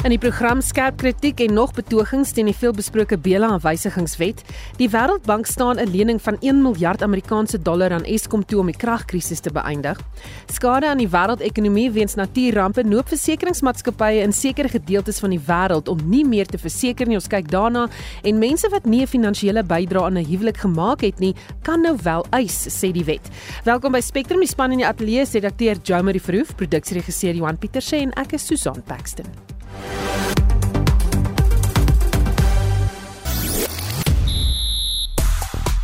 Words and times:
In 0.00 0.14
die 0.14 0.16
program 0.16 0.62
skerp 0.64 0.96
kritiek 0.96 1.42
en 1.44 1.52
nog 1.52 1.74
betogings 1.76 2.30
teen 2.32 2.48
die 2.48 2.56
veelbesproke 2.56 3.18
Bela 3.20 3.50
aanwysigingswet. 3.52 4.38
Die 4.78 4.86
Wêreldbank 4.88 5.44
staan 5.44 5.76
'n 5.76 5.90
lening 5.92 6.22
van 6.22 6.38
1 6.40 6.62
miljard 6.62 7.02
Amerikaanse 7.02 7.62
dollar 7.62 7.92
aan 7.92 8.04
Eskom 8.04 8.44
toe 8.44 8.60
om 8.60 8.66
die 8.66 8.76
kragkrisis 8.76 9.40
te 9.40 9.52
beëindig. 9.52 10.00
Skade 10.46 10.88
aan 10.88 10.98
die 10.98 11.08
wêreldekonomie 11.08 11.90
weens 11.92 12.14
natuurrampe 12.14 12.82
noop 12.82 13.08
versekeringsmaatskappye 13.08 14.22
in 14.22 14.32
sekere 14.32 14.68
gedeeltes 14.68 15.18
van 15.18 15.30
die 15.30 15.40
wêreld 15.46 15.88
om 15.88 15.98
nie 16.04 16.24
meer 16.24 16.46
te 16.46 16.58
verseker 16.58 17.06
nie. 17.06 17.16
Ons 17.16 17.28
kyk 17.28 17.50
daarna 17.50 17.88
en 18.22 18.38
mense 18.38 18.68
wat 18.68 18.86
nie 18.86 19.02
'n 19.02 19.06
finansiële 19.06 19.62
bydrae 19.62 20.04
aan 20.04 20.16
'n 20.16 20.24
huwelik 20.24 20.56
gemaak 20.56 21.00
het 21.00 21.18
nie, 21.18 21.34
kan 21.62 21.80
nou 21.80 21.96
wel 22.02 22.24
eis, 22.30 22.68
sê 22.68 22.90
die 22.92 23.04
wet. 23.04 23.28
Welkom 23.64 23.92
by 23.92 24.00
Spectrum, 24.00 24.40
die 24.40 24.48
span 24.48 24.72
in 24.72 24.78
die 24.78 24.86
ateljee 24.86 25.24
redakteur 25.32 25.76
Jomarie 25.82 26.22
Verhoef, 26.22 26.56
produksieregisseur 26.56 27.34
Johan 27.34 27.58
Pieterse 27.58 27.96
en 27.96 28.12
ek 28.12 28.32
is 28.32 28.46
Susan 28.46 28.82
Paxton. 28.86 29.59
Bye. 29.80 30.49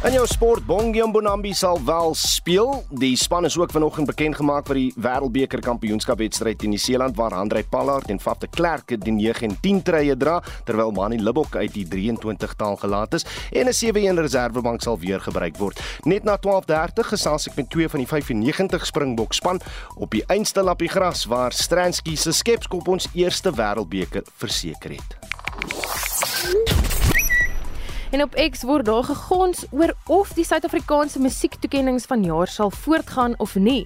En 0.06 0.14
jou 0.14 0.26
sport 0.30 0.62
Bongi 0.62 1.02
Mbonambi 1.02 1.50
sal 1.54 1.80
wel 1.84 2.12
speel. 2.14 2.84
Die 2.94 3.16
span 3.18 3.44
is 3.44 3.56
ook 3.58 3.72
vanoggend 3.74 4.06
bekend 4.06 4.36
gemaak 4.38 4.68
vir 4.70 4.78
die 4.78 4.92
Wêreldbeker 5.02 5.58
Kampioenskap 5.66 6.20
wedstryd 6.22 6.62
in 6.62 6.70
Nieu-Seeland 6.70 7.16
waar 7.18 7.34
Andrei 7.34 7.64
Pallard 7.66 8.06
en 8.14 8.22
Faf 8.22 8.38
de 8.38 8.46
Klerk 8.46 8.94
die 9.02 9.12
9 9.12 9.48
en 9.48 9.56
10 9.64 9.82
treye 9.82 10.14
dra 10.16 10.36
terwyl 10.68 10.94
Mani 10.94 11.18
Libbok 11.18 11.58
uit 11.58 11.74
die 11.74 11.82
23 11.90 12.54
taal 12.54 12.78
gelaat 12.78 13.18
is 13.18 13.26
en 13.50 13.66
'n 13.66 13.74
7-1 13.74 14.22
reservebank 14.22 14.82
sal 14.82 14.98
weer 14.98 15.20
gebruik 15.20 15.58
word. 15.58 15.82
Net 16.04 16.22
na 16.22 16.38
12:30 16.38 17.10
gesels 17.10 17.48
ek 17.48 17.56
met 17.56 17.70
twee 17.70 17.88
van 17.88 17.98
die 17.98 18.08
95 18.08 18.86
Springbok 18.86 19.34
span 19.34 19.60
op 19.96 20.10
die 20.10 20.22
einste 20.28 20.62
lappie 20.62 20.88
gras 20.88 21.24
waar 21.24 21.52
Stransky 21.52 22.14
se 22.14 22.32
skepskop 22.32 22.88
ons 22.88 23.08
eerste 23.12 23.50
Wêreldbeker 23.50 24.22
verseker 24.36 24.90
het. 24.90 26.85
En 28.16 28.22
op 28.22 28.36
X 28.50 28.62
word 28.64 28.86
daar 28.88 29.04
gegons 29.04 29.66
oor 29.70 29.90
of 30.08 30.30
die 30.32 30.44
Suid-Afrikaanse 30.44 31.20
musiektoekenninge 31.20 32.00
van 32.08 32.22
jaar 32.24 32.48
sal 32.48 32.70
voortgaan 32.72 33.34
of 33.44 33.58
nie. 33.60 33.82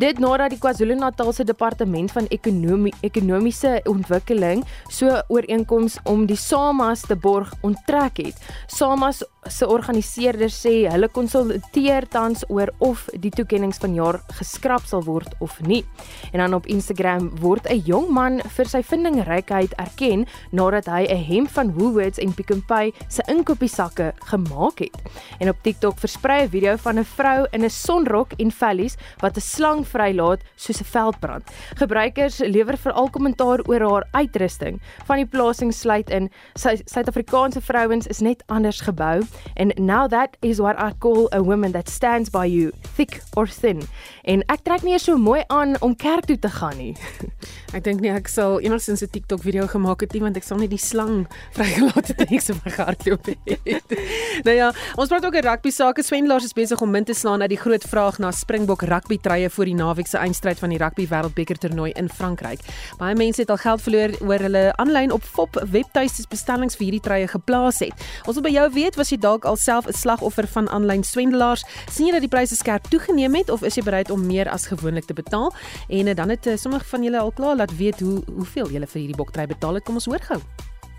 Dit 0.00 0.16
nadat 0.18 0.54
die 0.54 0.58
KwaZulu-Natal 0.62 1.32
se 1.36 1.44
departement 1.44 2.12
van 2.12 2.24
ekonomie 2.32 2.94
ekonomiese 3.04 3.74
ontwikkeling 3.84 4.64
so 4.88 5.20
ooreenkoms 5.28 5.98
om 6.08 6.24
die 6.24 6.40
SAMAS 6.40 7.04
te 7.04 7.18
borg 7.20 7.52
onttrek 7.60 8.16
het. 8.24 8.40
SAMAS 8.66 9.20
se 9.48 9.66
organiseerders 9.66 10.56
sê 10.66 10.74
hulle 10.90 11.08
konsulteer 11.08 12.06
tans 12.08 12.44
oor 12.48 12.70
of 12.78 13.06
die 13.14 13.30
toekenninge 13.30 13.78
van 13.80 13.94
jaar 13.94 14.18
geskraap 14.38 14.86
sal 14.86 15.04
word 15.06 15.34
of 15.40 15.60
nie. 15.60 15.84
En 16.32 16.40
dan 16.40 16.54
op 16.54 16.66
Instagram 16.66 17.30
word 17.40 17.66
'n 17.70 17.82
jong 17.86 18.08
man 18.08 18.40
vir 18.40 18.66
sy 18.66 18.82
vindingrykheid 18.82 19.74
erken 19.78 20.26
nadat 20.52 20.86
hy 20.86 21.06
'n 21.06 21.24
hemp 21.24 21.50
van 21.50 21.72
Woolworths 21.72 22.18
en 22.18 22.34
Pick 22.34 22.50
n 22.54 22.62
Pay 22.66 22.92
se 23.08 23.22
inkopiesakke 23.28 24.12
gemaak 24.30 24.78
het. 24.78 24.96
En 25.40 25.48
op 25.48 25.56
TikTok 25.62 25.98
versprei 25.98 26.44
'n 26.44 26.50
video 26.50 26.76
van 26.76 26.98
'n 26.98 27.04
vrou 27.04 27.46
in 27.52 27.64
'n 27.64 27.70
sonrok 27.70 28.32
en 28.38 28.50
vellies 28.50 28.96
wat 29.20 29.36
'n 29.36 29.40
slang 29.40 29.86
vrylaat 29.86 30.40
soos 30.56 30.80
'n 30.80 30.84
veldbrand. 30.84 31.50
Gebruikers 31.76 32.38
lewer 32.38 32.76
veral 32.76 33.10
kommentaar 33.10 33.60
oor 33.66 33.80
haar 33.80 34.06
uitrusting. 34.12 34.80
Van 35.04 35.16
die 35.16 35.26
plasing 35.26 35.74
sluit 35.74 36.10
in 36.10 36.30
Suid-Afrikaanse 36.54 37.60
vrouens 37.60 38.06
is 38.06 38.20
net 38.20 38.42
anders 38.46 38.80
gebou 38.80 39.22
and 39.56 39.72
now 39.78 40.06
that 40.08 40.36
is 40.42 40.60
what 40.60 40.78
I 40.78 40.92
call 40.98 41.28
a 41.32 41.42
woman 41.42 41.72
that 41.72 41.88
stands 41.88 42.30
by 42.30 42.46
you 42.46 42.72
thick 42.96 43.22
or 43.36 43.46
thin. 43.46 43.82
En 44.24 44.42
ek 44.50 44.64
trek 44.66 44.82
nie 44.82 44.98
so 44.98 45.16
mooi 45.18 45.42
aan 45.52 45.76
om 45.80 45.94
kerk 45.96 46.26
toe 46.26 46.38
te 46.38 46.50
gaan 46.50 46.76
nie. 46.78 46.94
Ek 47.76 47.82
dink 47.84 48.00
nie 48.00 48.12
ek 48.14 48.28
sal 48.30 48.60
enigsins 48.64 49.02
'n 49.02 49.10
TikTok 49.12 49.42
video 49.42 49.66
gemaak 49.66 50.00
het 50.00 50.12
nie 50.14 50.22
want 50.22 50.36
ek 50.38 50.44
sal 50.46 50.56
nie 50.56 50.68
die 50.70 50.80
slang 50.80 51.26
vrygelaat 51.56 52.08
het 52.08 52.22
ek 52.24 52.40
se 52.40 52.54
verhardloop 52.54 53.26
het. 53.26 53.92
nou 54.46 54.54
ja, 54.54 54.70
ons 54.96 55.10
praat 55.10 55.26
ook 55.26 55.34
oor 55.34 55.48
rugby 55.50 55.70
sake. 55.70 56.02
Swendelaars 56.02 56.44
is 56.44 56.54
besig 56.56 56.80
om 56.80 56.90
min 56.90 57.04
te 57.04 57.14
slaan 57.14 57.42
uit 57.42 57.50
die 57.52 57.60
groot 57.60 57.84
vraag 57.84 58.18
na 58.22 58.30
Springbok 58.30 58.86
rugby 58.88 59.18
treye 59.18 59.50
vir 59.50 59.66
die 59.66 59.76
naweek 59.76 60.08
se 60.08 60.18
eindstryd 60.18 60.62
van 60.62 60.72
die 60.72 60.80
rugby 60.80 61.06
wêreldbeker 61.10 61.58
toernooi 61.58 61.92
in 61.98 62.08
Frankryk. 62.08 62.62
Baie 62.98 63.14
mense 63.18 63.42
het 63.42 63.50
al 63.50 63.60
geld 63.60 63.82
verloor 63.82 64.16
oor 64.24 64.46
hulle 64.46 64.64
aanlyn 64.80 65.12
op 65.12 65.26
FOP 65.26 65.60
webtuistes 65.72 66.30
bestellings 66.30 66.78
vir 66.78 66.88
hierdie 66.88 67.04
treye 67.04 67.28
geplaas 67.28 67.82
het. 67.84 68.06
Ons 68.24 68.38
wil 68.38 68.46
by 68.48 68.54
jou 68.54 68.66
weet, 68.78 68.96
was 68.96 69.12
jy 69.12 69.20
dalk 69.26 69.44
alself 69.44 69.86
'n 69.86 69.92
slagoffer 69.92 70.46
van 70.46 70.68
aanlyn 70.68 71.04
swendelaars? 71.04 71.64
sien 71.90 72.06
jy 72.06 72.12
dat 72.12 72.24
die 72.24 72.34
pryse 72.36 72.56
skerp 72.56 72.86
toegeneem 72.90 73.34
het 73.34 73.50
of 73.50 73.62
is 73.62 73.74
jy 73.74 73.82
bereid 73.82 74.10
om 74.10 74.26
meer 74.26 74.48
as 74.48 74.66
gewoonlik 74.66 75.04
te 75.04 75.14
betaal? 75.14 75.52
En 75.88 76.14
dan 76.14 76.28
het 76.28 76.46
uh, 76.46 76.56
sommige 76.56 76.84
van 76.84 77.02
julle 77.02 77.18
al 77.18 77.32
klaar 77.32 77.56
laat 77.56 77.76
weet 77.76 78.00
hoe 78.00 78.22
hoeveel 78.34 78.70
julle 78.70 78.86
vir 78.86 79.00
hierdie 79.00 79.16
boktrei 79.16 79.46
betaal 79.46 79.74
het. 79.74 79.84
Kom 79.84 79.94
ons 79.94 80.06
hoor 80.06 80.22
gou. 80.22 80.40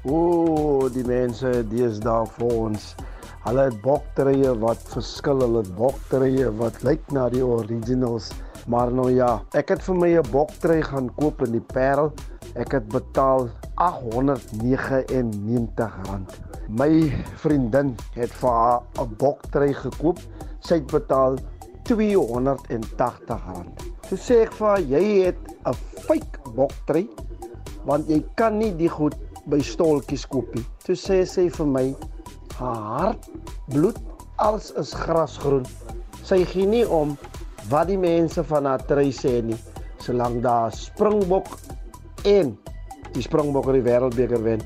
O, 0.08 0.90
die 0.94 1.04
mense, 1.04 1.50
daar 2.04 2.28
vir 2.38 2.52
ons. 2.54 2.96
Hulle 3.48 3.64
het 3.70 3.82
boktreie 3.82 4.52
wat 4.60 4.82
verskil, 4.92 5.40
hulle 5.44 5.64
het 5.64 5.72
boktreie 5.76 6.52
wat 6.60 6.84
lyk 6.84 7.04
na 7.16 7.30
die 7.32 7.44
originals. 7.46 8.32
Maar 8.68 8.92
nou 8.92 9.08
ja, 9.16 9.40
ek 9.56 9.70
het 9.72 9.84
vir 9.84 9.96
my 9.96 10.18
'n 10.20 10.32
boktrei 10.32 10.82
gaan 10.84 11.16
koop 11.16 11.42
in 11.46 11.52
die 11.52 11.66
Parel. 11.74 12.12
Ek 12.56 12.72
het 12.72 12.88
betaal 12.88 13.50
R899. 13.80 16.20
My 16.68 17.14
vriendin 17.36 17.96
het 18.14 18.32
vir 18.32 18.50
haar 18.50 18.82
'n 19.00 19.16
boktrei 19.18 19.74
gekoop. 19.74 20.20
Sy 20.60 20.74
het 20.76 20.92
betaal 20.92 21.38
R280. 21.88 23.66
Toe 24.10 24.18
sê 24.18 24.34
ek 24.42 24.54
vir 24.54 24.68
haar, 24.68 24.82
jy 24.82 25.26
het 25.26 25.38
'n 25.66 25.74
fake 26.08 26.40
boktrei 26.56 27.10
want 27.86 28.10
jy 28.10 28.26
kan 28.36 28.58
nie 28.58 28.76
die 28.76 28.90
goed 28.90 29.16
by 29.46 29.62
stoltjies 29.64 30.28
koop 30.28 30.56
nie. 30.56 30.66
Toe 30.84 30.96
sê 30.96 31.26
sy 31.26 31.50
vir 31.50 31.66
my, 31.66 31.96
haar 32.60 32.76
hart 32.76 33.30
bloed, 33.72 33.98
alles 34.36 34.72
is 34.72 34.94
grasgroen. 34.94 35.66
Sy 36.24 36.46
gee 36.46 36.68
nie 36.68 36.88
om 36.88 37.18
wat 37.70 37.90
die 37.92 38.00
mense 38.00 38.44
van 38.48 38.66
haar 38.70 38.84
trei 38.88 39.10
sê 39.16 39.40
nie, 39.44 39.58
solank 40.04 40.42
daar 40.44 40.74
Springbok 40.76 41.50
en 42.28 42.56
die 43.16 43.24
Springbokke 43.26 43.76
die 43.76 43.86
wêreldbeker 43.86 44.44
wen, 44.44 44.64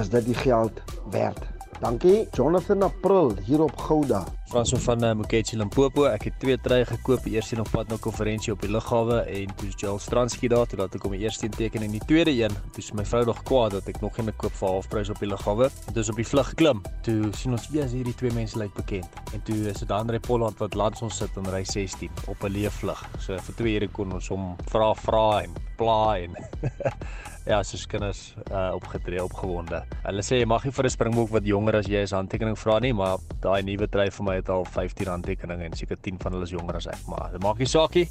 is 0.00 0.10
dit 0.10 0.30
die 0.30 0.38
geld 0.38 0.82
werd. 1.14 1.40
Dankie, 1.80 2.28
Jonathan 2.36 2.82
April 2.82 3.34
hier 3.46 3.62
op 3.64 3.76
Gouda. 3.76 4.24
Franso 4.50 4.76
van 4.76 5.04
uh, 5.04 5.12
Moketsi 5.12 5.54
Limpopo. 5.56 6.08
Ek 6.10 6.24
het 6.26 6.34
twee 6.42 6.56
treë 6.58 6.82
gekoop, 6.88 7.28
eerste 7.30 7.54
een 7.54 7.60
op 7.62 7.68
pad 7.70 7.92
na 7.92 7.94
konferensie 8.02 8.50
op 8.50 8.64
die 8.64 8.70
lughawe 8.74 9.20
en 9.30 9.52
toe 9.60 9.68
Joel 9.78 10.00
Stransky 10.02 10.50
daar 10.50 10.66
toe 10.66 10.80
laat 10.80 10.96
ek 10.98 11.06
hom 11.06 11.14
die 11.14 11.22
eerste 11.22 11.46
een 11.46 11.54
teken 11.54 11.86
en 11.86 11.94
die 11.94 12.02
tweede 12.10 12.34
een, 12.34 12.56
toe 12.74 12.82
is 12.82 12.90
my 12.98 13.04
vrou 13.06 13.22
nog 13.28 13.44
kwaad 13.46 13.76
dat 13.78 13.92
ek 13.92 14.02
nog 14.02 14.18
geen 14.18 14.32
koop 14.42 14.58
vir 14.58 14.72
halfprys 14.72 15.14
op 15.14 15.22
die 15.22 15.30
lughawe. 15.30 15.70
Dit 15.92 16.02
is 16.02 16.10
op 16.10 16.18
die 16.18 16.26
vlug 16.26 16.50
klim. 16.58 16.82
Toe 17.06 17.30
sien 17.38 17.54
ons 17.54 17.70
weer 17.70 17.86
as 17.86 17.94
hierdie 17.94 18.16
twee 18.18 18.34
mense 18.34 18.58
lyk 18.58 18.74
bekend. 18.74 19.22
En 19.30 19.46
toe 19.46 19.60
is 19.70 19.84
dit 19.84 19.94
Andre 19.94 20.18
Pollard 20.18 20.58
wat 20.58 20.74
langs 20.74 21.06
ons 21.06 21.22
sit 21.22 21.38
in 21.38 21.46
ry 21.54 21.62
16 21.62 22.10
op 22.26 22.42
'n 22.42 22.50
leë 22.50 22.74
vlug. 22.82 23.06
So 23.22 23.38
vir 23.38 23.54
2 23.62 23.78
ure 23.78 23.88
kon 23.94 24.18
ons 24.18 24.34
hom 24.34 24.56
vra 24.66 24.94
vra 24.98 25.42
en 25.46 25.54
pla 25.78 26.18
en 26.18 26.34
Ja, 27.48 27.62
soos 27.64 27.86
kinders 27.88 28.34
uh 28.52 28.74
opgetree 28.76 29.22
opgewonde. 29.24 29.80
Hulle 30.04 30.22
sê 30.22 30.42
jy 30.42 30.48
mag 30.48 30.64
nie 30.66 30.74
vir 30.76 30.86
'n 30.86 30.92
springbok 30.92 31.30
wat 31.32 31.46
jonger 31.48 31.78
as 31.78 31.86
jy 31.88 32.02
is 32.04 32.12
handtekening 32.12 32.58
vra 32.58 32.78
nie, 32.84 32.92
maar 32.92 33.16
daai 33.40 33.62
nuwe 33.64 33.88
dryf 33.88 34.18
vir 34.20 34.26
my 34.26 34.36
het 34.40 34.50
al 34.52 34.64
15 34.64 35.12
handtekeninge 35.12 35.68
en 35.68 35.78
seker 35.78 36.00
10 36.00 36.18
van 36.22 36.36
hulle 36.36 36.48
is 36.48 36.56
jonger 36.56 36.80
as 36.80 36.90
ek, 36.90 37.06
maar 37.10 37.30
dit 37.32 37.42
maak 37.44 37.58
nie 37.62 37.70
saak 37.70 37.94
nie. 37.94 38.08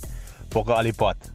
Bokke 0.53 0.73
al 0.73 0.89
die 0.89 0.97
pad. 0.97 1.29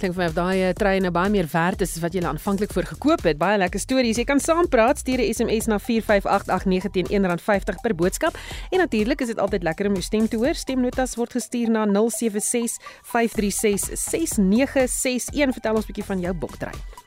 Klink 0.00 0.16
vir 0.16 0.22
my 0.22 0.28
of 0.30 0.34
daai 0.36 0.58
uh, 0.66 0.72
treine 0.74 1.10
baie 1.14 1.30
meer 1.30 1.46
werd 1.52 1.82
is 1.84 1.92
as 1.96 2.02
wat 2.02 2.14
jy 2.16 2.22
aanvanklik 2.26 2.72
voor 2.74 2.86
gekoop 2.88 3.22
het. 3.28 3.38
Baie 3.38 3.58
lekker 3.60 3.80
stories. 3.82 4.18
Jy 4.18 4.26
kan 4.28 4.40
saampraat, 4.42 4.98
stuur 5.02 5.20
'n 5.22 5.32
SMS 5.34 5.66
na 5.70 5.78
45889 5.78 6.90
teen 6.90 7.06
R1.50 7.22 7.78
per 7.82 7.94
boodskap. 7.94 8.34
En 8.70 8.78
natuurlik 8.78 9.20
is 9.20 9.26
dit 9.28 9.38
altyd 9.38 9.62
lekker 9.62 9.86
om 9.86 9.92
jou 9.92 10.02
stem 10.02 10.28
te 10.28 10.36
hoor. 10.36 10.54
Stemnotas 10.54 11.14
word 11.14 11.32
gestuur 11.32 11.70
na 11.70 11.86
0765366961. 11.86 11.92
Vertel 15.54 15.74
ons 15.74 15.84
'n 15.84 15.86
bietjie 15.86 16.04
van 16.04 16.20
jou 16.20 16.34
boktrein. 16.34 17.01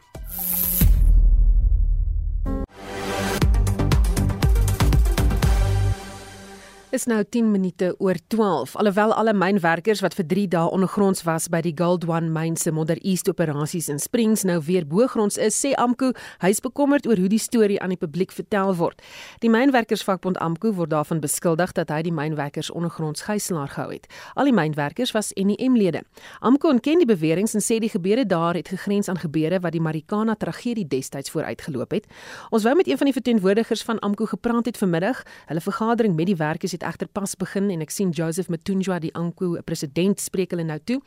Is 6.96 7.06
nou 7.12 7.18
10 7.28 7.50
minute 7.52 7.90
oor 8.00 8.16
12. 8.32 8.76
Alhoewel 8.80 9.12
alle 9.14 9.34
mynwerkers 9.36 10.00
wat 10.00 10.14
vir 10.16 10.26
3 10.32 10.44
dae 10.54 10.70
ondergronds 10.72 11.26
was 11.28 11.50
by 11.52 11.60
die 11.66 11.74
Gold 11.76 12.06
One 12.08 12.30
myn 12.32 12.56
se 12.56 12.72
Modder 12.72 12.96
East 13.04 13.28
operasies 13.28 13.90
in 13.92 14.00
Springs 14.00 14.46
nou 14.48 14.62
weer 14.64 14.86
bo-gronds 14.88 15.36
is, 15.36 15.58
sê 15.60 15.74
Amku, 15.76 16.14
hy 16.40 16.52
is 16.54 16.62
bekommerd 16.64 17.04
oor 17.10 17.20
hoe 17.20 17.28
die 17.28 17.42
storie 17.42 17.82
aan 17.84 17.92
die 17.92 18.00
publiek 18.00 18.32
vertel 18.32 18.72
word. 18.80 19.04
Die 19.44 19.52
mynwerkersvakbond 19.52 20.40
Amku 20.40 20.72
word 20.78 20.94
daarvan 20.94 21.20
beskuldig 21.20 21.74
dat 21.76 21.92
hy 21.92 22.00
die 22.08 22.14
mynwerkers 22.16 22.70
ondergronds 22.72 23.26
gijslaar 23.28 23.74
gehou 23.76 23.90
het. 23.92 24.08
Al 24.40 24.48
die 24.48 24.56
mynwerkers 24.56 25.12
was 25.18 25.34
NEM-lede. 25.36 26.06
Amku 26.40 26.72
ontken 26.72 27.04
die 27.04 27.10
beweringe 27.12 27.60
en 27.60 27.66
sê 27.66 27.82
die 27.84 27.92
gebeure 27.92 28.24
daar 28.24 28.56
het 28.56 28.72
gegrens 28.72 29.12
aan 29.12 29.20
gebeure 29.20 29.60
wat 29.60 29.76
die 29.76 29.84
Marikana 29.84 30.38
tragedie 30.40 30.88
destyds 30.88 31.36
vooruitgeloop 31.36 31.92
het. 32.00 32.08
Ons 32.56 32.64
wou 32.64 32.78
met 32.80 32.88
een 32.88 33.04
van 33.04 33.12
die 33.12 33.18
verteenwoordigers 33.20 33.84
van 33.84 34.00
Amku 34.00 34.32
gepraat 34.32 34.72
het 34.72 34.80
vanmiddag. 34.80 35.26
Hulle 35.52 35.68
vergadering 35.68 36.16
met 36.16 36.32
die 36.32 36.40
werkers 36.40 36.72
het 36.72 36.84
egter 36.86 37.10
pas 37.12 37.36
begin 37.36 37.70
en 37.74 37.82
ek 37.82 37.92
sien 37.92 38.12
Joseph 38.16 38.50
Matunjwa 38.54 39.00
die 39.04 39.12
AMKU 39.18 39.62
president 39.66 40.22
spreek 40.22 40.56
hulle 40.56 40.64
nou 40.64 40.80
toe. 40.86 41.00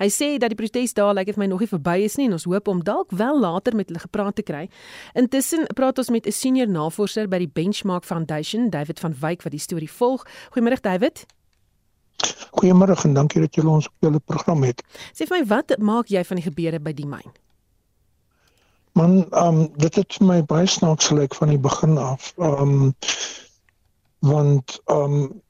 Hy 0.00 0.08
sê 0.12 0.38
dat 0.38 0.54
die 0.54 0.58
protes 0.58 0.94
daar 0.94 1.14
lyk 1.14 1.26
like, 1.26 1.36
of 1.36 1.40
my 1.42 1.46
nog 1.50 1.64
nie 1.64 1.70
verby 1.70 1.96
is 2.04 2.16
nie 2.16 2.28
en 2.30 2.38
ons 2.38 2.48
hoop 2.48 2.68
om 2.68 2.82
dalk 2.84 3.12
wel 3.12 3.40
later 3.40 3.76
met 3.76 3.88
hulle 3.88 4.02
gepraat 4.02 4.36
te 4.36 4.46
kry. 4.46 4.68
Intussen 5.14 5.66
praat 5.74 5.98
ons 5.98 6.10
met 6.10 6.26
'n 6.26 6.32
senior 6.32 6.68
navorser 6.68 7.28
by 7.28 7.38
die 7.38 7.50
Benchmark 7.50 8.04
Foundation, 8.04 8.70
David 8.70 9.00
van 9.00 9.14
Wyk 9.20 9.42
wat 9.42 9.52
die 9.52 9.60
storie 9.60 9.90
volg. 9.90 10.26
Goeiemôre 10.52 10.80
David. 10.80 11.26
Goeiemôre 12.60 12.96
en 13.04 13.14
dankie 13.14 13.40
dat 13.40 13.54
julle 13.54 13.70
ons 13.70 13.86
op 13.86 13.94
julle 13.98 14.20
program 14.20 14.62
het. 14.62 14.82
Sê 15.12 15.26
vir 15.26 15.40
my 15.40 15.46
wat 15.46 15.78
maak 15.78 16.08
jy 16.08 16.24
van 16.24 16.36
die 16.36 16.46
gebeure 16.46 16.80
by 16.80 16.92
die 16.92 17.06
myn? 17.06 17.32
Man, 18.94 19.24
ehm 19.30 19.46
um, 19.46 19.72
dit 19.82 19.94
het 19.94 20.20
my 20.22 20.42
baie 20.46 20.66
snaaks 20.70 21.10
gelyk 21.10 21.34
van 21.34 21.50
die 21.50 21.58
begin 21.58 21.98
af. 21.98 22.32
Ehm 22.38 22.60
um, 22.62 22.94
want 24.24 24.80
ehm 24.84 25.14
um, 25.14 25.42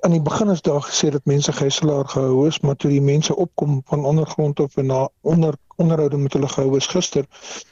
aan 0.00 0.14
die 0.14 0.22
begin 0.22 0.50
is 0.50 0.60
daar 0.62 0.82
gesê 0.82 1.08
dat 1.10 1.24
mense 1.24 1.52
gijslaar 1.52 2.08
gehou 2.08 2.46
is, 2.46 2.60
maar 2.60 2.76
toe 2.76 2.90
die 2.90 3.02
mense 3.02 3.36
opkom 3.36 3.80
van 3.84 4.04
ondergrond 4.04 4.60
of 4.60 4.76
na 4.76 5.08
onder 5.20 5.54
onderhoude 5.76 6.16
met 6.16 6.32
hulle 6.32 6.48
gehou 6.48 6.76
is 6.76 6.86
gister, 6.86 7.26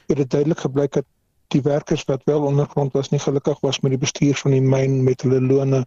het 0.06 0.16
dit 0.16 0.30
duidelik 0.30 0.58
gebleik 0.60 0.92
dat 0.92 1.04
die 1.48 1.62
werkers 1.62 2.04
wat 2.04 2.24
wel 2.24 2.42
ondergrond 2.42 2.92
was 2.92 3.08
nie 3.08 3.20
gelukkig 3.20 3.60
was 3.60 3.80
met 3.80 3.90
die 3.90 4.00
bestuur 4.00 4.34
van 4.36 4.50
die 4.50 4.62
myn 4.62 5.02
met 5.04 5.22
hulle 5.22 5.40
lone 5.40 5.86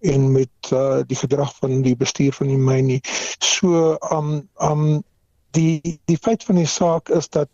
en 0.00 0.32
met 0.32 0.70
uh, 0.72 1.00
die 1.06 1.16
gedrag 1.16 1.54
van 1.56 1.82
die 1.82 1.96
bestuur 1.96 2.32
van 2.32 2.46
die 2.46 2.60
myn 2.60 2.86
nie. 2.86 3.00
So 3.38 3.96
um 4.12 4.48
um 4.62 5.02
die 5.56 6.00
die 6.04 6.18
feit 6.20 6.44
van 6.44 6.60
die 6.60 6.68
saak 6.70 7.08
is 7.08 7.28
dat 7.28 7.48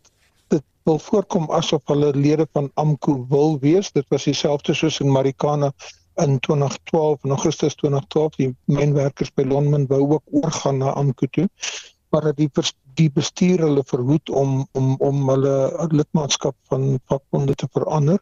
dit 0.48 0.64
wil 0.88 0.98
voorkom 0.98 1.50
asof 1.50 1.82
hulle 1.86 2.12
lede 2.16 2.48
van 2.52 2.70
AMKU 2.74 3.24
wil 3.28 3.58
wees. 3.60 3.92
Dit 3.92 4.08
was 4.08 4.24
dieselfde 4.24 4.74
soos 4.74 5.00
in 5.00 5.12
Marikana 5.12 5.72
in 6.14 6.38
2012 6.40 7.24
in 7.24 7.30
Augustus 7.30 7.74
2012 7.74 8.36
die 8.36 8.56
mynwerkers 8.64 9.32
by 9.34 9.42
Lonmin 9.42 9.86
wou 9.86 10.00
ook 10.16 10.22
oorgaan 10.30 10.78
na 10.78 10.92
AMKU 10.92 11.28
toe. 11.30 11.48
Maar 12.10 12.20
dat 12.20 12.36
die 12.36 12.50
die 12.94 13.10
bestuur 13.10 13.60
hulle 13.64 13.82
verhoed 13.86 14.30
om 14.30 14.66
om 14.72 14.96
om 15.00 15.28
hulle 15.28 15.86
lidmaatskap 15.88 16.56
van 16.68 16.98
vakbonde 17.08 17.54
te 17.54 17.68
verander 17.72 18.20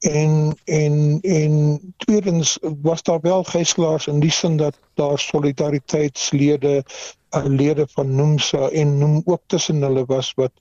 en 0.00 0.56
en 0.64 1.20
en 1.20 1.80
tweedens 1.96 2.58
was 2.82 3.02
daar 3.02 3.20
wel 3.20 3.44
gijslaars 3.44 4.06
in 4.06 4.20
die 4.20 4.30
sin 4.30 4.56
dat 4.56 4.78
daar 4.94 5.18
solidariteitslede 5.18 6.84
uh, 7.30 7.44
lede 7.44 7.86
van 7.90 8.14
Nomsa 8.14 8.68
en 8.68 8.98
Nom 8.98 9.22
ook 9.24 9.42
tussen 9.46 9.82
hulle 9.82 10.04
was 10.04 10.32
wat 10.34 10.52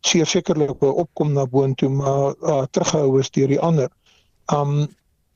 seker 0.00 0.26
sekerlik 0.26 0.78
wou 0.78 0.92
opkom 0.92 1.32
na 1.32 1.46
boontoe 1.46 1.88
maar 1.88 2.34
uh, 2.40 2.62
teruggehou 2.70 3.18
is 3.18 3.30
deur 3.30 3.48
die 3.48 3.60
ander. 3.60 3.90
Um 4.52 4.86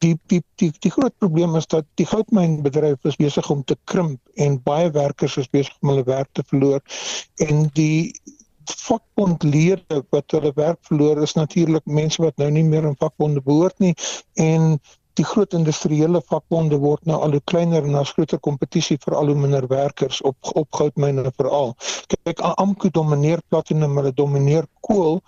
die 0.04 0.14
die 0.30 0.42
die 0.60 0.72
die 0.84 0.90
groot 0.90 1.14
probleem 1.18 1.56
is 1.58 1.66
dat 1.66 1.86
die 2.00 2.06
goudmynbedryf 2.06 3.04
is 3.10 3.16
besig 3.20 3.50
om 3.50 3.64
te 3.64 3.76
krimp 3.84 4.20
en 4.34 4.60
baie 4.62 4.90
werkers 4.94 5.36
is 5.42 5.50
besig 5.50 5.74
om 5.82 5.92
hulle 5.92 6.04
werk 6.08 6.28
te 6.32 6.44
verloor. 6.46 6.82
En 7.48 7.66
die 7.78 8.12
vakbondlede 8.68 10.02
wat 10.12 10.30
hulle 10.36 10.52
werk 10.56 10.78
verloor 10.88 11.22
is 11.22 11.34
natuurlik 11.38 11.86
mense 11.86 12.22
wat 12.22 12.36
nou 12.36 12.50
nie 12.52 12.64
meer 12.64 12.86
in 12.88 12.98
vakbonde 13.00 13.42
behoort 13.44 13.78
nie. 13.78 13.94
En 14.34 14.76
die 15.18 15.26
groot 15.26 15.54
industriële 15.56 16.20
vakbonde 16.30 16.78
word 16.82 17.04
nou 17.10 17.18
al 17.24 17.36
hoe 17.36 17.42
kleiner 17.50 17.84
en 17.84 17.96
daar's 17.96 18.14
groter 18.16 18.40
kompetisie 18.48 18.98
vir 19.04 19.16
al 19.18 19.32
hoe 19.32 19.36
minder 19.38 19.66
werkers 19.70 20.20
op 20.30 20.52
op 20.54 20.80
goudmyne 20.80 21.30
veral. 21.36 21.74
Kyk, 22.12 22.40
AMKU 22.40 22.90
domineer 22.94 23.42
platinum, 23.48 23.96
hulle 23.98 24.12
domineer 24.14 24.66
kool, 24.86 25.20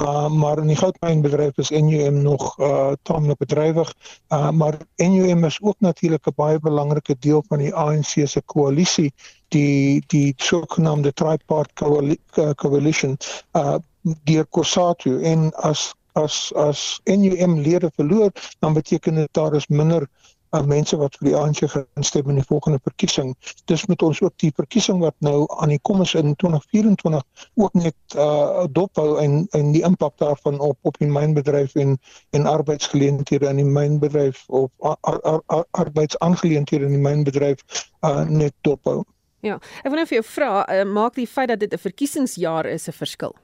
uh, 0.00 0.28
maar 0.32 0.62
in 0.62 0.72
die 0.72 0.78
goudmynbedryf 0.78 1.60
is 1.62 1.70
NUM 1.70 2.22
nog 2.24 2.46
uh 2.58 2.92
taamlik 3.02 3.38
bedrywig, 3.44 3.92
uh, 4.32 4.50
maar 4.50 4.78
NUM 4.96 5.44
is 5.44 5.58
ook 5.62 5.76
natuurlik 5.78 6.26
'n 6.26 6.36
baie 6.36 6.58
belangrike 6.58 7.16
deel 7.18 7.44
van 7.48 7.58
die 7.58 7.74
ANC 7.74 8.26
se 8.26 8.42
koalisie, 8.44 9.12
die 9.48 10.02
die 10.06 10.34
sogenaamde 10.36 11.12
tripartite 11.12 12.54
coalition 12.56 13.18
uh 13.52 13.76
deur 14.24 14.46
Kosatu 14.46 15.22
en 15.22 15.52
as 15.54 15.94
as 16.14 16.52
as 16.56 17.00
NUM 17.06 17.58
lede 17.60 17.90
verloor, 17.94 18.30
dan 18.58 18.72
beteken 18.72 19.14
dit 19.14 19.32
daar 19.32 19.54
is 19.54 19.66
minder 19.66 20.08
uh, 20.54 20.62
mense 20.66 20.96
wat 20.96 21.16
vir 21.18 21.30
die 21.30 21.36
ANC 21.38 21.64
gaan 21.70 22.06
stem 22.06 22.30
in 22.30 22.38
die 22.38 22.46
volgende 22.46 22.78
verkiesing. 22.82 23.32
Dis 23.70 23.86
met 23.90 24.02
ons 24.02 24.20
ook 24.22 24.34
die 24.42 24.52
verkiesing 24.54 25.00
wat 25.02 25.16
nou 25.24 25.44
aan 25.58 25.74
die 25.74 25.80
kom 25.82 26.02
is 26.04 26.14
in 26.18 26.34
2024 26.40 27.24
ook 27.54 27.74
net 27.78 28.16
uh 28.16 28.66
dophou 28.70 29.18
en 29.22 29.44
en 29.58 29.72
die 29.74 29.82
impak 29.86 30.16
daarvan 30.22 30.60
op 30.60 30.78
op 30.82 30.98
die 30.98 31.10
mynbedryf 31.10 31.74
en 31.74 31.98
en 32.30 32.46
arbeidsgeleenthede 32.46 33.50
in 33.50 33.62
die 33.62 33.70
mynbedryf 33.78 34.44
of 34.48 34.70
ar, 34.78 34.98
ar, 35.00 35.20
ar, 35.22 35.42
ar, 35.46 35.66
arbeidsaangeleenthede 35.70 36.86
in 36.86 36.96
die 36.98 37.04
mynbedryf 37.08 37.64
uh 38.02 38.22
net 38.28 38.54
dophou. 38.62 39.02
Ja, 39.44 39.58
ek 39.82 39.90
wil 39.92 40.00
net 40.00 40.08
vir 40.08 40.22
jou 40.22 40.28
vra, 40.30 40.52
uh, 40.72 40.84
maak 40.88 41.18
die 41.18 41.28
feit 41.28 41.50
dat 41.52 41.60
dit 41.60 41.72
'n 41.74 41.78
verkiesingsjaar 41.78 42.66
is 42.66 42.88
'n 42.88 42.96
verskil? 42.96 43.34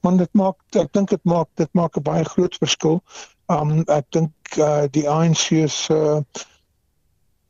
Want 0.00 0.18
dit 0.18 0.32
maak 0.32 0.56
ek 0.78 0.92
dink 0.92 1.10
dit 1.10 1.24
maak 1.24 1.48
dit 1.60 1.68
maak 1.72 1.96
'n 1.96 2.02
baie 2.02 2.24
groot 2.24 2.54
verskil. 2.62 3.00
Um 3.48 3.82
ek 3.88 4.06
dink 4.10 4.32
uh, 4.58 4.86
die 4.90 5.08
ANC 5.08 5.68
se 5.68 5.94
uh, 5.94 6.22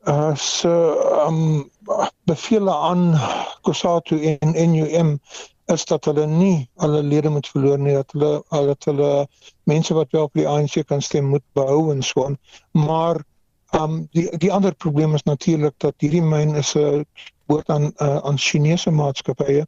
uh 0.07 0.35
so 0.35 0.69
um 1.27 1.69
beveel 2.25 2.69
aan 2.69 3.19
Kusatu 3.61 4.17
en 4.17 4.53
NUM 4.71 5.19
is 5.65 5.85
dat 5.85 6.05
hulle 6.05 6.25
nie 6.27 6.69
hulle 6.81 7.03
lede 7.03 7.29
moet 7.29 7.47
verloor 7.47 7.77
nie 7.79 7.93
dat 7.93 8.11
hulle 8.11 8.65
dat 8.67 8.83
hulle 8.89 9.27
mense 9.69 9.93
wat 9.93 10.11
wel 10.11 10.23
op 10.23 10.33
die 10.33 10.47
ANC 10.47 10.81
kan 10.87 11.01
stem 11.01 11.25
moet 11.25 11.45
behou 11.53 11.91
en 11.91 12.01
so 12.03 12.25
aan. 12.25 12.37
Maar 12.71 13.21
um 13.77 14.07
die 14.11 14.37
die 14.37 14.51
ander 14.51 14.75
probleem 14.75 15.15
is 15.15 15.23
natuurlik 15.23 15.73
dat 15.77 15.93
hierdie 15.97 16.23
myn 16.23 16.55
is 16.55 16.75
'n 16.75 17.05
woord 17.45 17.69
aan 17.69 17.91
uh, 17.97 18.17
aan 18.17 18.37
Chinese 18.37 18.91
maatskappye 18.91 19.67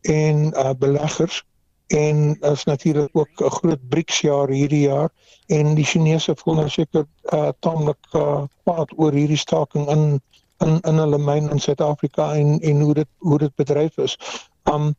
en 0.00 0.52
uh, 0.54 0.70
beleggers 0.78 1.44
en 1.86 2.36
is 2.40 2.64
natuurlik 2.64 3.08
ook 3.12 3.28
'n 3.36 3.50
groot 3.50 3.88
BRICS 3.88 4.20
jaar 4.20 4.48
hierdie 4.48 4.88
jaar 4.88 5.10
en 5.46 5.74
die 5.74 5.84
Chinese 5.84 6.34
voel 6.36 6.54
nou 6.54 6.68
seker 6.68 7.06
uh, 7.32 7.48
taamlik 7.58 8.06
uh, 8.12 8.42
kwaad 8.64 8.92
oor 8.96 9.12
hierdie 9.12 9.36
staking 9.36 9.88
in 9.88 10.20
in 10.58 10.80
in 10.80 10.98
hulle 10.98 11.18
myn 11.18 11.50
in 11.50 11.60
Suid-Afrika 11.60 12.32
en 12.34 12.58
en 12.60 12.80
hoe 12.80 12.94
dit 12.94 13.08
hoe 13.18 13.38
dit 13.38 13.54
bedryf 13.54 13.98
is. 13.98 14.16
Um 14.64 14.94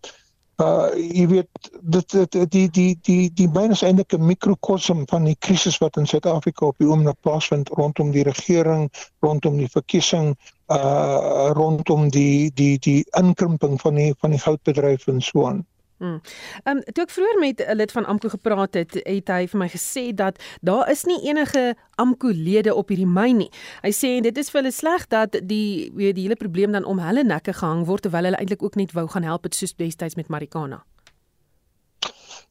uh 0.57 0.89
jy 0.95 1.27
weet 1.29 1.69
dit 1.81 2.11
dit 2.11 2.51
die 2.51 2.69
die 2.69 2.97
die 3.01 3.29
die 3.33 3.49
myn 3.53 3.71
is 3.75 3.83
eintlik 3.85 4.13
'n 4.13 4.25
mikrokosm 4.25 5.03
van 5.09 5.23
die 5.29 5.35
krisis 5.39 5.77
wat 5.77 5.97
in 5.97 6.07
Suid-Afrika 6.09 6.65
op 6.65 6.77
die 6.77 6.87
oomblik 6.87 7.19
plaasvind 7.21 7.69
rondom 7.69 8.11
die 8.11 8.23
regering, 8.23 8.89
rondom 9.19 9.57
die 9.57 9.69
verkiesing, 9.69 10.35
uh 10.73 11.51
rondom 11.53 12.09
die 12.09 12.51
die 12.53 12.77
die 12.79 13.05
inkrimping 13.17 13.81
van 13.81 13.95
die 13.95 14.13
van 14.19 14.31
die 14.31 14.39
goudbedryf 14.39 15.07
en 15.07 15.21
so 15.21 15.45
aan. 15.47 15.65
Ehm 15.99 16.19
um, 16.63 16.81
toe 16.93 17.03
ek 17.03 17.13
vroeër 17.13 17.39
met 17.39 17.61
'n 17.65 17.75
lid 17.75 17.91
van 17.91 18.05
AMKU 18.05 18.29
gepraat 18.29 18.73
het, 18.73 18.93
het 18.93 19.27
hy 19.27 19.47
vir 19.47 19.59
my 19.59 19.69
gesê 19.69 20.13
dat 20.13 20.37
daar 20.61 20.89
is 20.91 21.03
nie 21.05 21.21
enige 21.29 21.75
AMKU 21.95 22.33
lede 22.33 22.75
op 22.75 22.87
hierdie 22.87 23.07
myn 23.09 23.37
nie. 23.37 23.51
Hy 23.81 23.91
sê 23.91 24.21
dit 24.21 24.37
is 24.37 24.49
vir 24.49 24.61
hulle 24.61 24.71
sleg 24.71 25.07
dat 25.07 25.39
die 25.41 25.91
weet 25.95 26.15
die 26.15 26.23
hele 26.23 26.35
probleem 26.35 26.71
dan 26.71 26.85
om 26.85 26.99
hulle 26.99 27.23
nekke 27.23 27.53
gehang 27.53 27.85
word 27.85 28.01
terwyl 28.01 28.23
hulle 28.23 28.37
eintlik 28.37 28.63
ook 28.63 28.75
net 28.75 28.91
wou 28.91 29.07
gaan 29.07 29.23
help 29.23 29.43
het 29.43 29.55
soos 29.55 29.73
destyds 29.75 30.15
met 30.15 30.27
Marikana. 30.27 30.83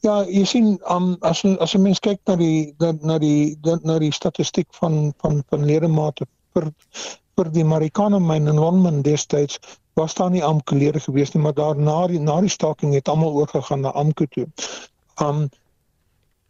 Ja, 0.05 0.25
jy 0.25 0.45
sien 0.45 0.67
um, 0.91 1.17
as 1.21 1.45
as 1.45 1.75
'n 1.75 1.83
mens 1.83 2.01
kyk 2.01 2.21
na 2.27 2.37
die 2.37 2.75
na 2.79 3.19
die 3.19 3.57
na 3.63 3.99
die 3.99 4.13
statistiek 4.13 4.67
van 4.71 5.13
van 5.23 5.43
van 5.49 5.65
ledemate 5.65 6.27
vir 6.55 6.73
vir 7.37 7.51
die 7.53 7.65
Marikana 7.69 8.19
myn 8.19 8.49
in 8.49 8.57
Lonmin 8.57 9.03
destyds 9.05 9.59
was 10.01 10.15
daar 10.17 10.31
nie 10.33 10.45
AMKU-lede 10.45 11.01
gewees 11.01 11.33
nie, 11.35 11.43
maar 11.45 11.55
daarna 11.57 12.07
die 12.09 12.21
na 12.21 12.41
die 12.41 12.53
staking 12.53 12.95
het 12.97 13.09
almal 13.09 13.37
oorgegaan 13.37 13.85
na 13.85 13.93
AMKU 13.93 14.27
toe. 14.33 14.47
Um 15.21 15.49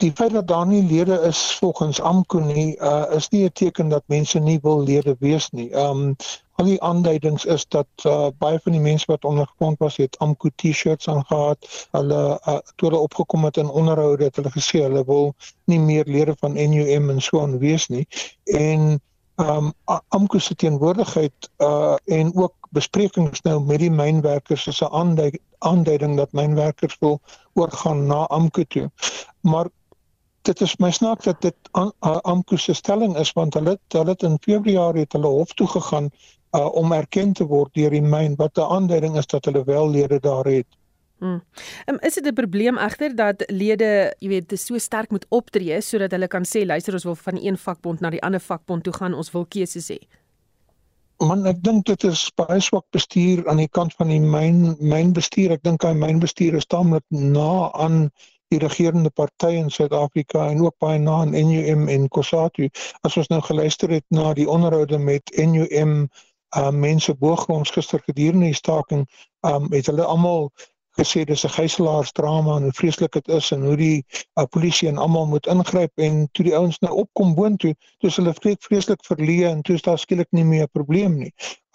die 0.02 0.12
feit 0.12 0.34
dat 0.34 0.46
daar 0.46 0.66
nie 0.66 0.82
lede 0.82 1.16
is 1.24 1.40
volgens 1.60 2.00
AMKU 2.00 2.40
nie, 2.44 2.76
uh, 2.78 3.06
is 3.16 3.28
nie 3.30 3.44
'n 3.44 3.52
teken 3.52 3.88
dat 3.88 4.02
mense 4.06 4.38
nie 4.38 4.58
wil 4.62 4.82
lede 4.82 5.16
wees 5.18 5.50
nie. 5.50 5.70
Um 5.72 6.16
al 6.56 6.64
die 6.64 6.82
aanduidings 6.82 7.44
is 7.44 7.66
dat 7.68 7.88
uh, 8.06 8.28
baie 8.38 8.60
van 8.62 8.72
die 8.72 8.80
mense 8.80 9.06
wat 9.06 9.24
ondergrond 9.24 9.78
was, 9.78 9.96
het 9.96 10.18
AMKU 10.18 10.50
T-shirts 10.54 11.08
aangehad. 11.08 11.88
Hulle 11.90 12.40
uh, 12.48 12.58
toe 12.76 12.88
hulle 12.88 13.00
opgekom 13.00 13.44
het 13.44 13.56
in 13.56 13.68
onderhoude 13.68 14.24
het 14.24 14.36
hulle 14.36 14.50
gesê 14.50 14.82
hulle 14.86 15.04
wil 15.04 15.34
nie 15.64 15.80
meer 15.80 16.04
lede 16.06 16.36
van 16.38 16.52
NUM 16.52 17.10
en 17.10 17.20
so 17.20 17.40
aan 17.40 17.58
wees 17.58 17.88
nie. 17.88 18.06
En 18.44 19.00
um 19.36 19.72
AMKU 20.08 20.40
se 20.40 20.54
teenwoordigheid 20.54 21.50
uh 21.58 21.96
en 22.04 22.34
ook 22.36 22.54
besprekings 22.70 23.40
nou 23.40 23.60
met 23.64 23.78
die 23.78 23.90
mynwerkers 23.90 24.66
is 24.66 24.80
'n 24.80 25.32
aanduiding 25.58 26.16
dat 26.16 26.32
mynwerkers 26.32 26.96
wil 27.00 27.20
oorgaan 27.52 28.06
na 28.06 28.26
AMKU 28.26 28.64
toe. 28.64 28.90
Maar 29.40 29.68
dit 30.42 30.60
is 30.60 30.76
my 30.76 30.90
snaak 30.90 31.22
dat 31.22 31.40
dit 31.40 31.54
AMKU 32.22 32.56
se 32.56 32.72
stelling 32.72 33.16
is 33.16 33.32
want 33.32 33.54
hulle 33.54 33.78
hulle 33.88 34.10
het 34.10 34.22
in 34.22 34.38
Februarie 34.40 35.02
het 35.02 35.12
hulle 35.12 35.26
hof 35.26 35.52
toe 35.52 35.66
gegaan 35.66 36.10
uh 36.56 36.74
om 36.74 36.92
erken 36.92 37.32
te 37.32 37.46
word 37.46 37.74
deur 37.74 37.90
die 37.90 38.02
myn 38.02 38.36
wat 38.36 38.58
'n 38.58 38.70
aanduiding 38.78 39.16
is 39.16 39.26
dat 39.26 39.44
hulle 39.44 39.64
wel 39.64 39.90
lede 39.90 40.20
daar 40.20 40.44
het. 40.44 40.66
Hmm. 41.18 41.40
Um, 41.86 41.98
is 42.00 42.14
dit 42.14 42.26
'n 42.26 42.34
probleem 42.34 42.78
egter 42.78 43.14
dat 43.16 43.44
lede, 43.46 44.14
jy 44.18 44.28
weet, 44.28 44.52
so 44.60 44.78
sterk 44.78 45.10
moet 45.10 45.26
optree 45.28 45.80
sodat 45.80 46.10
hulle 46.10 46.28
kan 46.28 46.44
sê 46.44 46.66
luister 46.66 46.92
ons 46.92 47.04
wil 47.04 47.14
van 47.14 47.36
een 47.36 47.58
vakbond 47.58 48.00
na 48.00 48.10
die 48.10 48.22
ander 48.22 48.40
vakbond 48.40 48.82
toe 48.84 48.92
gaan, 48.92 49.14
ons 49.14 49.30
wil 49.30 49.46
keuses 49.46 49.88
hê. 49.88 49.98
Man 51.18 51.46
ek 51.46 51.62
dink 51.64 51.86
dit 51.86 52.04
is 52.04 52.30
baie 52.36 52.60
swak 52.60 52.84
bestuur 52.92 53.48
aan 53.48 53.56
die 53.56 53.68
kant 53.68 53.94
van 53.94 54.08
die 54.08 54.20
myn 54.20 54.76
mynbestuur. 54.80 55.54
Ek 55.56 55.62
dink 55.62 55.82
hy 55.82 55.94
mynbestuur 55.96 56.54
is 56.54 56.66
taamlik 56.66 57.04
na 57.08 57.72
aan 57.72 58.10
die 58.52 58.58
regerende 58.58 59.10
party 59.10 59.54
in 59.56 59.70
Suid-Afrika 59.70 60.50
en 60.50 60.60
ook 60.60 60.76
baie 60.78 60.98
na 60.98 61.22
aan 61.24 61.32
NUM 61.32 61.88
en 61.88 62.08
COSATU. 62.08 62.68
As 63.00 63.16
ons 63.16 63.32
nou 63.32 63.40
geluister 63.40 63.90
het 63.90 64.04
na 64.10 64.34
die 64.34 64.48
onderhoude 64.48 64.98
met 64.98 65.32
NUM 65.36 66.08
uh 66.56 66.70
mense 66.70 67.14
boogronds 67.14 67.72
gister 67.74 68.00
gedurende 68.04 68.52
die 68.52 68.54
staking, 68.54 69.08
um 69.40 69.72
het 69.72 69.88
hulle 69.90 70.04
almal 70.04 70.50
gesê 71.00 71.24
dis 71.24 71.44
'n 71.44 71.54
gijslaersdrama 71.56 72.56
en 72.56 72.62
hoe 72.62 72.72
vreeslik 72.72 73.12
dit 73.12 73.28
is 73.28 73.50
en 73.50 73.64
hoe 73.64 73.76
die 73.76 74.04
uh, 74.38 74.44
polisie 74.50 74.88
en 74.88 74.98
almal 74.98 75.26
moet 75.26 75.46
ingryp 75.46 75.92
en 75.98 76.28
toe 76.32 76.44
die 76.44 76.56
ouens 76.56 76.78
nou 76.78 76.92
opkom 77.02 77.34
boontoe, 77.34 77.74
dis 78.04 78.16
hulle 78.16 78.34
vrees, 78.40 78.56
vreeslik 78.68 79.04
verleë 79.04 79.50
en 79.50 79.62
toe 79.62 79.74
is 79.74 79.82
daar 79.82 79.98
skielik 79.98 80.30
nie 80.30 80.44
meer 80.44 80.64
'n 80.64 80.72
probleem 80.72 81.18
nie. 81.18 81.32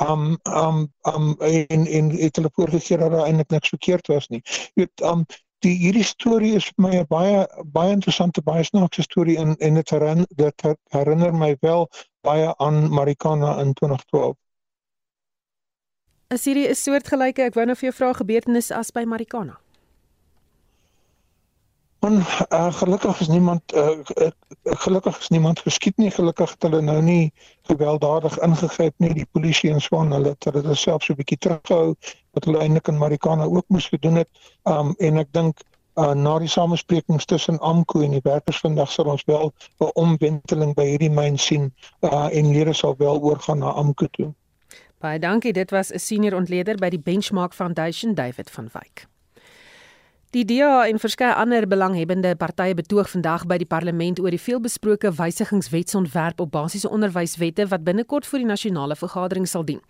Um 0.09 0.37
um 0.43 0.89
um 1.13 1.35
en 1.39 1.87
en 1.87 2.09
het 2.17 2.35
hulle 2.35 2.51
voorgegee 2.53 2.97
dat 2.97 3.11
daar 3.11 3.25
eintlik 3.25 3.49
niks 3.49 3.69
verkeerd 3.69 4.07
was 4.07 4.27
nie. 4.27 4.41
Jy 4.75 4.83
weet 4.83 5.01
um 5.01 5.25
die 5.61 5.75
hierdie 5.77 6.05
storie 6.05 6.55
is 6.57 6.65
vir 6.65 6.83
my 6.87 6.93
'n 6.99 7.07
baie 7.09 7.47
baie 7.73 7.91
interessante 7.91 8.41
baie 8.41 8.63
snaakse 8.63 9.01
storie 9.01 9.37
en 9.37 9.55
en 9.57 9.73
dit 9.73 9.89
herinner 9.89 10.27
dit 10.35 10.63
herinner 10.89 11.33
my 11.33 11.55
wel 11.61 11.89
baie 12.21 12.53
aan 12.57 12.89
Marikana 12.89 13.59
in 13.61 13.73
2012. 13.73 14.35
Is 16.31 16.45
hierdie 16.47 16.69
'n 16.71 16.75
soortgelyke, 16.79 17.43
ek 17.43 17.57
wou 17.59 17.65
nou 17.67 17.75
vir 17.75 17.89
jou 17.89 17.95
vra 17.97 18.13
gebeurtenis 18.15 18.69
as 18.71 18.91
by 18.95 19.01
Marikana? 19.03 19.57
Man, 22.01 22.21
uh, 22.23 22.71
gelukkig 22.73 23.19
is 23.21 23.27
niemand 23.27 23.73
uh, 23.75 23.99
uh, 24.15 24.29
gelukkig 24.83 25.19
is 25.19 25.27
niemand 25.27 25.59
geskiet 25.59 25.97
nie. 25.97 26.11
Gelukkig 26.11 26.53
het 26.55 26.63
hulle 26.63 26.79
nou 26.81 27.01
nie 27.01 27.33
gewelddadig 27.67 28.39
ingegryp 28.47 28.95
nie. 29.03 29.11
Die 29.13 29.27
polisie 29.31 29.73
en 29.75 29.83
swaan 29.83 30.15
hulle 30.15 30.31
het 30.33 30.47
hulle 30.47 30.75
self 30.75 31.03
so 31.03 31.13
'n 31.13 31.19
bietjie 31.19 31.37
teruggehou 31.37 31.93
wat 32.31 32.47
hulle 32.47 32.63
eintlik 32.63 32.87
in 32.87 33.03
Marikana 33.03 33.51
ook 33.51 33.67
moes 33.67 33.91
gedoen 33.91 34.23
het. 34.23 34.29
Um 34.63 34.95
en 34.99 35.17
ek 35.17 35.33
dink 35.35 35.59
uh, 35.99 36.13
na 36.15 36.39
die 36.39 36.47
samesprekings 36.47 37.25
tussen 37.25 37.59
AMKU 37.59 38.05
en 38.07 38.15
die 38.15 38.23
werkers 38.23 38.63
vandag 38.63 38.91
sal 38.91 39.11
ons 39.11 39.27
wel 39.27 39.51
'n 39.83 39.91
omwenteling 39.93 40.75
by 40.79 40.87
hierdie 40.95 41.11
myn 41.11 41.37
sien 41.37 41.73
uh, 42.01 42.31
en 42.31 42.53
lede 42.55 42.73
sal 42.73 42.95
wel 42.97 43.19
oorgaan 43.19 43.59
na 43.59 43.75
AMKU 43.75 44.07
toe. 44.11 44.33
Baie 45.01 45.19
dankie. 45.19 45.53
Dit 45.53 45.71
was 45.71 45.91
'n 45.91 45.99
senior 45.99 46.35
ontleder 46.35 46.75
by 46.75 46.89
die 46.89 46.99
Benchmark 46.99 47.53
Foundation, 47.53 48.13
David 48.13 48.49
van 48.49 48.69
Wyk. 48.71 49.10
Die 50.31 50.45
DA 50.47 50.85
en 50.87 50.95
verskeie 50.95 51.33
ander 51.35 51.65
belanghebbende 51.67 52.29
partye 52.39 52.71
betoog 52.71 53.09
vandag 53.11 53.41
by 53.51 53.57
die 53.59 53.65
parlement 53.67 54.19
oor 54.23 54.31
die 54.31 54.39
veelbesproke 54.39 55.09
wysigingswetsontwerp 55.17 56.39
op 56.39 56.53
basiese 56.53 56.87
onderwyswette 56.87 57.65
wat 57.67 57.83
binnekort 57.83 58.23
voor 58.29 58.39
die 58.39 58.47
nasionale 58.47 58.95
vergadering 58.95 59.43
sal 59.51 59.65
dien. 59.67 59.81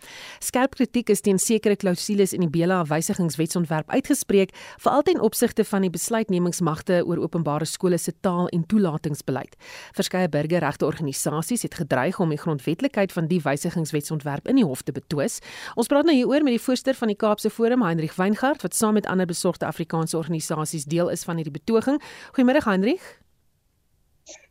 Skerp 0.42 0.74
kritiek 0.80 1.12
is 1.14 1.22
teen 1.22 1.38
sekere 1.38 1.78
klousules 1.78 2.34
in 2.34 2.42
die 2.42 2.50
BELA 2.50 2.80
wysigingswetsontwerp 2.90 3.94
uitgespreek, 3.94 4.56
veral 4.82 5.06
ten 5.06 5.22
opsigte 5.22 5.62
van 5.62 5.86
die 5.86 5.92
besluitnemingsmagte 5.94 7.04
oor 7.06 7.22
openbare 7.22 7.70
skole 7.70 8.02
se 8.02 8.16
taal- 8.26 8.50
en 8.50 8.66
toelatingsbeleid. 8.66 9.54
Verskeie 9.94 10.26
burgerregteorganisasies 10.26 11.68
het 11.70 11.78
gedreig 11.84 12.18
om 12.18 12.34
die 12.34 12.42
grondwetlikheid 12.42 13.14
van 13.14 13.30
die 13.30 13.44
wysigingswetsontwerp 13.46 14.50
in 14.50 14.58
die 14.58 14.66
hof 14.66 14.82
te 14.82 14.98
betwis. 14.98 15.38
Ons 15.78 15.94
praat 15.94 16.10
nou 16.10 16.18
hieroor 16.18 16.42
met 16.42 16.58
die 16.58 16.66
voorsteur 16.66 16.98
van 16.98 17.14
die 17.14 17.20
Kaapse 17.28 17.54
Forum, 17.54 17.86
Heinrich 17.86 18.18
Weingart, 18.18 18.66
wat 18.66 18.74
saam 18.74 18.98
met 18.98 19.06
ander 19.06 19.30
besorgde 19.30 19.70
Afrikaanse 19.70 20.18
organisasies 20.32 20.86
deel 20.86 21.10
is 21.10 21.24
van 21.24 21.36
hierdie 21.40 21.54
betoging. 21.54 22.00
Goeiemôre 22.36 22.64
Hendrik. 22.64 23.04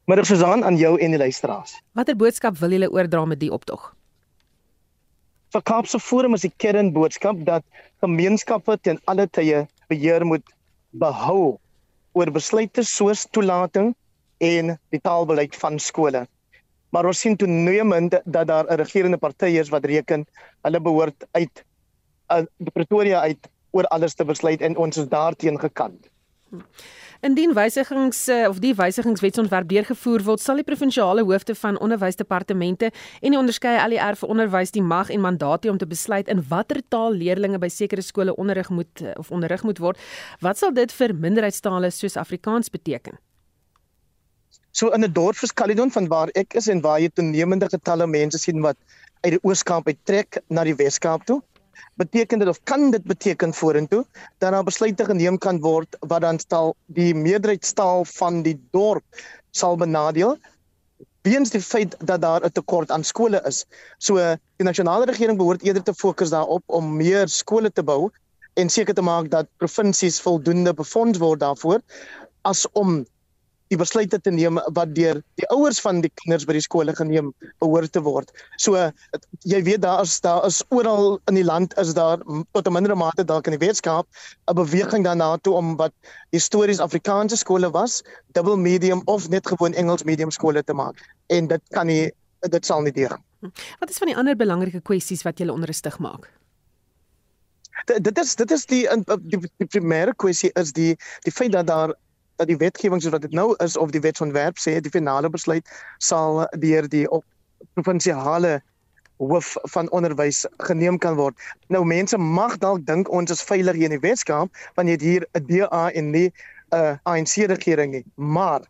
Middag 0.06 0.26
Susan 0.26 0.64
aan 0.64 0.76
jou 0.76 0.98
en 0.98 1.10
die 1.10 1.18
luisteraars. 1.18 1.80
Watter 1.94 2.16
boodskap 2.16 2.58
wil 2.58 2.70
julle 2.70 2.90
oordra 2.90 3.24
met 3.24 3.40
die 3.40 3.52
optog? 3.52 3.94
Vir 5.50 5.62
Kaapse 5.62 5.98
Forum 5.98 6.34
is 6.34 6.44
die 6.46 6.52
kernboodskap 6.56 7.44
dat 7.46 7.64
gemeenskappe 8.02 8.76
ten 8.82 9.00
alle 9.10 9.26
tye 9.26 9.66
beheer 9.88 10.24
moet 10.26 10.44
behou 10.90 11.58
oor 12.12 12.30
besluite 12.30 12.84
soos 12.86 13.26
toelating 13.30 13.94
en 14.38 14.76
die 14.90 15.00
taalbeleid 15.00 15.56
van 15.56 15.78
skole. 15.78 16.26
Maar 16.90 17.06
ons 17.06 17.20
sien 17.22 17.36
toenemend 17.38 18.18
dat 18.24 18.46
daar 18.46 18.66
'n 18.66 18.78
regerende 18.82 19.18
party 19.18 19.58
is 19.62 19.70
wat 19.70 19.84
reken 19.84 20.26
hulle 20.62 20.80
behoort 20.80 21.26
uit 21.30 21.64
uh, 22.30 22.42
Pretoria 22.72 23.20
uit 23.20 23.50
oor 23.70 23.84
alles 23.94 24.14
te 24.14 24.24
besluit 24.24 24.60
en 24.60 24.76
ons 24.76 24.96
is 24.96 25.08
daarteen 25.08 25.58
gekant. 25.58 26.10
Indien 27.20 27.52
wysigings 27.52 28.28
eh, 28.32 28.46
of 28.48 28.62
die 28.64 28.72
wysigingswetsontwerp 28.74 29.68
deurgevoer 29.68 30.22
word, 30.24 30.40
sal 30.40 30.56
die 30.56 30.64
provinsiale 30.64 31.20
hoofde 31.28 31.54
van 31.54 31.76
onderwysdepartemente 31.78 32.88
en 33.20 33.34
die 33.34 33.38
onderskeie 33.38 33.76
ALR 33.82 34.16
vir 34.16 34.32
onderwys 34.32 34.72
die 34.72 34.82
mag 34.82 35.12
en 35.12 35.20
mandaat 35.20 35.66
hê 35.66 35.72
om 35.72 35.78
te 35.78 35.88
besluit 35.90 36.30
in 36.32 36.40
watter 36.48 36.80
taal 36.88 37.12
leerders 37.12 37.60
by 37.60 37.68
sekere 37.68 38.02
skole 38.02 38.32
onderrig 38.40 38.70
moet 38.72 39.04
eh, 39.04 39.12
of 39.20 39.28
onderrig 39.30 39.66
moet 39.68 39.82
word. 39.84 40.00
Wat 40.40 40.58
sal 40.58 40.72
dit 40.72 40.92
vir 40.96 41.14
minderheidstale 41.14 41.92
soos 41.92 42.16
Afrikaans 42.16 42.72
beteken? 42.72 43.20
So 44.72 44.88
in 44.88 45.04
'n 45.04 45.12
dorp 45.12 45.36
soos 45.36 45.52
Caledon 45.52 45.90
van 45.90 46.08
waar 46.08 46.28
ek 46.34 46.54
is 46.54 46.68
en 46.68 46.80
waar 46.80 47.00
jy 47.00 47.10
toenemende 47.12 47.68
getalle 47.68 48.06
mense 48.06 48.38
sien 48.38 48.60
wat 48.60 48.76
uit 49.20 49.32
die 49.36 49.42
Oos-Kaap 49.42 49.86
uittrek 49.86 50.40
na 50.48 50.64
die 50.64 50.74
Wes-Kaap 50.74 51.26
toe, 51.26 51.42
beteken 51.94 52.38
dit 52.38 52.48
of 52.48 52.62
kan 52.62 52.90
dit 52.90 53.04
beteken 53.04 53.54
vorentoe 53.54 54.04
dat 54.38 54.52
daar 54.52 54.64
besluite 54.64 55.04
geneem 55.04 55.38
kan 55.38 55.60
word 55.60 55.96
wat 56.00 56.20
dan 56.20 56.38
stel 56.38 56.74
die 56.86 57.14
meerderheidstaal 57.14 58.04
van 58.04 58.42
die 58.42 58.56
dorp 58.70 59.04
sal 59.50 59.76
benadeel 59.76 60.38
weens 61.22 61.50
die 61.50 61.60
feit 61.60 61.96
dat 61.98 62.20
daar 62.20 62.44
'n 62.44 62.52
tekort 62.52 62.90
aan 62.90 63.04
skole 63.04 63.42
is. 63.44 63.64
So 63.98 64.14
die 64.56 64.66
nasionale 64.66 65.04
regering 65.04 65.38
behoort 65.38 65.62
eerder 65.62 65.82
te 65.82 65.94
fokus 65.94 66.30
daarop 66.30 66.62
om 66.66 66.96
meer 66.96 67.28
skole 67.28 67.70
te 67.72 67.82
bou 67.82 68.10
en 68.54 68.68
seker 68.68 68.94
te 68.94 69.02
maak 69.02 69.30
dat 69.30 69.46
provinsies 69.56 70.20
voldoende 70.20 70.74
befonds 70.74 71.18
word 71.18 71.40
daarvoor 71.40 71.80
as 72.42 72.66
om 72.72 73.06
die 73.70 73.78
besluite 73.78 74.18
te 74.18 74.32
neem 74.34 74.58
wat 74.76 74.94
deur 74.96 75.20
die 75.38 75.46
ouers 75.54 75.78
van 75.82 76.00
die 76.02 76.10
kinders 76.22 76.46
by 76.48 76.56
die 76.56 76.64
skole 76.64 76.94
geneem 76.98 77.30
behoort 77.62 77.92
te 77.94 78.02
word. 78.02 78.32
So 78.58 78.74
jy 79.46 79.62
weet 79.66 79.82
daar 79.84 80.02
is 80.02 80.18
daar 80.24 80.44
is 80.48 80.60
oral 80.74 81.20
in 81.30 81.38
die 81.38 81.46
land 81.46 81.76
is 81.78 81.94
daar 81.94 82.18
tot 82.52 82.66
'n 82.66 82.72
mindere 82.72 82.96
mate 82.98 83.24
dalk 83.24 83.46
in 83.46 83.58
die 83.58 83.64
wetenskap 83.66 84.06
'n 84.50 84.54
beweging 84.54 85.04
daarna 85.04 85.36
toe 85.38 85.54
om 85.54 85.76
wat 85.76 85.92
histories 86.30 86.80
Afrikaanse 86.80 87.36
skole 87.36 87.70
was, 87.70 88.02
dubbel 88.32 88.56
medium 88.56 89.02
of 89.04 89.28
net 89.28 89.46
gewoon 89.46 89.74
Engels 89.74 90.04
medium 90.04 90.30
skole 90.30 90.62
te 90.62 90.74
maak. 90.74 90.96
En 91.28 91.46
dit 91.46 91.62
kan 91.70 91.86
nie 91.86 92.12
dit 92.40 92.66
sal 92.66 92.82
nie 92.82 92.92
deur. 92.92 93.18
Wat 93.78 93.90
is 93.90 93.98
van 93.98 94.08
die 94.08 94.16
ander 94.16 94.36
belangrike 94.36 94.80
kwessies 94.80 95.22
wat 95.22 95.38
julle 95.38 95.52
onrustig 95.52 95.98
maak? 95.98 96.30
Dit 97.86 98.18
is 98.18 98.34
dit 98.36 98.50
is 98.50 98.66
die 98.66 98.88
die, 99.24 99.38
die 99.56 99.66
primêre 99.66 100.14
kwessie 100.16 100.50
is 100.54 100.72
die 100.72 100.96
die 101.24 101.32
feit 101.32 101.52
dat 101.52 101.66
daar 101.66 101.94
dat 102.40 102.48
die 102.48 102.58
wetgewing 102.60 103.02
soos 103.02 103.12
wat 103.14 103.26
dit 103.26 103.36
nou 103.36 103.52
is 103.64 103.76
of 103.76 103.92
die 103.94 104.02
wetsontwerp 104.04 104.58
sê 104.58 104.78
die 104.80 104.92
finale 104.92 105.30
besluit 105.32 105.68
sal 105.98 106.46
deur 106.64 106.88
die 106.88 107.04
op 107.10 107.24
provinsiale 107.76 108.60
hoof 109.20 109.56
van 109.74 109.90
onderwys 109.92 110.46
geneem 110.64 110.96
kan 110.98 111.18
word. 111.18 111.36
Nou 111.68 111.82
mense 111.84 112.16
mag 112.16 112.56
dalk 112.62 112.86
dink 112.88 113.10
ons 113.12 113.32
is 113.34 113.44
veilig 113.44 113.76
hier 113.76 113.90
in 113.90 113.98
die 113.98 114.04
Weskaap 114.06 114.62
want 114.78 114.88
jy 114.88 114.96
het 114.96 115.04
hier 115.04 115.26
'n 115.36 115.44
DA 115.50 115.84
en 115.92 116.10
nie 116.10 116.28
'n 116.28 116.76
uh, 116.76 116.96
ANC 117.04 117.44
regering 117.52 117.92
nie. 117.92 118.04
Maar 118.16 118.64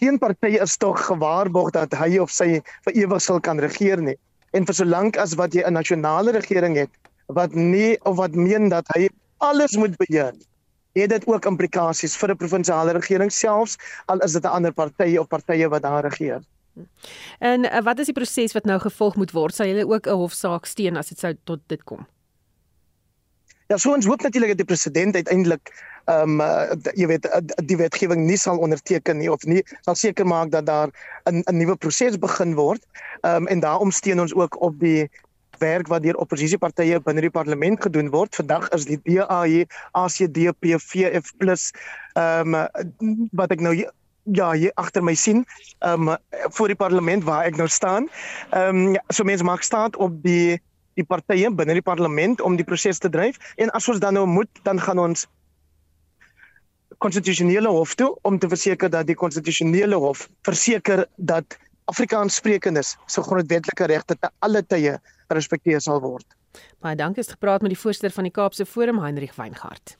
geen 0.00 0.18
party 0.18 0.58
is 0.58 0.76
tog 0.76 1.06
gewaarborg 1.06 1.70
dat 1.70 1.94
hy 1.94 2.18
of 2.18 2.30
sy 2.30 2.60
vir 2.84 2.92
ewig 2.94 3.22
sal 3.22 3.40
kan 3.40 3.60
regeer 3.60 4.02
nie. 4.02 4.18
En 4.52 4.66
vir 4.66 4.74
solank 4.74 5.16
as 5.16 5.34
wat 5.34 5.54
jy 5.54 5.62
'n 5.62 5.72
nasionale 5.72 6.32
regering 6.32 6.76
het 6.76 6.90
wat 7.26 7.54
nie 7.54 7.98
of 8.02 8.16
wat 8.16 8.34
meen 8.34 8.68
dat 8.68 8.86
hy 8.94 9.08
alles 9.38 9.76
moet 9.76 9.96
beheer 9.96 10.32
het 10.92 11.10
dit 11.10 11.26
ook 11.26 11.46
implikasies 11.46 12.16
vir 12.16 12.30
'n 12.30 12.36
provinsiale 12.36 12.92
regering 12.92 13.32
selfs 13.32 13.76
al 14.06 14.18
is 14.18 14.32
dit 14.32 14.44
'n 14.44 14.54
ander 14.56 14.72
party 14.72 15.16
of 15.16 15.28
partye 15.28 15.68
wat 15.68 15.82
daar 15.82 16.02
regeer. 16.02 16.40
En 17.38 17.64
uh, 17.64 17.82
wat 17.82 17.98
is 17.98 18.08
die 18.08 18.14
proses 18.14 18.52
wat 18.52 18.64
nou 18.64 18.78
gevolg 18.80 19.16
moet 19.16 19.30
word? 19.30 19.54
Sal 19.54 19.66
julle 19.66 19.86
ook 19.86 20.06
'n 20.06 20.20
hofsaak 20.24 20.64
steun 20.66 20.96
as 20.96 21.08
dit 21.08 21.18
sou 21.18 21.34
tot 21.44 21.60
dit 21.66 21.82
kom? 21.84 22.06
Ja, 23.68 23.76
so 23.76 23.94
ons 23.94 24.06
hoop 24.06 24.22
natuurlik 24.22 24.48
dat 24.48 24.66
die 24.66 24.74
president 24.74 25.14
uiteindelik 25.14 25.72
ehm 26.04 26.40
um, 26.40 26.40
uh, 26.40 26.92
jy 26.98 27.06
weet 27.06 27.26
uh, 27.26 27.38
die 27.64 27.76
wetgewing 27.76 28.24
nie 28.26 28.36
sal 28.36 28.58
onderteken 28.58 29.16
nie 29.16 29.30
of 29.30 29.44
nie 29.46 29.62
sal 29.86 29.94
seker 29.94 30.26
maak 30.26 30.50
dat 30.50 30.66
daar 30.66 30.90
'n 31.30 31.42
'n 31.46 31.56
nuwe 31.56 31.76
proses 31.76 32.18
begin 32.18 32.54
word. 32.54 32.82
Ehm 33.20 33.34
um, 33.36 33.46
en 33.46 33.60
daarom 33.60 33.90
steun 33.90 34.20
ons 34.20 34.34
ook 34.34 34.60
op 34.60 34.80
die 34.80 35.10
werk 35.62 35.88
wat 35.92 36.04
deur 36.04 36.18
oppositiepartye 36.20 37.00
binne 37.06 37.24
die 37.24 37.32
parlement 37.32 37.80
gedoen 37.82 38.10
word. 38.12 38.34
Vandag 38.36 38.68
is 38.76 38.86
die 38.90 38.98
DA, 39.06 39.42
ACDP, 40.04 40.76
VF+ 40.82 41.34
ehm 42.12 42.54
um, 42.54 43.28
wat 43.32 43.54
ek 43.54 43.62
nou 43.64 43.72
ja, 44.24 44.50
hier 44.52 44.72
agter 44.76 45.02
my 45.02 45.14
sien, 45.14 45.46
ehm 45.80 46.12
um, 46.12 46.18
voor 46.58 46.68
die 46.68 46.78
parlement 46.78 47.24
waar 47.24 47.46
ek 47.48 47.56
nou 47.56 47.68
staan. 47.68 48.10
Ehm 48.50 48.92
um, 48.92 49.00
so 49.08 49.24
mense 49.24 49.46
maak 49.46 49.62
staan 49.62 49.96
op 49.96 50.18
die 50.26 50.60
die 50.98 51.04
partye 51.08 51.50
binne 51.50 51.76
die 51.78 51.84
parlement 51.84 52.40
om 52.44 52.56
die 52.58 52.66
proses 52.68 53.00
te 53.00 53.10
dryf 53.12 53.38
en 53.56 53.72
as 53.76 53.88
ons 53.88 54.00
dan 54.02 54.18
nou 54.18 54.26
moet 54.28 54.60
dan 54.66 54.80
gaan 54.80 55.00
ons 55.00 55.26
konstitusionele 57.02 57.70
hof 57.72 57.94
toe 57.98 58.10
om 58.28 58.38
te 58.38 58.48
verseker 58.48 58.90
dat 58.92 59.08
die 59.08 59.18
konstitusionele 59.18 59.98
hof 59.98 60.28
verseker 60.46 61.06
dat 61.16 61.56
Afrikaanssprekendes 61.92 62.94
se 63.06 63.22
grondwetlike 63.22 63.86
regte 63.90 64.16
te 64.16 64.30
alle 64.40 64.62
tye 64.64 64.96
gerespekteer 65.28 65.82
sal 65.84 66.00
word. 66.00 66.24
Baie 66.80 66.96
dankie 66.96 67.20
het 67.20 67.34
gepraat 67.34 67.64
met 67.64 67.74
die 67.74 67.80
voorsitter 67.80 68.14
van 68.14 68.28
die 68.28 68.32
Kaapse 68.32 68.64
Forum 68.66 69.02
Heinrich 69.02 69.36
Weingart. 69.36 69.98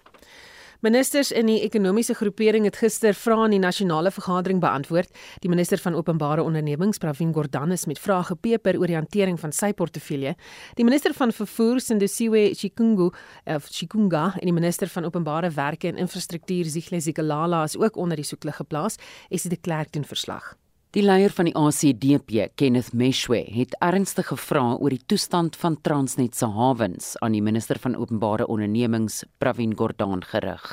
Ministers 0.82 1.28
in 1.30 1.46
die 1.46 1.60
ekonomiese 1.62 2.16
groepering 2.18 2.64
het 2.66 2.78
gister 2.80 3.14
vrae 3.14 3.44
in 3.46 3.52
die 3.54 3.60
nasionale 3.62 4.10
vergadering 4.10 4.58
beantwoord. 4.64 5.12
Die 5.44 5.50
minister 5.52 5.78
van 5.78 5.94
openbare 5.94 6.42
ondernemings, 6.42 6.98
Pravin 6.98 7.30
Gordhan, 7.36 7.70
is 7.76 7.84
met 7.86 8.00
vrae 8.02 8.24
gepeper 8.32 8.80
oor 8.80 8.90
die 8.90 8.98
hantering 8.98 9.38
van 9.38 9.54
sy 9.54 9.70
portefeulje. 9.78 10.32
Die 10.80 10.88
minister 10.88 11.14
van 11.14 11.30
vervoer, 11.30 11.78
Sindisiwe 11.80 12.48
Chikungu, 12.58 13.12
of 13.44 13.68
Chikunga, 13.70 14.32
en 14.40 14.48
die 14.48 14.56
minister 14.56 14.90
van 14.90 15.06
openbare 15.06 15.52
werke 15.54 15.92
en 15.92 16.02
infrastruktuur, 16.02 16.72
Zihle 16.72 17.00
Zikalala, 17.00 17.62
is 17.68 17.78
ook 17.78 17.96
onder 17.96 18.18
die 18.18 18.26
soeklig 18.26 18.58
geplaas. 18.58 18.98
Esie 19.30 19.54
de 19.54 19.60
Klerk 19.60 19.92
doen 19.92 20.08
verslag. 20.08 20.56
Die 20.92 21.00
leier 21.00 21.32
van 21.32 21.48
die 21.48 21.54
ACDP, 21.56 22.50
Kenneth 22.60 22.90
Meshwe, 22.92 23.38
het 23.48 23.72
ernstig 23.80 24.26
gevra 24.28 24.74
oor 24.74 24.92
die 24.92 25.00
toestand 25.08 25.54
van 25.56 25.78
Transnet 25.80 26.36
se 26.36 26.44
hawens 26.52 27.14
aan 27.24 27.32
die 27.32 27.40
minister 27.40 27.80
van 27.80 27.96
openbare 27.96 28.44
ondernemings, 28.44 29.22
Pravin 29.40 29.72
Gordhan 29.72 30.20
gerig. 30.20 30.66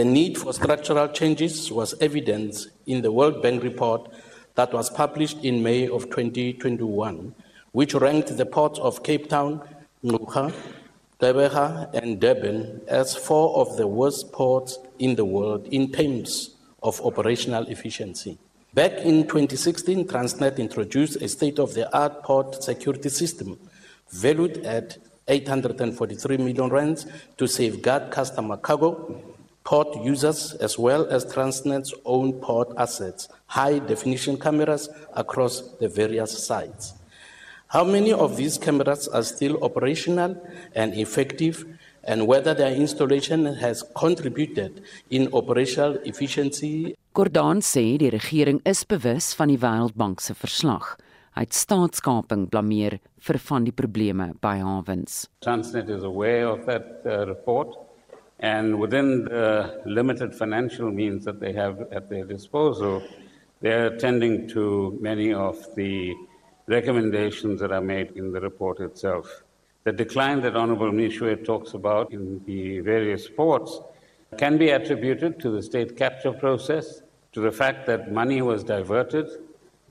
The 0.00 0.06
need 0.08 0.40
for 0.40 0.56
structural 0.56 1.12
changes 1.12 1.68
was 1.68 1.92
evident 2.00 2.70
in 2.86 3.02
the 3.04 3.12
World 3.12 3.42
Bank 3.42 3.62
report 3.62 4.08
that 4.54 4.72
was 4.72 4.88
published 4.88 5.44
in 5.44 5.60
May 5.60 5.84
of 5.84 6.08
2021, 6.08 7.34
which 7.72 7.92
ranked 7.92 8.38
the 8.38 8.46
ports 8.46 8.80
of 8.80 9.02
Cape 9.02 9.28
Town, 9.28 9.60
Ngqura, 10.02 10.48
Gqeberha 11.20 11.92
and 11.92 12.18
Durban 12.18 12.80
as 12.88 13.14
four 13.14 13.52
of 13.60 13.76
the 13.76 13.86
worst 13.86 14.32
ports 14.32 14.78
in 14.98 15.16
the 15.16 15.26
world 15.26 15.68
in 15.68 15.92
terms 15.92 16.56
of 16.82 17.04
operational 17.04 17.68
efficiency. 17.68 18.38
Back 18.74 18.98
in 18.98 19.26
2016, 19.26 20.06
Transnet 20.06 20.58
introduced 20.58 21.22
a 21.22 21.28
state 21.28 21.58
of 21.58 21.72
the 21.72 21.90
art 21.96 22.22
port 22.22 22.62
security 22.62 23.08
system 23.08 23.58
valued 24.10 24.58
at 24.58 24.98
843 25.26 26.36
million 26.36 26.68
rands 26.68 27.06
to 27.38 27.46
safeguard 27.46 28.10
customer 28.10 28.58
cargo, 28.58 29.22
port 29.64 29.96
users, 30.04 30.52
as 30.54 30.78
well 30.78 31.06
as 31.06 31.24
Transnet's 31.24 31.94
own 32.04 32.34
port 32.34 32.68
assets, 32.76 33.28
high 33.46 33.78
definition 33.78 34.38
cameras 34.38 34.90
across 35.14 35.62
the 35.80 35.88
various 35.88 36.46
sites. 36.46 36.92
How 37.68 37.84
many 37.84 38.12
of 38.12 38.36
these 38.36 38.58
cameras 38.58 39.08
are 39.08 39.22
still 39.22 39.64
operational 39.64 40.36
and 40.74 40.92
effective 40.92 41.64
and 42.08 42.26
whether 42.26 42.54
their 42.54 42.72
installation 42.72 43.44
has 43.60 43.84
contributed 43.94 44.82
in 45.10 45.28
operational 45.32 45.98
efficiency. 46.04 46.96
Gordaan 47.12 47.60
sê 47.60 47.98
die 48.00 48.10
regering 48.10 48.62
is 48.64 48.84
bewus 48.88 49.34
van 49.36 49.52
die 49.52 49.60
Wêreldbank 49.60 50.24
se 50.24 50.34
verslag. 50.34 50.96
Hy 51.36 51.44
het 51.44 51.54
staatskaping 51.54 52.48
blameer 52.50 52.96
vir 53.28 53.38
van 53.50 53.68
die 53.68 53.76
probleme 53.76 54.32
by 54.40 54.56
hawens. 54.64 55.26
Transnet 55.44 55.92
is 55.92 56.02
aware 56.02 56.48
of 56.48 56.64
that 56.66 57.04
uh, 57.04 57.26
report 57.28 57.76
and 58.40 58.78
within 58.80 59.26
the 59.28 59.82
limited 59.84 60.34
financial 60.34 60.90
means 60.90 61.24
that 61.26 61.40
they 61.40 61.52
have 61.52 61.84
at 61.92 62.08
their 62.08 62.24
disposal 62.24 63.02
they're 63.60 63.86
attending 63.86 64.48
to 64.48 64.96
many 65.00 65.32
of 65.32 65.56
the 65.74 66.14
recommendations 66.66 67.60
that 67.60 67.72
are 67.72 67.82
made 67.82 68.12
in 68.14 68.32
the 68.32 68.40
report 68.40 68.80
itself. 68.80 69.42
The 69.84 69.92
decline 69.92 70.40
that 70.42 70.56
Honorable 70.56 70.90
Mishwe 70.90 71.44
talks 71.44 71.74
about 71.74 72.12
in 72.12 72.42
the 72.44 72.80
various 72.80 73.28
ports 73.28 73.80
can 74.36 74.58
be 74.58 74.70
attributed 74.70 75.40
to 75.40 75.50
the 75.50 75.62
state 75.62 75.96
capture 75.96 76.32
process, 76.32 77.02
to 77.32 77.40
the 77.40 77.52
fact 77.52 77.86
that 77.86 78.12
money 78.12 78.42
was 78.42 78.64
diverted 78.64 79.28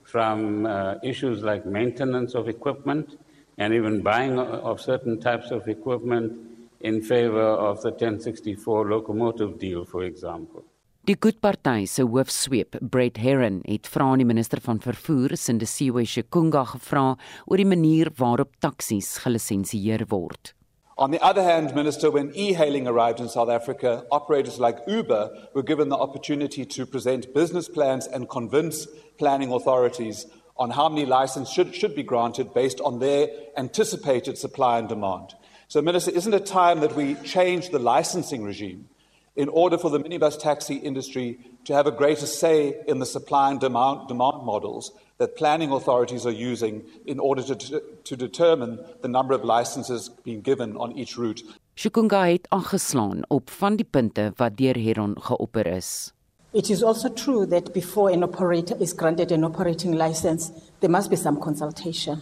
from 0.04 0.66
uh, 0.66 0.96
issues 1.04 1.44
like 1.44 1.66
maintenance 1.66 2.34
of 2.36 2.48
equipment 2.48 3.18
and 3.58 3.74
even 3.74 4.02
buying 4.02 4.38
of 4.38 4.80
certain 4.80 5.20
types 5.20 5.52
of 5.52 5.68
equipment 5.68 6.34
in 6.82 7.02
favor 7.02 7.42
of 7.42 7.82
the 7.82 7.90
1064 7.90 8.90
locomotive 8.90 9.58
deal, 9.58 9.84
for 9.84 10.04
example. 10.04 10.64
Die 11.08 11.16
Goedparty 11.16 11.86
se 11.88 12.04
hoofsweep, 12.04 12.76
Brett 12.82 13.18
Herron, 13.18 13.62
het 13.64 13.88
vra 13.88 14.10
aan 14.12 14.20
die 14.20 14.26
minister 14.28 14.60
van 14.60 14.82
vervoer, 14.84 15.38
Sindisiwe 15.40 16.02
Shikunga, 16.04 16.66
gevra 16.68 17.14
oor 17.46 17.62
die 17.62 17.68
manier 17.72 18.10
waarop 18.20 18.58
taksies 18.60 19.14
gelisensieer 19.24 20.04
word. 20.12 20.52
On 20.98 21.16
the 21.16 21.22
other 21.24 21.46
hand, 21.48 21.74
Minister, 21.76 22.12
when 22.12 22.34
e 22.36 22.52
hailing 22.52 22.90
arrived 22.90 23.22
in 23.22 23.30
South 23.30 23.48
Africa, 23.48 24.04
operators 24.12 24.60
like 24.60 24.84
Uber 24.86 25.32
were 25.56 25.64
given 25.64 25.88
the 25.88 25.96
opportunity 25.96 26.66
to 26.66 26.86
present 26.86 27.34
business 27.34 27.70
plans 27.70 28.06
and 28.08 28.28
convince 28.28 28.86
planning 29.18 29.54
authorities 29.54 30.26
on 30.58 30.72
how 30.72 30.90
many 30.90 31.06
licenses 31.06 31.54
should, 31.54 31.74
should 31.74 31.96
be 31.96 32.04
granted 32.04 32.54
based 32.54 32.82
on 32.82 33.00
their 33.00 33.30
anticipated 33.56 34.38
supply 34.38 34.78
and 34.78 34.90
demand. 34.90 35.36
So, 35.70 35.82
Minister, 35.82 36.12
isn't 36.12 36.34
it 36.34 36.46
time 36.46 36.82
that 36.82 36.98
we 36.98 37.16
change 37.24 37.70
the 37.70 37.80
licensing 37.80 38.44
regime? 38.44 38.90
In 39.38 39.50
order 39.50 39.78
for 39.78 39.90
the 39.92 40.00
minibus 40.00 40.38
taxi 40.38 40.76
industry 40.76 41.40
to 41.64 41.74
have 41.74 41.88
a 41.88 41.92
greater 41.92 42.26
say 42.26 42.76
in 42.88 43.00
the 43.00 43.06
supply 43.06 43.52
and 43.52 43.60
demand, 43.60 44.08
demand 44.08 44.44
models 44.44 44.92
that 45.20 45.38
planning 45.38 45.72
authorities 45.72 46.26
are 46.26 46.32
using 46.52 46.84
in 47.06 47.20
order 47.20 47.44
to, 47.44 47.82
to 48.04 48.16
determine 48.16 48.80
the 49.02 49.08
number 49.08 49.34
of 49.34 49.44
licenses 49.44 50.10
being 50.24 50.42
given 50.42 50.76
on 50.78 50.92
each 50.98 51.18
route. 51.18 51.44
Shukunga 51.76 52.26
het 52.26 52.48
aangeslaan 52.50 53.22
op 53.30 53.50
van 53.50 53.76
die 53.78 53.86
punte 53.86 54.32
wat 54.36 54.58
deur 54.58 54.76
Heron 54.76 55.14
geopper 55.22 55.68
is. 55.68 56.12
It 56.54 56.70
is 56.70 56.84
also 56.84 57.10
true 57.10 57.46
that 57.46 57.74
before 57.74 58.14
an 58.14 58.24
operator 58.24 58.76
is 58.82 58.94
granted 58.94 59.32
an 59.32 59.44
operating 59.44 59.94
license, 59.94 60.52
there 60.80 60.92
must 60.92 61.10
be 61.10 61.16
some 61.16 61.40
consultation. 61.40 62.22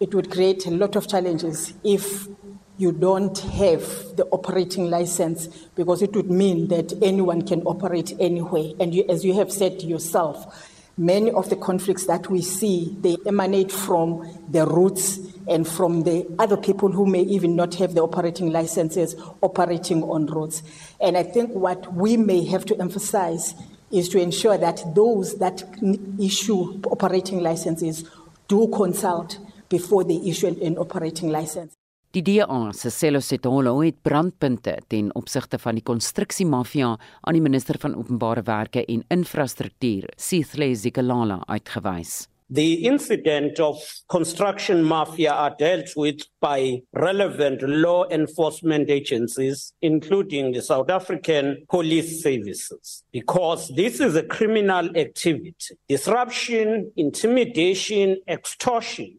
It 0.00 0.14
would 0.14 0.30
create 0.30 0.66
a 0.66 0.70
lot 0.70 0.96
of 0.96 1.06
challenges 1.06 1.74
if 1.82 2.28
you 2.78 2.92
don't 2.92 3.36
have 3.38 3.82
the 4.16 4.24
operating 4.30 4.88
license 4.88 5.48
because 5.74 6.00
it 6.00 6.14
would 6.14 6.30
mean 6.30 6.68
that 6.68 6.92
anyone 7.02 7.42
can 7.42 7.60
operate 7.62 8.12
anywhere. 8.20 8.70
And 8.78 8.94
you, 8.94 9.04
as 9.08 9.24
you 9.24 9.34
have 9.34 9.52
said 9.52 9.82
yourself, 9.82 10.76
many 10.96 11.30
of 11.32 11.50
the 11.50 11.56
conflicts 11.56 12.06
that 12.06 12.30
we 12.30 12.40
see, 12.40 12.96
they 13.00 13.16
emanate 13.26 13.72
from 13.72 14.46
the 14.48 14.64
routes 14.64 15.18
and 15.48 15.66
from 15.66 16.04
the 16.04 16.26
other 16.38 16.56
people 16.56 16.92
who 16.92 17.04
may 17.04 17.22
even 17.22 17.56
not 17.56 17.74
have 17.74 17.94
the 17.94 18.02
operating 18.02 18.52
licenses 18.52 19.16
operating 19.42 20.04
on 20.04 20.26
roads. 20.26 20.62
And 21.00 21.16
I 21.16 21.24
think 21.24 21.50
what 21.50 21.92
we 21.94 22.16
may 22.16 22.44
have 22.46 22.64
to 22.66 22.80
emphasize 22.80 23.54
is 23.90 24.08
to 24.10 24.20
ensure 24.20 24.58
that 24.58 24.82
those 24.94 25.38
that 25.38 25.64
issue 26.20 26.80
operating 26.84 27.40
licenses 27.40 28.08
do 28.46 28.68
consult 28.68 29.38
before 29.68 30.04
they 30.04 30.16
issue 30.16 30.46
an 30.46 30.76
operating 30.78 31.30
license. 31.30 31.77
Die 32.16 32.22
DA 32.22 32.70
se 32.72 32.88
Selosetolo 32.88 33.82
het 33.82 33.98
brandpunte 34.00 34.78
ten 34.88 35.10
opsigte 35.14 35.58
van 35.60 35.76
die 35.76 35.84
konstruksiemafia 35.84 36.94
aan 36.96 37.36
die 37.36 37.42
minister 37.44 37.76
van 37.82 37.98
openbare 38.00 38.40
werke 38.46 38.80
en 38.88 39.02
infrastruktuur, 39.12 40.06
Sithle 40.16 40.70
Zikalala, 40.74 41.42
uitgewys. 41.46 42.26
The 42.48 42.78
incident 42.80 43.60
of 43.60 43.84
construction 44.06 44.82
mafia 44.84 45.34
are 45.34 45.54
dealt 45.58 45.92
with 45.96 46.24
by 46.40 46.80
relevant 46.92 47.60
law 47.60 48.06
enforcement 48.08 48.88
agencies, 48.88 49.74
including 49.82 50.54
the 50.54 50.62
South 50.62 50.88
African 50.88 51.58
Police 51.68 52.22
Services, 52.22 53.04
because 53.12 53.68
this 53.76 54.00
is 54.00 54.16
a 54.16 54.22
criminal 54.22 54.88
activity. 54.96 55.76
Disruption, 55.88 56.90
intimidation, 56.96 58.16
extortion 58.26 59.18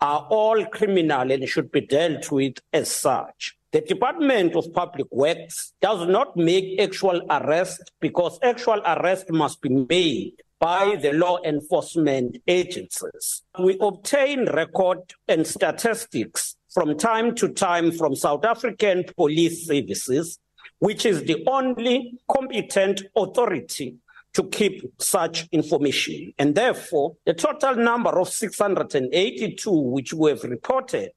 are 0.00 0.26
all 0.30 0.64
criminal 0.66 1.30
and 1.30 1.48
should 1.48 1.70
be 1.70 1.82
dealt 1.82 2.30
with 2.32 2.58
as 2.72 2.90
such. 2.90 3.56
The 3.72 3.82
Department 3.82 4.56
of 4.56 4.72
Public 4.72 5.06
Works 5.12 5.74
does 5.80 6.08
not 6.08 6.36
make 6.36 6.80
actual 6.80 7.22
arrest 7.30 7.92
because 8.00 8.38
actual 8.42 8.80
arrest 8.84 9.30
must 9.30 9.60
be 9.60 9.68
made 9.68 10.32
by 10.58 10.96
the 11.00 11.12
law 11.12 11.38
enforcement 11.44 12.38
agencies. 12.48 13.42
We 13.58 13.78
obtain 13.80 14.46
record 14.46 14.98
and 15.28 15.46
statistics 15.46 16.56
from 16.70 16.98
time 16.98 17.34
to 17.36 17.48
time 17.48 17.92
from 17.92 18.16
South 18.16 18.44
African 18.44 19.04
police 19.16 19.66
services, 19.66 20.38
which 20.78 21.06
is 21.06 21.24
the 21.24 21.44
only 21.46 22.18
competent 22.30 23.02
authority 23.16 23.96
to 24.32 24.48
keep 24.48 24.82
such 24.98 25.46
information. 25.50 26.32
And 26.38 26.54
therefore, 26.54 27.16
the 27.24 27.34
total 27.34 27.76
number 27.76 28.18
of 28.20 28.28
682 28.28 29.70
which 29.70 30.12
we 30.12 30.30
have 30.30 30.44
reported 30.44 31.10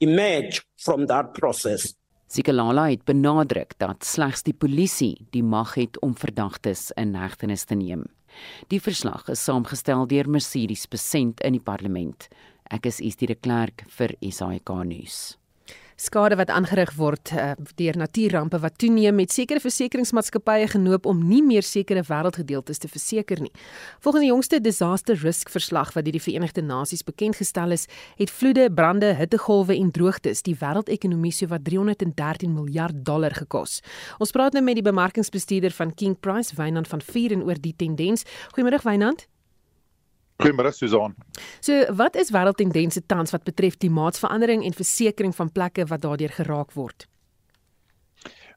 emerge 0.00 0.62
from 0.76 1.06
that 1.06 1.32
process. 1.32 1.94
Sikalala 2.32 2.88
het 2.88 3.04
benadruk 3.04 3.74
dat 3.76 4.04
slegs 4.04 4.42
die 4.42 4.54
polisie 4.56 5.26
die 5.30 5.42
mag 5.44 5.74
het 5.76 5.98
om 6.00 6.14
verdagtes 6.16 6.90
in 6.96 7.14
hegtenis 7.14 7.64
te 7.68 7.76
neem. 7.76 8.06
Die 8.72 8.80
verslag 8.80 9.28
is 9.28 9.44
saamgestel 9.44 10.06
deur 10.08 10.30
Mercedes 10.30 10.86
Besent 10.88 11.42
in 11.44 11.58
die 11.58 11.64
parlement. 11.64 12.28
Ek 12.72 12.88
is 12.88 13.02
Estie 13.04 13.28
de 13.28 13.36
Klerk 13.36 13.84
vir 13.98 14.16
SAK 14.24 14.72
nuus. 14.88 15.36
Skade 15.96 16.36
wat 16.36 16.50
aangerig 16.50 16.92
word 16.96 17.32
uh, 17.32 17.52
deur 17.78 17.96
natuurrampe 17.96 18.58
wat 18.62 18.78
toeneem 18.78 19.16
met 19.18 19.32
sekere 19.32 19.60
versekeringsmaatskappye 19.62 20.68
genoop 20.74 21.06
om 21.06 21.22
nie 21.28 21.42
meer 21.42 21.66
sekere 21.66 22.04
wêreldgedeeltes 22.08 22.82
te 22.82 22.88
verseker 22.88 23.42
nie. 23.42 23.52
Volgens 24.00 24.24
die 24.24 24.30
jongste 24.30 24.60
disaster 24.60 25.18
risk 25.22 25.50
verslag 25.52 25.92
wat 25.96 26.04
deur 26.04 26.18
die 26.18 26.22
Verenigde 26.22 26.62
Nasies 26.62 27.04
bekend 27.04 27.36
gestel 27.40 27.74
is, 27.76 27.88
het 28.20 28.30
vloede, 28.30 28.68
brande, 28.72 29.14
hittegolwe 29.18 29.76
en 29.76 29.90
droogtes 29.90 30.44
die 30.46 30.56
wêreldekonomie 30.60 31.34
sowat 31.34 31.64
313 31.64 32.54
miljard 32.54 33.04
dollar 33.06 33.34
gekos. 33.36 33.80
Ons 34.18 34.34
praat 34.34 34.56
nou 34.56 34.64
met 34.64 34.78
die 34.78 34.86
bemarkingsbestuurder 34.86 35.74
van 35.76 35.94
King 35.94 36.18
Price, 36.20 36.56
Wynand 36.56 36.88
van 36.88 37.02
Vieren 37.12 37.44
oor 37.46 37.60
die 37.60 37.74
tendens. 37.76 38.26
Goeiemôre 38.54 38.82
Wynand. 38.84 39.26
Goeiemôre 40.42 40.72
Susan. 40.74 41.14
So, 41.60 41.86
wat 41.94 42.16
is 42.18 42.32
wêreldtendense 42.34 43.04
tans 43.06 43.32
wat 43.34 43.46
betref 43.46 43.78
klimaatsverandering 43.78 44.64
en 44.66 44.74
versekering 44.76 45.34
van 45.36 45.52
plekke 45.54 45.86
wat 45.90 46.02
daardeur 46.02 46.34
geraak 46.34 46.74
word? 46.74 47.06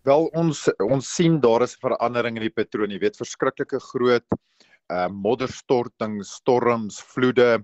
Wel 0.06 0.28
ons 0.38 0.66
ons 0.86 1.08
sien 1.18 1.40
daar 1.42 1.66
is 1.66 1.78
verandering 1.82 2.38
in 2.38 2.46
die 2.46 2.54
patroon. 2.54 2.94
Jy 2.94 3.02
weet 3.08 3.22
verskriklike 3.22 3.82
groot 3.92 4.26
uh 4.94 5.08
modderstortings, 5.10 6.36
storms, 6.42 7.00
vloede 7.14 7.64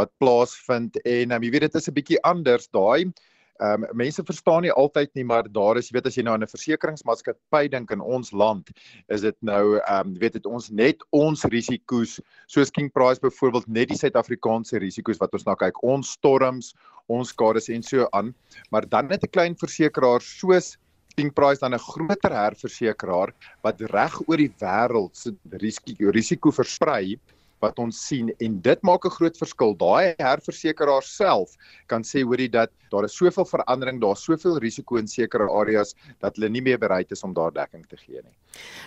wat 0.00 0.08
plaasvind 0.22 0.96
en 1.04 1.34
um, 1.36 1.44
jy 1.44 1.50
weet 1.52 1.66
dit 1.66 1.74
is 1.76 1.88
'n 1.88 1.96
bietjie 1.98 2.20
anders 2.24 2.68
daai 2.72 3.12
Ehm 3.60 3.84
um, 3.84 3.96
mense 3.96 4.22
verstaan 4.24 4.62
nie 4.64 4.72
altyd 4.72 5.10
nie, 5.14 5.24
maar 5.24 5.44
daar 5.52 5.76
is, 5.76 5.90
jy 5.90 5.98
weet 5.98 6.06
as 6.08 6.16
jy 6.16 6.22
nou 6.24 6.34
aan 6.34 6.42
'n 6.42 6.50
versekeringsmaatskappy 6.50 7.68
dink 7.68 7.90
in 7.92 8.00
ons 8.00 8.32
land, 8.32 8.70
is 9.08 9.20
dit 9.20 9.36
nou 9.40 9.76
ehm 9.78 10.08
um, 10.08 10.14
weet 10.18 10.32
dit 10.32 10.46
ons 10.46 10.70
net 10.70 11.04
ons 11.12 11.44
risiko's, 11.44 12.20
soos 12.46 12.70
King 12.70 12.90
Price 12.92 13.20
byvoorbeeld 13.20 13.68
net 13.68 13.88
die 13.92 13.98
Suid-Afrikaanse 13.98 14.78
risiko's 14.78 15.20
wat 15.20 15.34
ons 15.34 15.44
na 15.46 15.54
kyk, 15.54 15.82
ons 15.84 16.14
storms, 16.16 16.72
ons 17.08 17.28
skades 17.28 17.68
en 17.68 17.82
so 17.82 18.08
aan, 18.12 18.34
maar 18.70 18.88
dan 18.88 19.06
net 19.08 19.22
'n 19.22 19.30
klein 19.36 19.54
versekeraar 19.54 20.20
soos 20.20 20.78
King 21.16 21.32
Price 21.32 21.60
dan 21.60 21.74
'n 21.74 21.78
groter 21.78 22.32
herversekeraar 22.32 23.34
wat 23.62 23.80
reg 23.92 24.16
oor 24.28 24.36
die 24.36 24.54
wêreld 24.64 25.14
se 25.14 25.36
risiko 25.60 26.10
risiko 26.10 26.50
versprei 26.50 27.18
wat 27.62 27.78
ons 27.82 27.98
sien 28.08 28.30
en 28.42 28.60
dit 28.62 28.82
maak 28.82 29.06
'n 29.06 29.16
groot 29.16 29.36
verskil. 29.38 29.74
Daai 29.78 30.14
herversekeraar 30.18 31.02
self 31.02 31.56
kan 31.86 32.02
sê 32.02 32.22
hoorie 32.22 32.48
dat 32.48 32.70
daar 32.90 33.04
is 33.04 33.16
soveel 33.16 33.44
verandering, 33.44 34.00
daar's 34.00 34.24
soveel 34.24 34.58
risiko 34.58 34.96
in 34.96 35.06
sekere 35.06 35.48
areas 35.48 35.94
dat 36.20 36.36
hulle 36.36 36.48
nie 36.48 36.62
meer 36.62 36.78
bereid 36.78 37.10
is 37.10 37.22
om 37.22 37.32
daar 37.34 37.52
dekking 37.52 37.86
te 37.86 37.96
gee 37.96 38.20
nie. 38.22 38.36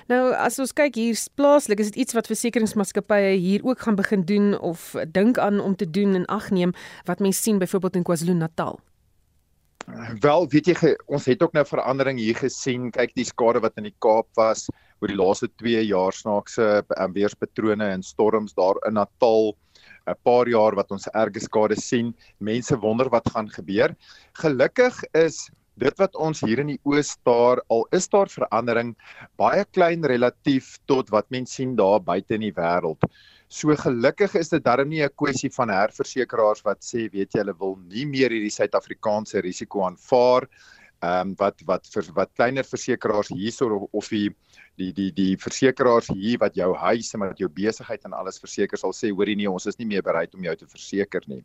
Nou 0.07 0.33
as 0.33 0.59
ons 0.59 0.73
kyk 0.73 0.95
hier 0.95 1.17
plaaslik, 1.35 1.79
is 1.79 1.91
dit 1.91 1.95
iets 2.05 2.13
wat 2.13 2.27
versekeringsmaatskappye 2.27 3.37
hier 3.37 3.63
ook 3.63 3.79
gaan 3.79 3.95
begin 3.95 4.25
doen 4.25 4.59
of 4.59 4.95
dink 5.07 5.37
aan 5.37 5.59
om 5.59 5.75
te 5.75 5.89
doen 5.89 6.15
en 6.15 6.25
ag 6.25 6.51
neem 6.51 6.73
wat 7.05 7.19
mense 7.19 7.41
sien 7.41 7.57
byvoorbeeld 7.57 7.95
in 7.95 8.03
KwaZulu-Natal. 8.03 8.79
Wel, 10.19 10.47
weet 10.49 10.65
jy, 10.65 10.95
ons 11.05 11.25
het 11.29 11.43
ook 11.43 11.53
nou 11.53 11.65
verandering 11.65 12.17
hier 12.19 12.35
gesien. 12.35 12.89
Kyk 12.91 13.13
die 13.13 13.25
skade 13.27 13.61
wat 13.61 13.77
in 13.77 13.83
die 13.83 13.95
Kaap 14.01 14.27
was 14.33 14.65
oor 15.01 15.11
die 15.11 15.19
laaste 15.19 15.49
2 15.61 15.83
jaar 15.89 16.15
snaakse 16.15 16.83
um, 16.99 17.13
weerspatrone 17.13 17.91
en 17.97 18.03
storms 18.03 18.53
daar 18.53 18.79
in 18.87 18.95
Natal 18.99 19.55
'n 20.07 20.15
paar 20.23 20.47
jaar 20.47 20.75
wat 20.75 20.91
ons 20.91 21.07
erge 21.13 21.41
skade 21.41 21.75
sien. 21.75 22.13
Mense 22.39 22.77
wonder 22.77 23.09
wat 23.09 23.29
gaan 23.33 23.49
gebeur. 23.49 23.95
Gelukkig 24.33 25.03
is 25.13 25.49
dit 25.75 25.99
wat 25.99 26.15
ons 26.15 26.41
hier 26.45 26.61
in 26.63 26.71
die 26.71 26.79
oos 26.87 27.15
daar 27.27 27.59
al 27.73 27.85
is 27.91 28.07
daar 28.07 28.31
verandering 28.31 28.93
baie 29.41 29.65
klein 29.75 30.05
relatief 30.07 30.77
tot 30.87 31.09
wat 31.11 31.27
mense 31.33 31.57
sien 31.59 31.75
daar 31.75 31.99
buite 31.99 32.37
in 32.37 32.45
die 32.47 32.55
wêreld. 32.55 33.01
So 33.49 33.75
gelukkig 33.77 34.35
is 34.39 34.49
dit 34.49 34.63
darm 34.63 34.89
nie 34.89 35.03
'n 35.03 35.09
kwessie 35.15 35.49
van 35.49 35.69
herversekeraars 35.69 36.63
wat 36.65 36.81
sê 36.81 37.11
weet 37.11 37.33
jy 37.33 37.43
hulle 37.43 37.59
wil 37.59 37.75
nie 37.89 38.05
meer 38.05 38.29
hierdie 38.29 38.53
Suid-Afrikaanse 38.53 39.41
risiko 39.41 39.83
aanvaar 39.83 40.47
ehm 41.05 41.29
um, 41.29 41.33
wat 41.39 41.61
wat 41.69 41.87
vir 41.93 42.07
wat 42.17 42.31
kleiner 42.39 42.65
versekeraars 42.65 43.29
hierso 43.35 43.67
of, 43.77 43.87
of 44.01 44.09
die 44.13 44.29
die 44.79 44.91
die 44.99 45.11
die 45.15 45.33
versekeraars 45.45 46.07
hier 46.13 46.39
wat 46.41 46.55
jou 46.59 46.71
huis 46.85 47.13
en 47.13 47.25
wat 47.25 47.41
jou 47.41 47.49
besigheid 47.49 48.05
en 48.07 48.15
alles 48.17 48.41
verseker 48.41 48.79
sal 48.79 48.95
sê 48.95 49.11
hoorie 49.11 49.35
nee 49.39 49.51
ons 49.51 49.67
is 49.71 49.79
nie 49.79 49.89
meer 49.91 50.05
bereid 50.05 50.33
om 50.35 50.47
jou 50.47 50.55
te 50.55 50.69
verseker 50.71 51.27
nie. 51.31 51.43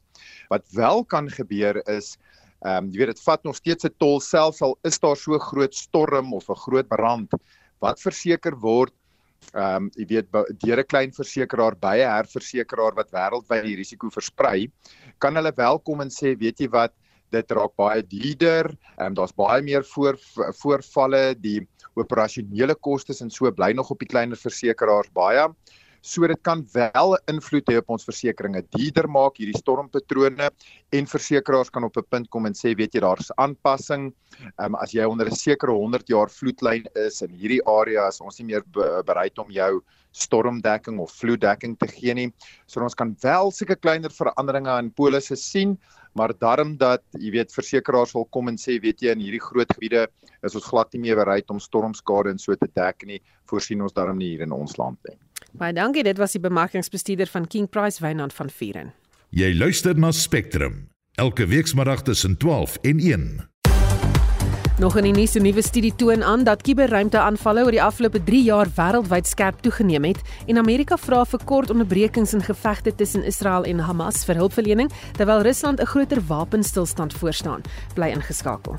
Wat 0.53 0.65
wel 0.77 1.05
kan 1.05 1.29
gebeur 1.41 1.83
is 1.97 2.17
ehm 2.61 2.87
um, 2.87 2.93
jy 2.93 3.03
weet 3.03 3.15
dit 3.15 3.25
vat 3.27 3.45
nog 3.45 3.57
steeds 3.57 3.85
'n 3.89 3.97
tol 3.99 4.21
selfs 4.21 4.63
al 4.63 4.79
is 4.85 4.99
daar 4.99 5.17
so 5.17 5.39
groot 5.51 5.75
storm 5.75 6.35
of 6.35 6.49
'n 6.51 6.63
groot 6.65 6.89
brand 6.89 7.37
wat 7.81 8.01
verseker 8.01 8.57
word 8.57 8.93
ehm 9.55 9.77
um, 9.77 9.91
jy 9.97 10.07
weet 10.15 10.29
deur 10.65 10.81
'n 10.81 10.91
klein 10.93 11.13
versekeraar 11.13 11.75
by 11.75 11.97
'n 11.99 12.13
herversekeraar 12.17 12.95
wat 12.95 13.13
wêreldwyd 13.13 13.65
die 13.65 13.79
risiko 13.83 14.11
versprei 14.11 14.71
kan 15.19 15.35
hulle 15.35 15.53
welkom 15.57 16.01
en 16.01 16.11
sê 16.11 16.37
weet 16.39 16.61
jy 16.61 16.69
wat 16.69 16.93
dit 17.31 17.51
raak 17.57 17.77
baie 17.77 18.03
duurder. 18.03 18.71
Ehm 18.97 19.07
um, 19.11 19.15
daar's 19.15 19.35
baie 19.37 19.63
meer 19.63 19.85
voor 19.85 20.19
voorvalle, 20.63 21.35
die 21.35 21.69
operasionele 21.95 22.75
kostes 22.75 23.21
en 23.21 23.31
so 23.31 23.51
bly 23.53 23.73
nog 23.73 23.91
op 23.91 23.99
die 23.99 24.09
kleiner 24.09 24.37
versekeraars 24.37 25.13
baie. 25.13 25.49
So 26.01 26.27
dit 26.27 26.41
kan 26.43 26.65
wel 26.73 27.15
'n 27.15 27.21
invloed 27.29 27.69
hê 27.69 27.77
op 27.77 27.91
ons 27.91 28.05
versekerings. 28.05 28.65
Duurder 28.73 29.09
maak 29.09 29.37
hierdie 29.37 29.59
stormpatrone 29.59 30.51
en 30.93 31.07
versekeraars 31.07 31.71
kan 31.71 31.85
op 31.85 31.97
'n 31.97 32.09
punt 32.09 32.31
kom 32.31 32.47
en 32.47 32.55
sê 32.55 32.75
weet 32.75 32.95
jy 32.95 33.01
daar's 33.01 33.31
aanpassing. 33.37 34.13
Ehm 34.59 34.75
um, 34.75 34.75
as 34.77 34.93
jy 34.93 35.05
onder 35.05 35.27
'n 35.27 35.37
sekere 35.37 35.73
100 35.73 36.09
jaar 36.09 36.31
vloedlyn 36.31 36.87
is 36.95 37.23
in 37.23 37.31
hierdie 37.31 37.63
area 37.67 38.09
is 38.09 38.21
ons 38.21 38.39
nie 38.39 38.47
meer 38.47 38.63
be 38.73 39.03
bereid 39.05 39.39
om 39.39 39.51
jou 39.51 39.83
stormdekking 40.13 40.99
of 40.99 41.13
vloeddekking 41.13 41.77
te 41.79 41.87
gee 41.87 42.15
nie. 42.15 42.33
So 42.67 42.81
ons 42.81 42.95
kan 42.95 43.15
wel 43.21 43.51
seker 43.51 43.77
kleiner 43.77 44.11
veranderinge 44.11 44.71
aan 44.71 44.91
polisse 44.91 45.37
sien, 45.37 45.79
maar 46.19 46.35
daarom 46.39 46.77
dat 46.77 47.03
jy 47.19 47.33
weet 47.35 47.55
versekeraars 47.55 48.15
wil 48.17 48.27
kom 48.35 48.49
en 48.49 48.59
sê 48.59 48.79
weet 48.83 49.03
jy 49.03 49.15
in 49.15 49.23
hierdie 49.23 49.43
groot 49.43 49.71
gebiede 49.75 50.07
is 50.47 50.57
ons 50.57 50.67
glad 50.67 50.93
nie 50.95 51.05
meer 51.09 51.21
bereid 51.21 51.51
om 51.51 51.61
stormskade 51.61 52.33
en 52.33 52.41
so 52.41 52.57
te 52.57 52.69
dek 52.75 53.07
nie 53.07 53.21
voorsien 53.51 53.83
ons 53.83 53.95
daarom 53.97 54.19
nie 54.19 54.33
hier 54.35 54.47
in 54.47 54.55
ons 54.57 54.77
land 54.81 54.99
nie. 55.09 55.19
Baie 55.59 55.75
dankie, 55.75 56.05
dit 56.07 56.19
was 56.19 56.37
die 56.37 56.43
bemarkingsbestuurder 56.43 57.31
van 57.31 57.47
King 57.51 57.69
Price 57.69 58.03
Wynand 58.03 58.35
van 58.37 58.51
Vieren. 58.51 58.93
Jy 59.31 59.53
luister 59.55 59.99
na 59.99 60.13
Spectrum 60.13 60.89
elke 61.21 61.47
weekmiddag 61.47 62.03
tussen 62.03 62.37
12 62.37 62.79
en 62.83 62.99
1. 62.99 63.50
Nog 64.81 64.97
'n 64.97 65.03
nuwe 65.03 65.41
nuwe 65.41 65.63
studie 65.63 65.95
toon 65.97 66.25
aan 66.25 66.45
dat 66.45 66.63
kuberruimteaanvalle 66.63 67.65
oor 67.65 67.71
die 67.71 67.83
afgelope 67.83 68.23
3 68.23 68.43
jaar 68.43 68.67
wêreldwyd 68.75 69.27
skerp 69.27 69.61
toegeneem 69.61 70.05
het 70.05 70.21
en 70.47 70.59
Amerika 70.59 70.97
vra 70.97 71.25
vir 71.25 71.45
kort 71.45 71.71
onderbrekings 71.71 72.33
in 72.33 72.43
gevegte 72.43 72.95
tussen 72.95 73.25
Israel 73.25 73.65
en 73.65 73.79
Hamas 73.79 74.25
vir 74.25 74.37
hulpverlening 74.37 74.91
terwyl 75.17 75.43
Rusland 75.43 75.81
'n 75.81 75.87
groter 75.87 76.21
wapenstilstand 76.27 77.13
voorstaan. 77.13 77.61
Bly 77.95 78.09
ingeskakel. 78.09 78.79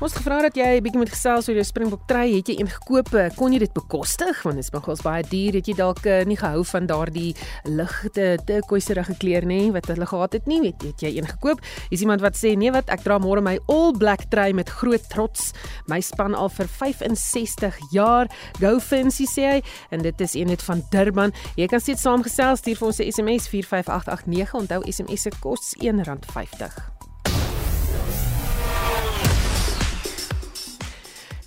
Ons 0.00 0.14
gevra 0.16 0.38
dat 0.40 0.56
jy 0.56 0.78
'n 0.78 0.80
bietjie 0.80 0.98
moet 0.98 1.10
gesels 1.12 1.48
oor 1.48 1.58
jou 1.60 1.64
Springbok 1.64 2.06
trui. 2.08 2.32
Het 2.32 2.48
jy 2.48 2.54
een 2.60 2.70
gekoop? 2.72 3.10
Kon 3.36 3.52
jy 3.52 3.58
dit 3.58 3.72
bekostig? 3.72 4.42
Want 4.42 4.56
dit 4.56 4.64
is 4.64 4.70
nogals 4.72 5.02
baie 5.02 5.22
duur. 5.22 5.52
Het 5.52 5.66
jy 5.66 5.74
dalk 5.74 6.06
uh, 6.06 6.24
nie 6.24 6.38
gehou 6.40 6.64
van 6.64 6.86
daardie 6.86 7.36
ligte 7.64 8.38
turquoise 8.46 8.96
kleur 9.18 9.44
nie 9.44 9.70
wat 9.70 9.86
hulle 9.88 10.06
gehad 10.06 10.32
het 10.32 10.46
nie? 10.46 10.60
Weet, 10.60 10.82
het 10.82 11.00
jy 11.00 11.18
een 11.18 11.28
gekoop? 11.28 11.60
Is 11.90 12.00
iemand 12.00 12.22
wat 12.22 12.34
sê 12.34 12.56
nee 12.56 12.72
wat 12.72 12.88
ek 12.88 13.02
dra 13.04 13.18
môre 13.18 13.42
my 13.42 13.58
all 13.68 13.92
black 13.92 14.24
trui 14.30 14.54
met 14.54 14.70
groot 14.70 15.04
trots. 15.10 15.52
My 15.86 16.00
span 16.00 16.34
al 16.34 16.48
vir 16.48 16.66
65 16.66 17.76
jaar. 17.92 18.26
Go 18.58 18.80
fancy 18.80 19.26
sê 19.28 19.44
hy 19.52 19.62
en 19.90 20.00
dit 20.00 20.20
is 20.20 20.34
een 20.34 20.46
net 20.46 20.62
van 20.62 20.82
Durban. 20.90 21.32
Jy 21.56 21.66
kan 21.66 21.80
steeds 21.80 22.00
saamgesels 22.00 22.58
stuur 22.60 22.76
vir 22.76 22.86
ons 22.86 23.00
'n 23.00 23.12
SMS 23.12 23.48
45889. 23.48 24.54
Onthou 24.54 24.80
SMS 24.88 25.22
se 25.22 25.30
kos 25.40 25.76
R1.50. 25.76 26.99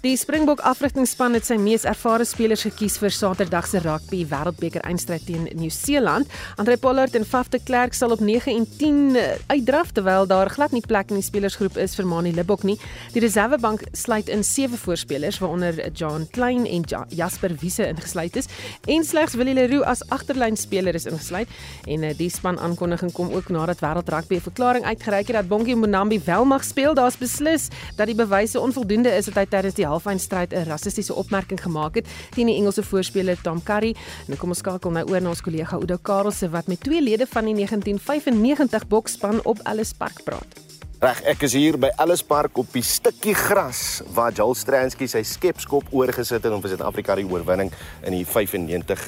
Die 0.03 0.17
Springbok 0.19 0.59
afrigtingspan 0.67 1.31
het 1.37 1.45
sy 1.47 1.55
mees 1.55 1.85
ervare 1.87 2.25
spelers 2.27 2.65
gekies 2.65 2.97
vir 2.99 3.13
Saterdag 3.15 3.69
se 3.71 3.79
rugby 3.79 4.17
wêreldbeker 4.27 4.83
eindstryd 4.83 5.23
teen 5.23 5.45
Nieu-Seeland. 5.55 6.27
Andre 6.59 6.75
Pollard 6.75 7.13
en 7.15 7.23
Faf 7.23 7.47
de 7.53 7.61
Klerk 7.63 7.95
sal 7.95 8.11
op 8.11 8.19
9 8.19 8.51
en 8.51 8.65
10 8.67 8.97
eh, 9.15 9.37
uitdraf 9.47 9.93
terwyl 9.95 10.27
daar 10.27 10.51
glad 10.51 10.75
nie 10.75 10.81
plek 10.83 11.13
in 11.13 11.21
die 11.21 11.23
spelersgroep 11.23 11.79
is 11.79 11.95
vir 11.95 12.09
Mani 12.11 12.33
Libbok 12.35 12.65
nie. 12.67 12.75
Die 13.13 13.23
reservebank 13.23 13.85
sluit 13.95 14.27
in 14.27 14.43
sewe 14.43 14.75
voorspelers 14.81 15.37
waaronder 15.39 15.79
John 15.95 16.27
Klein 16.35 16.67
en 16.67 16.83
Jasper 17.07 17.55
Wiese 17.61 17.87
ingesluit 17.87 18.35
is 18.43 18.51
en 18.91 19.07
slegs 19.07 19.37
Willie 19.39 19.55
Leroux 19.55 19.87
as 19.87 20.03
agterlynspeler 20.11 20.99
is 20.99 21.07
ingesluit. 21.07 21.47
En 21.87 22.03
eh, 22.03 22.11
die 22.19 22.27
span 22.27 22.59
aankondiging 22.59 23.15
kom 23.15 23.31
ook 23.31 23.47
nadat 23.55 23.79
wêreld 23.79 24.11
rugby 24.11 24.41
'n 24.41 24.47
verklaring 24.51 24.83
uitgereik 24.83 25.31
het 25.31 25.39
dat 25.39 25.47
Bongie 25.47 25.79
Mbonambi 25.79 26.19
wel 26.27 26.43
mag 26.43 26.67
speel. 26.67 26.91
Daar's 26.93 27.15
beslis 27.17 27.71
dat 27.95 28.11
die 28.11 28.19
bewyse 28.19 28.59
onvoldoende 28.59 29.15
is 29.15 29.31
dat 29.31 29.39
hy 29.39 29.47
tydens 29.47 29.79
die 29.79 29.91
halfeindstryd 29.93 30.53
'n 30.53 30.67
rassistiese 30.69 31.13
opmerking 31.13 31.61
gemaak 31.61 31.95
het 31.95 32.07
teen 32.35 32.49
die 32.49 32.57
Engelse 32.57 32.83
voorspeler 32.83 33.37
Tom 33.41 33.63
Curry. 33.63 33.95
Nou 34.27 34.37
kom 34.37 34.49
ons 34.49 34.59
skakel 34.59 34.91
nou 34.91 35.05
oor 35.09 35.21
na 35.21 35.29
ons 35.29 35.41
kollega 35.41 35.77
Oudo 35.77 35.97
Karelse 36.01 36.49
wat 36.49 36.67
met 36.67 36.79
twee 36.79 37.01
lede 37.01 37.27
van 37.29 37.45
die 37.45 37.53
1995 37.53 38.87
boksspan 38.87 39.39
op 39.43 39.59
Ellis 39.63 39.93
Park 39.93 40.23
praat. 40.23 40.63
Reg, 41.03 41.19
ek 41.27 41.41
is 41.43 41.51
hier 41.51 41.75
by 41.75 41.89
Ellis 41.99 42.21
Park 42.23 42.57
op 42.57 42.69
die 42.71 42.81
stukkie 42.81 43.33
gras 43.35 44.01
waar 44.15 44.31
Joel 44.31 44.55
Stransky 44.55 45.03
sy 45.11 45.19
skepskop 45.27 45.89
oorgesit 45.91 46.45
het 46.45 46.53
om 46.55 46.61
vir 46.63 46.71
Suid-Afrika 46.71 47.17
die 47.19 47.27
oorwinning 47.27 47.73
in 48.07 48.15
die 48.15 48.23
95 48.23 49.03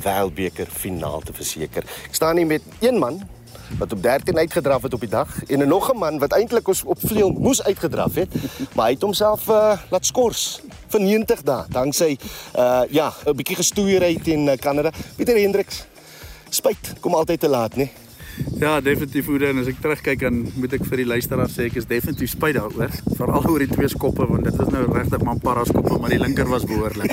Wêreldbeker 0.00 0.72
finaal 0.72 1.20
te 1.20 1.36
verseker. 1.36 1.84
Ek 2.08 2.16
staan 2.16 2.40
hier 2.40 2.48
met 2.48 2.64
een 2.80 2.96
man 2.96 3.20
wat 3.78 3.92
op 3.92 4.02
13 4.02 4.38
uitgedraf 4.38 4.82
het 4.82 4.94
op 4.94 5.00
die 5.00 5.08
dag 5.08 5.44
en 5.46 5.58
'n 5.58 5.68
nog 5.68 5.92
'n 5.92 5.98
man 5.98 6.18
wat 6.18 6.32
eintlik 6.32 6.68
ons 6.68 6.84
op 6.84 6.98
vleuel 7.00 7.30
moes 7.30 7.62
uitgedraf 7.62 8.14
het, 8.14 8.34
maar 8.74 8.86
hy 8.86 8.92
het 8.92 9.02
homself 9.02 9.48
uh, 9.48 9.78
laat 9.90 10.06
skors 10.06 10.60
vir 10.88 11.00
90 11.00 11.42
dae 11.42 11.64
danksy 11.68 12.16
uh 12.56 12.82
ja, 12.90 13.12
'n 13.24 13.36
bietjie 13.36 13.56
gestoeiery 13.56 14.18
teen 14.22 14.58
Kanada. 14.58 14.90
Pieter 15.16 15.36
Hendriks. 15.36 15.84
Spyt, 16.48 16.92
kom 17.00 17.14
altyd 17.14 17.40
te 17.40 17.48
laat, 17.48 17.76
nee. 17.76 18.03
Ja, 18.60 18.80
definitief 18.80 19.28
Oude 19.28 19.48
en 19.50 19.58
as 19.60 19.68
ek 19.70 19.80
terugkyk 19.82 20.22
dan 20.24 20.44
moet 20.60 20.76
ek 20.76 20.84
vir 20.88 21.02
die 21.02 21.06
luisteraar 21.08 21.50
sê 21.52 21.66
ek 21.68 21.78
is 21.80 21.88
definitief 21.90 22.32
spyt 22.32 22.56
daaroor, 22.56 22.92
veral 23.18 23.48
oor 23.50 23.64
die 23.64 23.70
twee 23.72 23.90
skoppe 23.92 24.26
want 24.30 24.46
dit 24.46 24.56
was 24.60 24.70
nou 24.72 24.84
regtig 24.94 25.24
man 25.26 25.42
paras 25.42 25.72
skoppe, 25.72 25.98
maar 26.00 26.14
die 26.14 26.20
linker 26.22 26.48
was 26.50 26.66
behoorlik. 26.68 27.12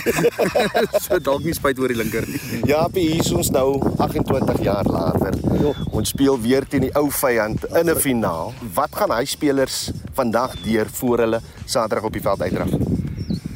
so 1.06 1.20
dalk 1.20 1.44
nie 1.48 1.56
spyt 1.58 1.82
oor 1.82 1.92
die 1.92 2.00
linker 2.00 2.28
nie. 2.30 2.40
Ja, 2.70 2.86
hier 2.94 3.20
is 3.24 3.34
ons 3.36 3.52
nou 3.56 3.68
28 3.98 4.64
jaar 4.66 4.88
later. 4.88 5.38
Jo. 5.62 5.76
Ons 5.92 6.14
speel 6.14 6.40
weer 6.42 6.68
teen 6.70 6.88
die 6.88 6.96
ou 7.00 7.08
vyand 7.22 7.66
in 7.74 7.90
'n 7.90 8.00
finaal. 8.00 8.54
Wat 8.78 8.96
gaan 8.96 9.12
hy 9.18 9.26
spelers 9.26 9.92
vandag 10.14 10.56
deur 10.64 10.88
voor 11.02 11.26
hulle 11.26 11.42
Saterdag 11.66 12.06
op 12.06 12.14
die 12.14 12.22
veld 12.22 12.42
uitdraf? 12.42 13.01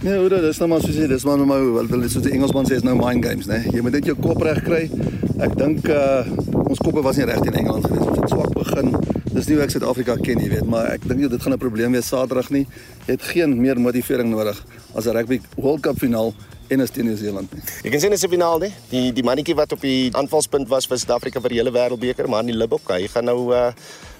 Nee, 0.05 0.19
hoor, 0.21 0.35
dis 0.37 0.59
nou 0.61 0.67
maar 0.69 0.83
soos 0.83 0.97
jy, 0.99 1.07
dis 1.09 1.23
maar 1.25 1.39
nou 1.41 1.47
maar 1.49 1.63
wat 1.79 1.87
hulle 1.89 2.05
soos 2.13 2.21
die 2.27 2.35
Engelsman 2.35 2.67
sê 2.69 2.75
is 2.77 2.83
nou 2.85 2.93
mind 2.99 3.25
games, 3.25 3.47
né? 3.49 3.63
Jy 3.73 3.81
moet 3.81 3.95
net 3.95 4.05
jou 4.05 4.13
kop 4.19 4.43
reg 4.45 4.59
kry. 4.61 4.83
Ek 5.41 5.55
dink 5.57 5.87
uh 5.89 6.19
ons 6.61 6.81
koppe 6.83 7.01
was 7.01 7.17
nie 7.17 7.25
reg 7.25 7.39
teen 7.41 7.55
Engeland 7.57 7.87
gewees. 7.87 8.03
Ons 8.11 8.19
het 8.19 8.35
swak 8.35 8.51
begin. 8.53 8.91
Dis 9.33 9.47
nie 9.49 9.57
hoe 9.57 9.63
ek 9.65 9.73
Suid-Afrika 9.73 10.13
ken, 10.21 10.43
jy 10.45 10.51
weet, 10.51 10.67
maar 10.69 10.91
ek 10.91 11.07
dink 11.09 11.23
dit 11.25 11.41
gaan 11.41 11.55
'n 11.57 11.61
probleem 11.63 11.97
wees 11.97 12.05
Saterdag 12.05 12.51
nie. 12.53 12.67
Jy 13.07 13.15
het 13.17 13.25
geen 13.33 13.57
meer 13.57 13.81
motivering 13.81 14.29
nodig 14.29 14.61
as 14.93 15.07
'n 15.07 15.17
rugby 15.17 15.41
World 15.57 15.81
Cup 15.81 15.97
finaal 15.97 16.35
en 16.69 16.81
as 16.81 16.91
teen 16.91 17.05
Nieu-Seeland 17.09 17.49
nie. 17.51 17.63
Jy 17.83 17.89
kan 17.89 17.99
sien 17.99 18.11
dis 18.11 18.25
'n 18.25 18.29
finaal, 18.29 18.59
né? 18.59 18.69
Die 18.91 19.11
die 19.11 19.23
mannetjie 19.23 19.55
wat 19.55 19.71
op 19.71 19.81
die 19.81 20.11
aanvalspunt 20.13 20.69
was 20.69 20.85
vir 20.85 20.97
Suid-Afrika 20.97 21.41
vir 21.41 21.49
die 21.49 21.57
hele 21.57 21.71
wêreldbeker, 21.71 22.29
maar 22.29 22.43
nie 22.43 22.53
Libbok, 22.53 22.91
hy 22.93 23.07
gaan 23.07 23.25
nou 23.25 23.49
uh 23.53 23.73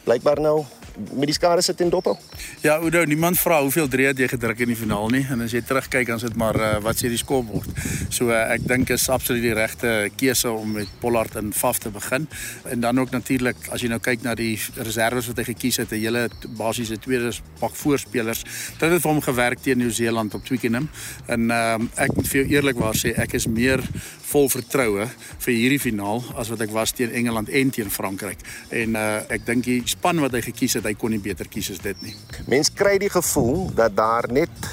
blykbaar 0.03 0.41
nou 0.41 0.65
met 1.13 1.29
die 1.29 1.35
skare 1.35 1.61
sit 1.61 1.81
in 1.81 1.89
dophou. 1.89 2.15
Ja, 2.61 2.77
Oudo, 2.77 3.03
niemand 3.05 3.39
vra 3.39 3.61
hoeveel 3.61 3.87
drie 3.87 4.07
het 4.07 4.19
jy 4.19 4.27
gedruk 4.31 4.59
in 4.65 4.71
die 4.73 4.77
finaal 4.79 5.09
nie 5.13 5.23
en 5.31 5.41
as 5.45 5.53
jy 5.55 5.61
terugkyk 5.65 6.07
dan 6.07 6.21
is 6.21 6.27
dit 6.27 6.37
maar 6.39 6.59
uh, 6.59 6.71
wat 6.85 6.99
sê 6.99 7.11
die 7.11 7.19
skopbord. 7.19 7.69
So 8.09 8.31
uh, 8.31 8.45
ek 8.53 8.65
dink 8.67 8.91
is 8.95 9.07
absoluut 9.09 9.43
die 9.43 9.55
regte 9.57 9.93
keuse 10.17 10.51
om 10.51 10.77
met 10.79 10.91
Pollard 11.01 11.35
en 11.39 11.53
Faf 11.55 11.79
te 11.83 11.91
begin. 11.93 12.27
En 12.71 12.79
dan 12.83 12.99
ook 12.99 13.11
natuurlik 13.11 13.69
as 13.75 13.83
jy 13.83 13.91
nou 13.91 13.99
kyk 14.03 14.23
na 14.25 14.35
die 14.35 14.55
reserves 14.75 15.29
wat 15.31 15.41
hy 15.41 15.47
gekies 15.51 15.81
het, 15.83 15.91
'n 15.91 16.01
hele 16.01 16.27
basiese 16.57 16.97
tweede 16.99 17.33
pak 17.59 17.75
voorspelers. 17.75 18.43
Dit 18.79 18.89
het 18.89 19.01
vir 19.01 19.11
hom 19.11 19.21
gewerk 19.21 19.59
teen 19.61 19.77
Nieu-Seeland 19.77 20.33
op 20.33 20.45
Twickenham. 20.45 20.89
En 21.27 21.49
uh, 21.49 21.77
ek 21.95 22.15
moet 22.15 22.27
vir 22.27 22.41
jou 22.41 22.47
eerlikwaar 22.55 22.95
sê 22.95 23.13
ek 23.17 23.33
is 23.33 23.47
meer 23.47 23.83
vol 24.25 24.49
vertroue 24.49 25.07
vir 25.45 25.53
hierdie 25.53 25.79
finaal 25.79 26.23
as 26.39 26.49
wat 26.49 26.61
ek 26.65 26.73
was 26.75 26.91
teen 26.91 27.11
Engeland 27.11 27.49
en 27.49 27.69
teen 27.69 27.91
Frankryk. 27.91 28.41
En 28.69 28.95
uh, 28.95 29.21
ek 29.29 29.45
dink 29.45 29.63
die 29.67 29.81
span 29.85 30.19
wat 30.23 30.33
hy 30.33 30.41
gekies 30.41 30.77
het, 30.79 30.84
hy 30.85 30.93
kon 30.99 31.13
nie 31.13 31.21
beter 31.21 31.47
kies 31.49 31.71
as 31.71 31.81
dit 31.83 32.01
nie. 32.05 32.15
Mens 32.51 32.71
kry 32.73 32.97
die 33.01 33.09
gevoel 33.09 33.69
dat 33.75 33.95
daar 33.97 34.29
net 34.31 34.69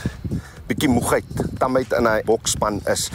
bietjie 0.73 0.89
moegheid, 0.89 1.29
tamheid 1.61 1.93
in 1.99 2.07
hy 2.09 2.21
boksspan 2.27 2.81
is. 2.91 3.09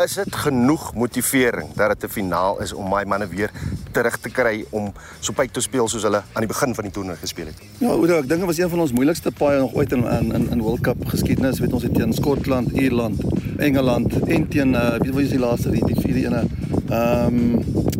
Is 0.00 0.14
dit 0.20 0.36
genoeg 0.44 0.92
motivering 0.94 1.72
dat 1.76 1.94
dit 1.94 2.10
'n 2.10 2.12
finaal 2.12 2.60
is 2.62 2.72
om 2.72 2.88
my 2.88 3.04
manne 3.04 3.26
weer 3.26 3.50
terug 3.92 4.16
te 4.20 4.30
kry 4.30 4.64
om 4.70 4.92
so 5.20 5.32
pyk 5.32 5.52
te 5.52 5.60
speel 5.60 5.88
soos 5.88 6.02
hulle 6.02 6.22
aan 6.32 6.44
die 6.44 6.52
begin 6.54 6.74
van 6.74 6.84
die 6.84 6.92
toernooi 6.92 7.16
gespeel 7.16 7.46
het? 7.46 7.58
Ja, 7.78 7.88
Oudo, 7.88 8.18
ek 8.18 8.28
dink 8.28 8.40
dit 8.40 8.48
was 8.48 8.58
een 8.58 8.70
van 8.70 8.80
ons 8.80 8.92
moeilikste 8.92 9.30
paaie 9.30 9.58
nog 9.60 9.74
ooit 9.74 9.92
in 9.92 10.04
in 10.04 10.50
in 10.50 10.60
World 10.60 10.80
Cup 10.80 11.06
geskiedenis. 11.06 11.58
Weet 11.58 11.72
ons 11.72 11.82
het 11.82 11.94
teen 11.94 12.12
Skotland, 12.12 12.70
Ierland, 12.70 13.20
Engeland 13.58 14.28
en 14.28 14.48
teen 14.48 14.74
uh, 14.74 14.94
wie 15.00 15.12
was 15.12 15.28
die 15.28 15.38
laaste 15.38 15.70
die, 15.70 15.84
die 15.84 16.00
vierde 16.00 16.26
ene? 16.26 16.46
Ehm 16.88 17.26
um, 17.26 17.90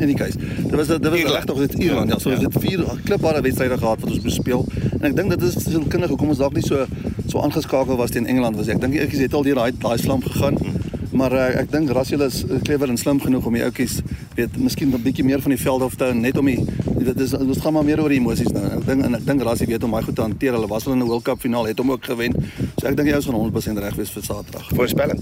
in 0.00 0.12
die 0.12 0.16
case. 0.16 0.38
Dit 0.38 0.74
was 0.74 0.86
dit 0.86 1.08
was 1.08 1.22
regtig 1.32 1.60
dit 1.64 1.74
Ierland. 1.74 2.10
Ja, 2.10 2.18
so 2.18 2.30
ja. 2.30 2.38
dit 2.38 2.56
vier 2.60 2.84
klipbare 3.04 3.40
wedstryde 3.40 3.78
gehad 3.78 4.00
wat 4.00 4.10
ons 4.10 4.22
moes 4.22 4.34
speel. 4.34 4.64
En 5.00 5.10
ek 5.10 5.16
dink 5.16 5.30
dit 5.36 5.42
is 5.42 5.58
so 5.64 5.82
kinders 5.88 6.10
hoekom 6.10 6.32
ons 6.34 6.42
dalk 6.42 6.56
nie 6.56 6.64
so 6.66 6.86
so 7.26 7.42
aangeskakel 7.42 7.96
was 7.96 8.10
teen 8.10 8.26
Engeland 8.26 8.56
was. 8.56 8.68
Ek 8.68 8.80
dink 8.80 8.98
ek 9.00 9.16
het 9.16 9.34
al 9.34 9.46
deur 9.46 9.62
daai 9.62 9.72
daai 9.78 9.98
slam 9.98 10.22
gegaan. 10.22 10.58
Maar 11.16 11.32
uh, 11.32 11.44
ek 11.62 11.70
dink 11.72 11.90
Rassiel 11.96 12.20
is 12.26 12.42
clever 12.66 12.90
en 12.92 12.98
slim 13.00 13.20
genoeg 13.22 13.46
om 13.48 13.54
die 13.56 13.62
ouetjies 13.64 14.00
weet 14.36 14.58
miskien 14.60 14.92
'n 14.92 15.00
bietjie 15.02 15.24
meer 15.24 15.40
van 15.40 15.54
die 15.54 15.60
veld 15.60 15.82
af 15.82 15.94
te 15.96 16.10
net 16.12 16.36
om 16.36 16.50
die 16.50 16.60
dit 17.06 17.20
is 17.20 17.30
dit 17.30 17.62
gaan 17.62 17.72
maar 17.72 17.84
meer 17.84 18.02
oor 18.02 18.12
die 18.12 18.20
emosies 18.20 18.52
nou. 18.52 18.64
Ek 18.76 18.84
dink 18.86 19.04
en 19.04 19.14
ek 19.14 19.26
dink 19.26 19.42
Rassie 19.42 19.66
weet 19.70 19.84
om 19.84 19.94
hy 19.94 20.02
goed 20.02 20.16
te 20.16 20.26
hanteer. 20.26 20.52
Hulle 20.58 20.68
was 20.68 20.86
al 20.86 20.92
in 20.92 21.02
'n 21.02 21.08
World 21.08 21.24
Cup 21.24 21.40
finaal, 21.40 21.66
het 21.66 21.78
hom 21.78 21.90
ook 21.90 22.04
gewen. 22.04 22.34
So 22.80 22.86
ek 22.86 22.96
dink 22.96 23.08
hy 23.08 23.16
is 23.16 23.24
van 23.24 23.34
100% 23.34 23.78
reg 23.78 23.94
wees 23.94 24.10
vir 24.10 24.22
Saterdag. 24.22 24.68
Voorspelling. 24.74 25.20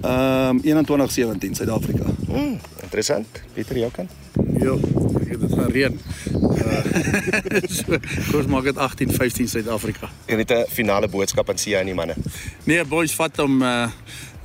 Ehm 0.00 0.60
um, 0.64 0.86
21-17 1.08 1.50
Suid-Afrika. 1.52 2.04
Mm, 2.28 2.58
interessant. 2.82 3.26
Pieter 3.52 3.78
jou 3.78 3.90
kan. 3.92 4.08
Ja, 4.58 4.72
ek 5.20 5.28
het 5.28 5.40
dit 5.40 5.52
gaan 5.52 5.70
reën. 5.70 6.00
Uh, 6.32 7.60
so, 7.76 7.98
ons 8.38 8.48
maak 8.48 8.64
dit 8.70 8.80
18-15 8.80 9.50
Suid-Afrika. 9.54 10.08
En 10.26 10.36
dit 10.36 10.50
'n 10.50 10.64
finale 10.68 11.08
boodskap 11.08 11.50
aan 11.50 11.58
Sia 11.58 11.78
en 11.78 11.84
die 11.84 11.94
manne. 11.94 12.16
Nee, 12.64 12.84
boys, 12.84 13.14
vat 13.14 13.36
hom 13.36 13.62
uh 13.62 13.88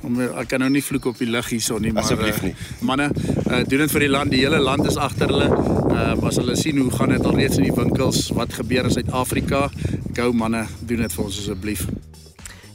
om 0.06 0.20
ek 0.20 0.48
kan 0.48 0.60
nou 0.60 0.68
nie 0.70 0.82
vloek 0.84 1.04
op 1.04 1.18
die 1.18 1.26
lig 1.26 1.48
hierson 1.48 1.82
nie, 1.82 1.90
maar 1.92 2.04
asseblief 2.04 2.42
nie. 2.42 2.52
Uh, 2.52 2.82
manne, 2.86 3.10
uh, 3.50 3.64
doen 3.64 3.78
dit 3.78 3.90
vir 3.90 4.00
die 4.00 4.08
land. 4.08 4.30
Die 4.30 4.42
hele 4.44 4.58
land 4.58 4.86
is 4.86 4.96
agter 4.96 5.32
hulle. 5.32 5.48
Uh 5.90 6.26
as 6.28 6.36
hulle 6.36 6.56
sien 6.56 6.78
hoe 6.78 6.90
gaan 6.90 7.08
dit 7.08 7.24
alreeds 7.24 7.56
in 7.56 7.62
die 7.62 7.74
winkels, 7.74 8.28
wat 8.36 8.52
gebeur 8.52 8.84
in 8.84 8.90
Suid-Afrika? 8.90 9.70
Gou 10.12 10.32
manne, 10.32 10.66
doen 10.80 11.02
dit 11.06 11.12
vir 11.12 11.24
ons 11.24 11.38
asseblief. 11.38 11.86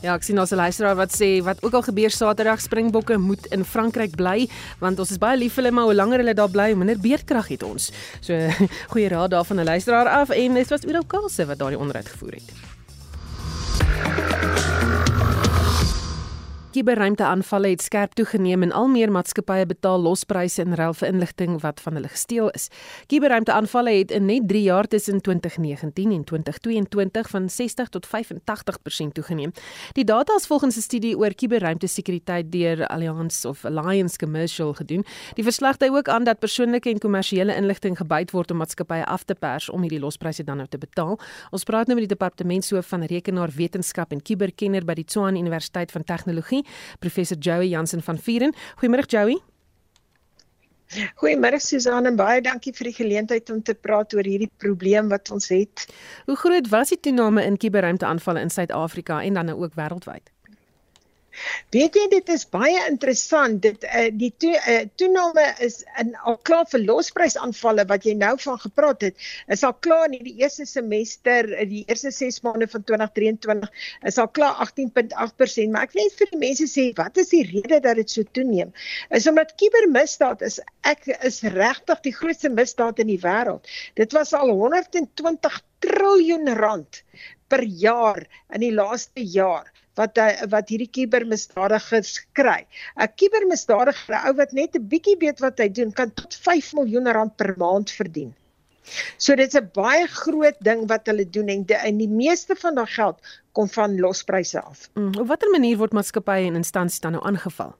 Ja, 0.01 0.15
ek 0.17 0.23
sien 0.25 0.39
ons 0.41 0.49
'n 0.49 0.57
luisteraar 0.57 0.95
wat 0.97 1.13
sê 1.13 1.43
wat 1.45 1.61
ook 1.61 1.73
al 1.73 1.83
gebeur 1.85 2.09
Saterdag 2.09 2.61
Springbokke 2.61 3.17
moet 3.17 3.45
in 3.53 3.63
Frankryk 3.63 4.15
bly 4.15 4.49
want 4.79 4.99
ons 4.99 5.11
is 5.11 5.19
baie 5.21 5.37
lief 5.37 5.53
vir 5.53 5.63
hulle 5.63 5.75
maar 5.75 5.85
hoe 5.85 5.93
langer 5.93 6.17
hulle 6.17 6.33
daar 6.33 6.49
bly, 6.49 6.71
hoe 6.71 6.77
minder 6.77 6.97
beerdkrag 6.97 7.47
het 7.47 7.63
ons. 7.63 7.91
So 8.19 8.33
goeie 8.93 9.09
raad 9.09 9.29
daarvan 9.29 9.59
'n 9.59 9.65
luisteraar 9.65 10.09
af 10.09 10.29
en 10.29 10.53
dit 10.53 10.69
was 10.69 10.85
Oudo 10.85 11.01
Kase 11.07 11.45
wat 11.45 11.59
daardie 11.59 11.77
onderhoud 11.77 12.09
gevoer 12.09 12.33
het. 12.33 12.70
Kiberruimteaanvalle 16.71 17.67
het 17.73 17.81
skerp 17.83 18.13
toegeneem 18.15 18.61
en 18.63 18.71
al 18.71 18.85
meer 18.87 19.11
maatskappye 19.11 19.65
betaal 19.67 19.99
lospryse 19.99 20.63
in 20.63 20.71
ruil 20.79 20.93
vir 20.95 21.09
inligting 21.09 21.57
wat 21.59 21.81
van 21.83 21.97
hulle 21.99 22.07
gesteel 22.07 22.47
is. 22.55 22.69
Kiberruimteaanvalle 23.11 23.91
het 23.97 24.13
in 24.15 24.29
net 24.29 24.47
3 24.47 24.61
jaar 24.63 24.87
tussen 24.87 25.19
2019 25.19 26.13
en 26.15 26.23
2022 26.23 27.29
van 27.33 27.49
60 27.49 27.89
tot 27.91 28.07
85% 28.07 29.11
toegeneem. 29.19 29.51
Die 29.99 30.05
data 30.07 30.35
is 30.39 30.47
volgens 30.47 30.77
'n 30.77 30.81
studie 30.81 31.17
oor 31.17 31.33
kiberruimtesekuriteit 31.33 32.51
deur 32.51 32.87
Alliance 32.87 33.47
of 33.47 33.65
Alliance 33.65 34.17
Commercial 34.17 34.73
gedoen. 34.73 35.05
Die 35.33 35.43
verslag 35.43 35.77
dui 35.77 35.91
ook 35.91 36.07
aan 36.07 36.23
dat 36.23 36.39
persoonlike 36.39 36.89
en 36.89 36.99
kommersiële 36.99 37.55
inligting 37.55 37.97
gebyt 37.97 38.31
word 38.31 38.51
om 38.51 38.57
maatskappye 38.57 39.05
af 39.05 39.23
te 39.23 39.35
pers 39.35 39.69
om 39.69 39.81
hierdie 39.81 39.99
lospryse 39.99 40.43
dan 40.43 40.57
nou 40.57 40.67
te 40.69 40.77
betaal. 40.77 41.19
Ons 41.49 41.63
praat 41.63 41.87
nou 41.87 41.99
met 41.99 42.07
die 42.07 42.15
departementshoof 42.17 42.87
van 42.87 43.03
rekenaarwetenskap 43.03 44.11
en 44.11 44.21
kiberkenner 44.21 44.85
by 44.85 44.93
die 44.93 45.05
Tshwane 45.05 45.39
Universiteit 45.39 45.91
van 45.91 46.03
Tegnologie 46.03 46.60
professor 46.99 47.37
Joey 47.37 47.67
Jansen 47.67 48.01
van 48.01 48.17
Vieren. 48.17 48.53
Goeiemôre 48.81 49.07
Joey. 49.07 49.39
Goeiemôre 51.21 51.59
Susan 51.63 52.05
en 52.05 52.17
baie 52.19 52.41
dankie 52.43 52.73
vir 52.75 52.89
die 52.89 52.97
geleentheid 52.97 53.49
om 53.53 53.61
te 53.63 53.73
praat 53.73 54.11
oor 54.17 54.27
hierdie 54.27 54.49
probleem 54.59 55.07
wat 55.11 55.31
ons 55.31 55.47
het. 55.53 55.85
Hoe 56.27 56.35
groot 56.35 56.67
was 56.73 56.91
die 56.91 56.99
toename 56.99 57.45
in 57.47 57.57
kuberruimteaanvalle 57.57 58.43
in 58.43 58.51
Suid-Afrika 58.51 59.21
en 59.23 59.39
dan 59.39 59.51
nou 59.51 59.61
ook 59.63 59.77
wêreldwyd? 59.79 60.33
Weet 61.71 61.95
jy 61.95 62.07
dit 62.11 62.29
is 62.33 62.43
baie 62.51 62.79
interessant. 62.89 63.61
Dit 63.63 63.85
uh, 63.87 64.07
die 64.11 64.31
to, 64.41 64.51
uh, 64.51 64.81
toename 64.99 65.45
is 65.63 65.81
in 66.01 66.13
al 66.27 66.37
klaar 66.47 66.67
vir 66.71 66.83
losprysaanvalle 66.83 67.85
wat 67.89 68.05
jy 68.07 68.15
nou 68.19 68.33
van 68.41 68.59
gepraat 68.61 69.05
het 69.07 69.29
is 69.53 69.63
al 69.67 69.73
klaar 69.85 70.09
in 70.11 70.23
die 70.25 70.35
eerste 70.41 70.65
semester 70.69 71.49
eh, 71.53 71.67
die 71.69 71.83
eerste 71.87 72.11
6 72.11 72.41
maande 72.45 72.67
van 72.71 72.83
2023 72.83 73.87
is 74.09 74.19
al 74.21 74.29
klaar 74.35 74.59
18.8% 74.65 75.73
maar 75.73 75.87
ek 75.87 75.95
wil 75.95 76.07
net 76.07 76.17
vir 76.19 76.31
die 76.33 76.41
mense 76.43 76.67
sê 76.71 76.87
wat 76.97 77.19
is 77.21 77.31
die 77.33 77.43
rede 77.47 77.81
dat 77.83 77.99
dit 78.01 78.11
so 78.11 78.27
toeneem? 78.37 78.73
Is 79.15 79.27
omdat 79.31 79.55
kubermisdaad 79.61 80.45
is 80.47 80.59
ek 80.87 81.07
is 81.21 81.41
regtig 81.55 82.05
die 82.07 82.15
grootste 82.15 82.51
misdaad 82.53 83.01
in 83.03 83.11
die 83.11 83.21
wêreld. 83.21 83.67
Dit 83.99 84.15
was 84.17 84.33
al 84.37 84.51
120 84.51 85.61
triljoen 85.81 86.51
rand 86.57 87.03
per 87.51 87.63
jaar 87.63 88.23
in 88.53 88.63
die 88.63 88.73
laaste 88.75 89.23
jaar 89.25 89.69
wat 89.99 90.19
wat 90.49 90.69
hierdie 90.71 90.89
kubermisdadigers 90.97 92.13
kry. 92.37 92.65
'n 92.95 93.09
Kubermisdadiger, 93.15 94.15
'n 94.15 94.27
ou 94.27 94.35
wat 94.37 94.53
net 94.53 94.75
'n 94.75 94.87
bietjie 94.87 95.17
weet 95.19 95.39
wat 95.39 95.59
hy 95.59 95.69
doen, 95.69 95.91
kan 95.91 96.13
tot 96.13 96.35
5 96.35 96.73
miljoen 96.73 97.11
rand 97.11 97.35
per 97.35 97.55
maand 97.57 97.91
verdien. 97.91 98.33
So 99.17 99.35
dit's 99.35 99.55
'n 99.55 99.69
baie 99.73 100.07
groot 100.07 100.57
ding 100.59 100.87
wat 100.87 101.05
hulle 101.07 101.29
doen 101.29 101.47
en 101.47 101.63
die, 101.63 101.75
en 101.75 101.97
die 101.97 102.09
meeste 102.09 102.55
van 102.55 102.75
daai 102.75 102.87
geld 102.87 103.19
kom 103.51 103.69
van 103.69 103.99
lospryse 103.99 104.61
af. 104.61 104.89
Mm, 104.93 105.13
op 105.19 105.27
watter 105.27 105.49
manier 105.49 105.77
word 105.77 105.93
maatskappye 105.93 106.47
en 106.47 106.55
instansies 106.55 106.99
dan 106.99 107.11
nou 107.11 107.23
aangeval? 107.25 107.75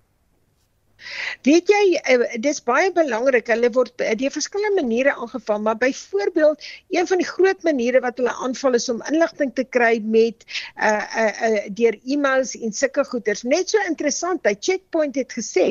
Weet 1.48 1.70
jy, 1.72 1.84
uh, 2.14 2.28
dis 2.44 2.62
baie 2.64 2.92
belangrik. 2.96 3.50
Hulle 3.52 3.72
word 3.76 3.94
deur 3.98 4.34
verskillende 4.34 4.82
maniere 4.82 5.16
aangeval, 5.16 5.62
maar 5.66 5.78
byvoorbeeld 5.82 6.68
een 6.90 7.08
van 7.08 7.22
die 7.22 7.28
groot 7.28 7.64
maniere 7.64 8.02
wat 8.04 8.18
hulle 8.22 8.34
aanval 8.46 8.78
is 8.80 8.90
om 8.90 9.04
inligting 9.12 9.54
te 9.56 9.66
kry 9.78 10.00
met 10.04 10.46
uh 10.78 10.90
uh, 10.92 11.28
uh 11.48 11.64
deur 11.78 11.98
e-mails 12.06 12.56
en 12.60 12.74
sulke 12.74 13.06
goeders. 13.10 13.44
Net 13.44 13.70
so 13.74 13.82
interessant, 13.90 14.46
hy 14.48 14.56
Checkpoint 14.60 15.16
het 15.16 15.34
gesê 15.34 15.68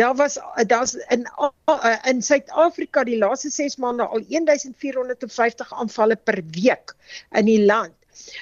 daar 0.00 0.14
was 0.20 0.38
daar's 0.66 0.94
in 1.14 1.26
uh, 1.40 1.96
in 2.10 2.22
Suid-Afrika 2.22 3.04
die 3.04 3.18
laaste 3.18 3.50
6 3.50 3.76
maande 3.82 4.06
al 4.06 4.24
1450 4.28 5.72
aanvalle 5.72 6.16
per 6.16 6.40
week 6.54 6.94
in 7.32 7.48
die 7.50 7.60
land. 7.64 7.94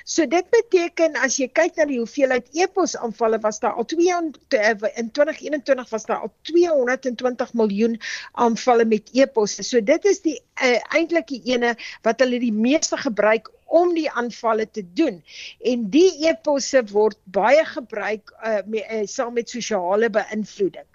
So 0.05 0.27
dit 0.27 0.49
beteken 0.53 1.17
as 1.25 1.39
jy 1.41 1.49
kyk 1.55 1.79
na 1.81 1.87
die 1.91 1.99
hoeveelheid 2.01 2.51
e-pos 2.57 2.97
aanvalle 2.99 3.41
was 3.45 3.61
daar 3.63 3.79
al 3.81 3.87
2 3.89 4.09
eh, 4.09 4.75
in 5.01 5.11
2021 5.11 5.91
was 5.91 6.07
daar 6.09 6.27
al 6.27 6.33
220 6.51 7.55
miljoen 7.55 7.99
aanvalle 8.33 8.85
met 8.85 9.11
e-posse. 9.13 9.63
So 9.63 9.81
dit 9.81 10.05
is 10.05 10.23
die 10.25 10.39
uh, 10.63 10.79
eintlik 10.95 11.29
die 11.33 11.43
ene 11.55 11.75
wat 12.07 12.21
hulle 12.21 12.41
die 12.43 12.53
meeste 12.53 12.97
gebruik 13.01 13.51
om 13.73 13.95
die 13.97 14.11
aanvalle 14.11 14.67
te 14.71 14.85
doen. 14.95 15.23
En 15.65 15.89
die 15.91 16.11
e-posse 16.29 16.83
word 16.93 17.19
baie 17.25 17.65
gebruik 17.65 18.33
uh, 18.45 18.61
met, 18.67 18.85
uh, 18.85 19.05
saam 19.09 19.33
met 19.39 19.49
sosiale 19.49 20.11
beïnvloeding. 20.13 20.87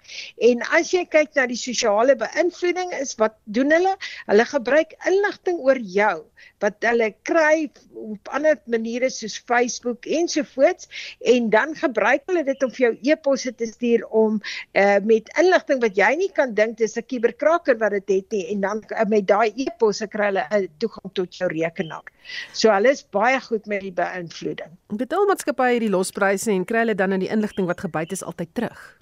En 0.50 0.62
as 0.78 0.92
jy 0.94 1.04
kyk 1.10 1.34
na 1.36 1.46
die 1.50 1.58
sosiale 1.58 2.16
beïnvloeding 2.18 2.94
is 3.00 3.14
wat 3.20 3.36
doen 3.44 3.72
hulle? 3.74 3.94
Hulle 4.30 4.46
gebruik 4.48 4.94
inligting 5.10 5.60
oor 5.64 5.80
jou 5.80 6.16
wat 6.62 6.82
hulle 6.86 7.10
kry 7.28 7.68
op 7.98 8.30
ander 8.34 8.58
maniere 8.70 9.10
soos 9.10 9.38
Facebook 9.38 10.06
ensovoorts 10.18 10.88
en 11.34 11.50
dan 11.50 11.74
gebruik 11.78 12.24
hulle 12.30 12.44
dit 12.46 12.64
om 12.66 12.72
vir 12.74 12.84
jou 12.86 12.92
e-posse 13.12 13.52
te 13.58 13.68
stuur 13.70 14.04
om 14.22 14.38
uh, 14.38 14.98
met 15.06 15.30
inligting 15.40 15.82
wat 15.84 15.98
jy 15.98 16.10
nie 16.22 16.30
kan 16.34 16.54
dink 16.58 16.78
dis 16.78 16.96
'n 16.98 17.06
kuberkraker 17.06 17.78
wat 17.78 17.96
dit 17.98 18.14
het 18.16 18.36
nie 18.36 18.44
en 18.54 18.60
dan 18.66 18.82
uh, 18.90 19.06
met 19.08 19.26
daai 19.26 19.52
e-posse 19.54 20.06
kry 20.06 20.30
hulle 20.32 20.46
uh, 20.50 20.66
toegang 20.78 21.14
tot 21.14 21.34
jou 21.34 21.48
rekenaar. 21.52 22.06
So 22.52 22.70
hulle 22.70 22.90
is 22.90 23.02
baie 23.02 23.40
goed 23.40 23.66
met 23.66 23.82
die 23.82 23.94
beïnvloeding. 23.94 24.70
Betaalmaatskappye 24.88 25.78
hierdie 25.78 25.94
lospryse 25.94 26.50
en 26.52 26.64
kry 26.64 26.84
hulle 26.86 26.98
dan 26.98 27.12
in 27.12 27.26
die 27.26 27.32
inligting 27.32 27.66
wat 27.66 27.80
gebyt 27.86 28.12
is 28.12 28.24
altyd 28.24 28.54
terug. 28.54 28.98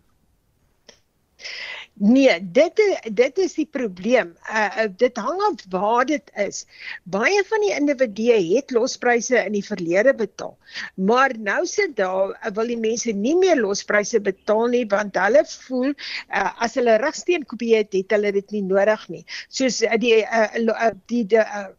Nee, 1.99 2.41
dit 2.53 2.81
dit 3.17 3.39
is 3.41 3.55
die 3.57 3.69
probleem. 3.73 4.35
Uh, 4.53 4.85
dit 5.01 5.17
hang 5.17 5.39
af 5.47 5.63
waar 5.73 6.05
dit 6.05 6.33
is. 6.45 6.67
Baie 7.09 7.41
van 7.49 7.63
die 7.65 7.73
individue 7.73 8.37
het 8.51 8.75
lospryse 8.77 9.39
in 9.47 9.57
die 9.57 9.65
verlede 9.65 10.13
betaal. 10.15 10.53
Maar 10.95 11.33
nou 11.39 11.63
sit 11.67 11.97
daar 11.97 12.35
uh, 12.37 12.53
wil 12.53 12.69
die 12.69 12.77
mense 12.77 13.17
nie 13.17 13.33
meer 13.41 13.57
lospryse 13.57 14.21
betaal 14.21 14.69
nie 14.75 14.85
want 14.93 15.17
hulle 15.17 15.47
voel 15.55 15.89
uh, 15.95 16.53
as 16.61 16.77
hulle 16.77 16.99
regsteen 17.01 17.49
kopie 17.49 17.73
het, 17.79 17.97
het 17.97 18.13
hulle 18.13 18.35
dit 18.37 18.59
nie 18.59 18.65
nodig 18.69 19.09
nie. 19.09 19.25
Soos 19.49 19.81
uh, 19.81 19.97
die 19.97 20.21
uh, 20.21 20.93
die 21.09 21.25
die 21.25 21.41
uh, 21.41 21.71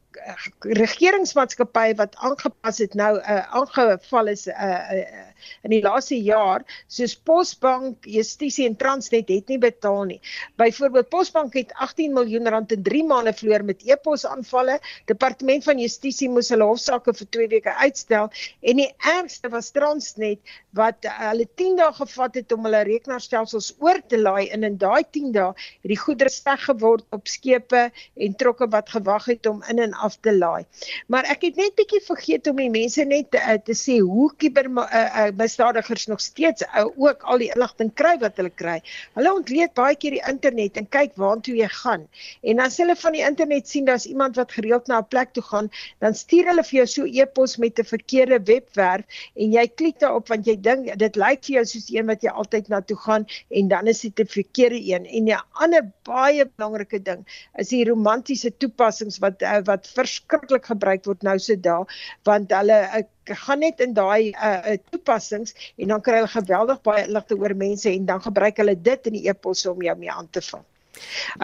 regeringsmaatskappye 0.59 1.95
wat 1.99 2.15
aangepas 2.15 2.81
het 2.83 2.93
nou 2.97 3.17
uh, 3.17 3.39
aangeval 3.55 4.27
is 4.33 4.47
uh, 4.47 4.55
uh, 4.55 5.25
in 5.65 5.73
die 5.73 5.81
laaste 5.83 6.17
jaar 6.17 6.63
soos 6.91 7.15
Posbank, 7.27 8.05
Justisie 8.09 8.67
en 8.67 8.75
Transnet 8.79 9.29
het 9.31 9.49
nie 9.51 9.59
betaal 9.61 10.03
nie. 10.09 10.19
Byvoorbeeld 10.59 11.09
Posbank 11.13 11.55
het 11.57 11.73
18 11.73 12.13
miljoen 12.13 12.49
rand 12.49 12.71
in 12.71 12.83
3 12.83 13.03
maande 13.07 13.33
verloor 13.37 13.65
met 13.67 13.83
e-pos 13.85 14.25
aanvalle. 14.25 14.79
Departement 15.09 15.63
van 15.63 15.81
Justisie 15.81 16.29
moes 16.29 16.49
hulle 16.53 16.67
hofsaake 16.67 17.13
vir 17.17 17.29
2 17.37 17.51
weke 17.55 17.75
uitstel 17.83 18.31
en 18.61 18.81
die 18.81 18.89
ergste 19.13 19.51
was 19.53 19.71
Transnet 19.75 20.55
wat 20.77 21.05
uh, 21.05 21.13
hulle 21.31 21.47
10 21.59 21.77
dae 21.81 21.91
gevat 21.99 22.37
het 22.41 22.53
om 22.53 22.65
hulle 22.67 22.83
rekenaarstelsels 22.87 23.73
oor 23.83 23.99
te 24.09 24.19
laai 24.21 24.49
en 24.53 24.65
in 24.67 24.77
daai 24.81 25.03
10 25.03 25.33
dae 25.35 25.53
het 25.57 25.91
die 25.91 25.99
goedere 25.99 26.31
steg 26.33 26.63
geword 26.67 27.05
op 27.15 27.27
skepe 27.29 27.87
en 28.15 28.35
trokke 28.39 28.67
wat 28.73 28.89
gewag 28.93 29.25
het 29.31 29.49
om 29.49 29.63
in 29.71 29.81
en 29.83 29.93
af 29.93 30.06
te 30.15 30.31
laai. 30.37 30.65
Maar 31.07 31.23
ek 31.33 31.41
het 31.41 31.55
net 31.55 31.75
bietjie 31.75 32.01
vergeet 32.05 32.47
om 32.47 32.55
die 32.55 32.69
mense 32.69 33.03
net 33.05 33.35
uh, 33.35 33.57
te 33.63 33.73
sê 33.73 33.99
hoe 33.99 34.29
kiber 34.37 34.69
uh, 34.69 34.85
uh, 34.85 35.27
misdadigers 35.35 36.07
nog 36.07 36.21
steeds 36.21 36.63
uh, 36.63 36.85
ook 36.95 37.23
al 37.23 37.37
die 37.37 37.51
inligting 37.53 37.93
kry 37.93 38.15
wat 38.21 38.37
hulle 38.37 38.49
kry. 38.49 38.77
Hulle 39.17 39.33
ontleed 39.33 39.73
baie 39.73 39.95
keer 39.95 40.17
die 40.17 40.23
internet 40.27 40.77
en 40.77 40.87
kyk 40.89 41.15
waartoe 41.15 41.57
jy 41.57 41.69
gaan. 41.81 42.07
En 42.43 42.59
as 42.63 42.77
hulle 42.81 42.95
van 42.95 43.17
die 43.17 43.23
internet 43.25 43.67
sien 43.67 43.85
daar's 43.85 44.05
iemand 44.05 44.35
wat 44.39 44.51
gereeld 44.51 44.87
na 44.87 45.01
'n 45.01 45.07
plek 45.07 45.33
toe 45.33 45.43
gaan, 45.43 45.69
dan 45.99 46.13
stuur 46.13 46.47
hulle 46.51 46.63
vir 46.63 46.77
jou 46.79 46.87
so 46.87 47.05
e-pos 47.05 47.57
met 47.57 47.79
'n 47.79 47.83
verkeerde 47.83 48.39
webwerf 48.45 49.05
en 49.35 49.51
jy 49.51 49.67
klik 49.67 49.99
daarop 49.99 50.27
want 50.27 50.47
jy 50.47 50.55
dink 50.61 50.97
dit 50.97 51.15
lyk 51.15 51.43
vir 51.45 51.55
jou 51.59 51.65
soos 51.65 51.89
een 51.89 52.05
wat 52.05 52.21
jy 52.21 52.29
altyd 52.29 52.69
na 52.69 52.81
toe 52.81 52.97
gaan 52.97 53.25
en 53.49 53.67
dan 53.67 53.87
is 53.87 54.01
dit 54.01 54.19
'n 54.19 54.25
verkeerde 54.25 54.79
een. 54.79 55.05
En 55.05 55.23
'n 55.29 55.41
ander 55.51 55.91
baie 56.03 56.45
belangrike 56.45 56.99
ding 57.01 57.25
is 57.57 57.69
die 57.69 57.83
romantiese 57.85 58.51
toepassings 58.57 59.19
wat 59.19 59.43
wat 59.65 59.87
verskriklik 59.97 60.69
gebruik 60.71 61.05
word 61.09 61.25
nou 61.27 61.37
se 61.41 61.57
dae 61.67 61.85
want 62.29 62.53
hulle 62.59 62.79
uh, 62.99 63.03
gaan 63.43 63.63
net 63.65 63.83
in 63.83 63.93
daai 63.97 64.31
uh, 64.31 64.77
toepassings 64.91 65.55
en 65.77 65.93
dan 65.93 66.03
kry 66.05 66.21
hulle 66.21 66.33
geweldig 66.33 66.81
baie 66.87 67.05
inligting 67.07 67.43
oor 67.43 67.55
mense 67.65 67.89
en 67.91 68.09
dan 68.09 68.23
gebruik 68.23 68.61
hulle 68.63 68.75
dit 68.89 69.11
in 69.11 69.19
die 69.19 69.27
e-pos 69.31 69.65
om 69.69 69.83
jou 69.83 69.95
mee 69.99 70.11
aan 70.11 70.29
te 70.31 70.43
vang. 70.51 70.65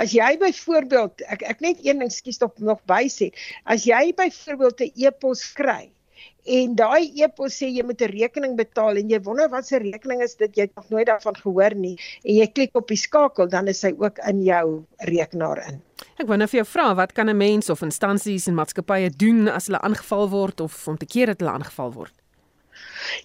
As 0.01 0.13
jy 0.17 0.31
byvoorbeeld 0.41 1.25
ek 1.35 1.43
ek 1.53 1.59
net 1.65 1.81
een 1.85 1.99
ding 2.01 2.13
skuis 2.13 2.41
tog 2.41 2.55
nog 2.57 2.81
by 2.89 3.03
sê, 3.11 3.29
as 3.69 3.85
jy 3.89 4.13
byvoorbeeld 4.17 4.87
'n 4.87 5.05
e-pos 5.07 5.45
kry 5.57 5.92
en 6.45 6.75
daai 6.75 7.11
e-pos 7.23 7.55
sê 7.61 7.69
jy 7.71 7.83
moet 7.83 8.01
'n 8.01 8.11
rekening 8.11 8.55
betaal 8.57 8.97
en 8.97 9.09
jy 9.09 9.19
wonder 9.23 9.49
wat 9.49 9.65
se 9.65 9.79
rekening 9.79 10.21
is 10.21 10.35
dit 10.35 10.57
jy 10.57 10.63
het 10.63 10.75
nog 10.75 10.89
nooit 10.89 11.07
daarvan 11.07 11.35
gehoor 11.35 11.75
nie 11.75 11.97
en 12.23 12.35
jy 12.35 12.47
klik 12.47 12.75
op 12.75 12.87
die 12.87 12.97
skakel 12.97 13.47
dan 13.47 13.67
is 13.67 13.81
hy 13.81 13.93
ook 13.97 14.19
in 14.27 14.43
jou 14.43 14.83
rekenaar 14.97 15.63
in. 15.67 15.81
Ek 16.19 16.27
wou 16.27 16.37
net 16.37 16.49
vir 16.49 16.63
jou 16.63 16.67
vra 16.67 16.93
wat 16.95 17.13
kan 17.13 17.29
'n 17.29 17.37
mens 17.37 17.69
of 17.69 17.81
instansies 17.81 18.47
en 18.47 18.55
maatskappye 18.55 19.09
doen 19.09 19.47
as 19.47 19.67
hulle 19.67 19.81
aangeval 19.81 20.29
word 20.29 20.61
of 20.61 20.87
om 20.87 20.97
te 20.97 21.05
keer 21.05 21.27
dat 21.27 21.39
hulle 21.39 21.51
aangeval 21.51 21.93
word? 21.93 22.22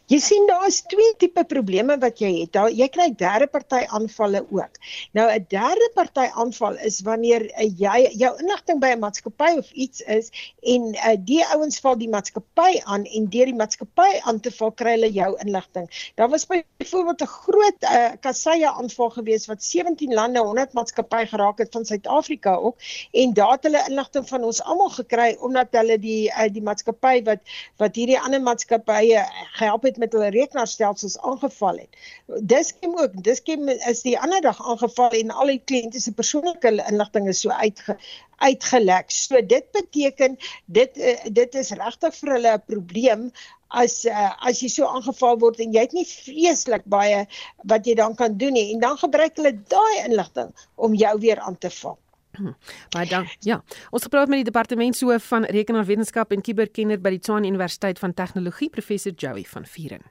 Jy 0.06 0.18
sien 0.18 0.46
daar 0.46 0.66
is 0.66 0.80
twee 0.88 1.14
tipe 1.18 1.44
probleme 1.44 1.98
wat 1.98 2.18
jy 2.22 2.30
het. 2.40 2.52
Daar 2.52 2.70
jy 2.70 2.88
kry 2.88 3.08
derde 3.16 3.46
party 3.46 3.84
aanvalle 3.86 4.44
ook. 4.50 4.78
Nou 5.12 5.26
'n 5.30 5.46
derde 5.48 5.90
party 5.94 6.26
aanval 6.34 6.78
is 6.78 7.00
wanneer 7.00 7.44
uh, 7.44 7.66
jy 7.78 8.10
jou 8.22 8.32
inligting 8.42 8.80
by 8.80 8.92
'n 8.94 8.98
maatskappy 8.98 9.50
of 9.58 9.70
iets 9.72 10.00
is 10.00 10.30
en 10.62 10.94
uh, 10.94 11.16
die 11.18 11.44
ouens 11.54 11.80
val 11.80 11.96
die 11.96 12.08
maatskappy 12.08 12.80
aan 12.84 13.04
en 13.04 13.28
deur 13.28 13.46
die 13.46 13.54
maatskappy 13.54 14.20
aan 14.22 14.40
te 14.40 14.50
val 14.50 14.72
kry 14.72 14.96
hulle 14.96 15.10
jou 15.12 15.30
inligting. 15.44 15.88
Daar 16.14 16.28
was 16.28 16.46
byvoorbeeld 16.46 17.22
'n 17.22 17.26
groot 17.26 17.82
uh, 17.82 18.12
kasseie 18.20 18.68
aanval 18.68 19.10
gewees 19.10 19.46
wat 19.46 19.62
17 19.62 20.14
lande 20.14 20.40
100 20.40 20.72
maatskappye 20.72 21.26
geraak 21.26 21.58
het 21.58 21.72
van 21.72 21.84
Suid-Afrika 21.84 22.54
ook 22.54 22.76
en 23.12 23.32
daar 23.32 23.52
het 23.52 23.62
hulle 23.62 23.84
inligting 23.88 24.28
van 24.28 24.44
ons 24.44 24.62
almal 24.62 24.90
gekry 24.90 25.36
omdat 25.40 25.68
hulle 25.70 25.98
die 25.98 26.30
uh, 26.30 26.48
die 26.52 26.62
maatskappy 26.62 27.22
wat 27.24 27.40
wat 27.76 27.96
hierdie 27.96 28.20
ander 28.20 28.42
maatskappye 28.42 29.24
gehelp 29.68 29.85
het 29.85 29.98
met 30.00 30.14
hulle 30.16 30.31
rekenaarstelsels 30.33 31.18
aangeval 31.18 31.83
het. 31.85 31.98
Diskem 32.40 32.96
ook, 32.98 33.12
Diskem 33.24 33.68
is 33.68 34.02
die 34.02 34.16
ander 34.18 34.40
dag 34.40 34.62
aangeval 34.64 35.11
en 35.20 35.31
al 35.31 35.52
die 35.52 35.61
kliënte 35.64 36.00
se 36.00 36.12
persoonlike 36.12 36.72
inligting 36.88 37.28
is 37.28 37.42
so 37.44 37.52
uitge, 37.52 37.98
uitgelek. 38.38 39.12
So 39.12 39.42
dit 39.44 39.68
beteken 39.76 40.38
dit 40.66 40.96
uh, 40.96 41.14
dit 41.40 41.54
is 41.54 41.70
regtig 41.76 42.16
vir 42.22 42.35
hulle 42.37 42.57
'n 42.57 42.66
probleem 42.66 43.31
as 43.68 44.04
uh, 44.09 44.33
as 44.48 44.62
jy 44.62 44.68
so 44.72 44.88
aangeval 44.88 45.38
word 45.44 45.61
en 45.61 45.72
jy 45.76 45.85
het 45.85 45.92
nie 45.92 46.07
vreeslik 46.09 46.85
baie 46.88 47.26
wat 47.68 47.87
jy 47.87 47.94
dan 47.94 48.16
kan 48.16 48.38
doen 48.40 48.57
nie 48.57 48.72
en 48.72 48.81
dan 48.81 48.96
gebruik 48.96 49.37
hulle 49.37 49.59
daai 49.68 50.04
inligting 50.07 50.54
om 50.76 50.94
jou 50.94 51.18
weer 51.20 51.40
aan 51.40 51.59
te 51.59 51.70
val. 51.70 51.98
Hm. 52.38 52.55
Baie 52.94 53.09
dank. 53.11 53.35
Ja, 53.46 53.62
ons 53.90 54.07
gepraat 54.07 54.29
met 54.29 54.42
die 54.42 54.51
departementshoof 54.51 55.27
van 55.33 55.44
rekenaarwetenskap 55.44 56.33
en 56.33 56.44
kuberkenner 56.44 57.01
by 57.03 57.16
die 57.16 57.24
Tshwane 57.24 57.51
Universiteit 57.51 57.98
van 57.98 58.14
Tegnologie, 58.14 58.70
professor 58.70 59.12
Joey 59.12 59.44
van 59.48 59.66
Vieren. 59.66 60.07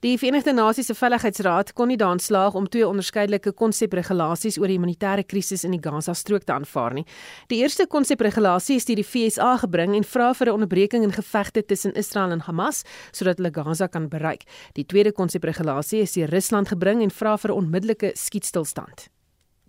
Die 0.00 0.14
Verenigde 0.16 0.54
Nasies 0.56 0.86
se 0.88 0.94
Veiligheidsraad 0.96 1.74
kon 1.76 1.90
nie 1.92 1.98
daan 2.00 2.18
slaag 2.24 2.54
om 2.56 2.64
twee 2.72 2.86
onderskeidelike 2.88 3.52
konsepregulasies 3.52 4.56
oor 4.56 4.72
die 4.72 4.78
humanitêre 4.78 5.26
krisis 5.28 5.66
in 5.68 5.74
die 5.76 5.80
Gaza-strook 5.84 6.46
te 6.48 6.54
aanvaar 6.54 6.96
nie. 6.96 7.04
Die 7.52 7.58
eerste 7.60 7.84
konsepregulasie 7.84 8.78
is 8.80 8.88
deur 8.88 8.96
die 8.96 9.04
FSA 9.04 9.58
gebring 9.66 9.92
en 9.98 10.08
vra 10.14 10.32
vir 10.32 10.48
'n 10.48 10.56
onderbreking 10.56 11.04
in 11.04 11.12
gevegte 11.12 11.66
tussen 11.66 11.92
Israel 11.92 12.32
en 12.32 12.40
Hamas 12.48 12.82
sodat 13.12 13.36
hulle 13.36 13.52
Gaza 13.52 13.88
kan 13.88 14.08
bereik. 14.08 14.48
Die 14.72 14.86
tweede 14.86 15.12
konsepregulasie 15.12 16.00
is 16.00 16.12
deur 16.12 16.30
Rusland 16.30 16.68
gebring 16.68 17.02
en 17.02 17.10
vra 17.10 17.36
vir 17.36 17.50
'n 17.50 17.56
onmiddellike 17.56 18.12
skietstilstand. 18.14 19.10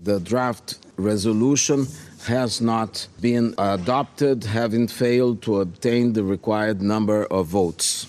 The 0.03 0.21
draft 0.21 0.79
resolution 0.95 1.87
has 2.23 2.59
not 2.59 3.07
been 3.19 3.53
adopted, 3.57 4.43
having 4.43 4.87
failed 4.87 5.41
to 5.41 5.59
obtain 5.59 6.13
the 6.13 6.23
required 6.23 6.81
number 6.81 7.27
of 7.27 7.47
votes. 7.47 8.07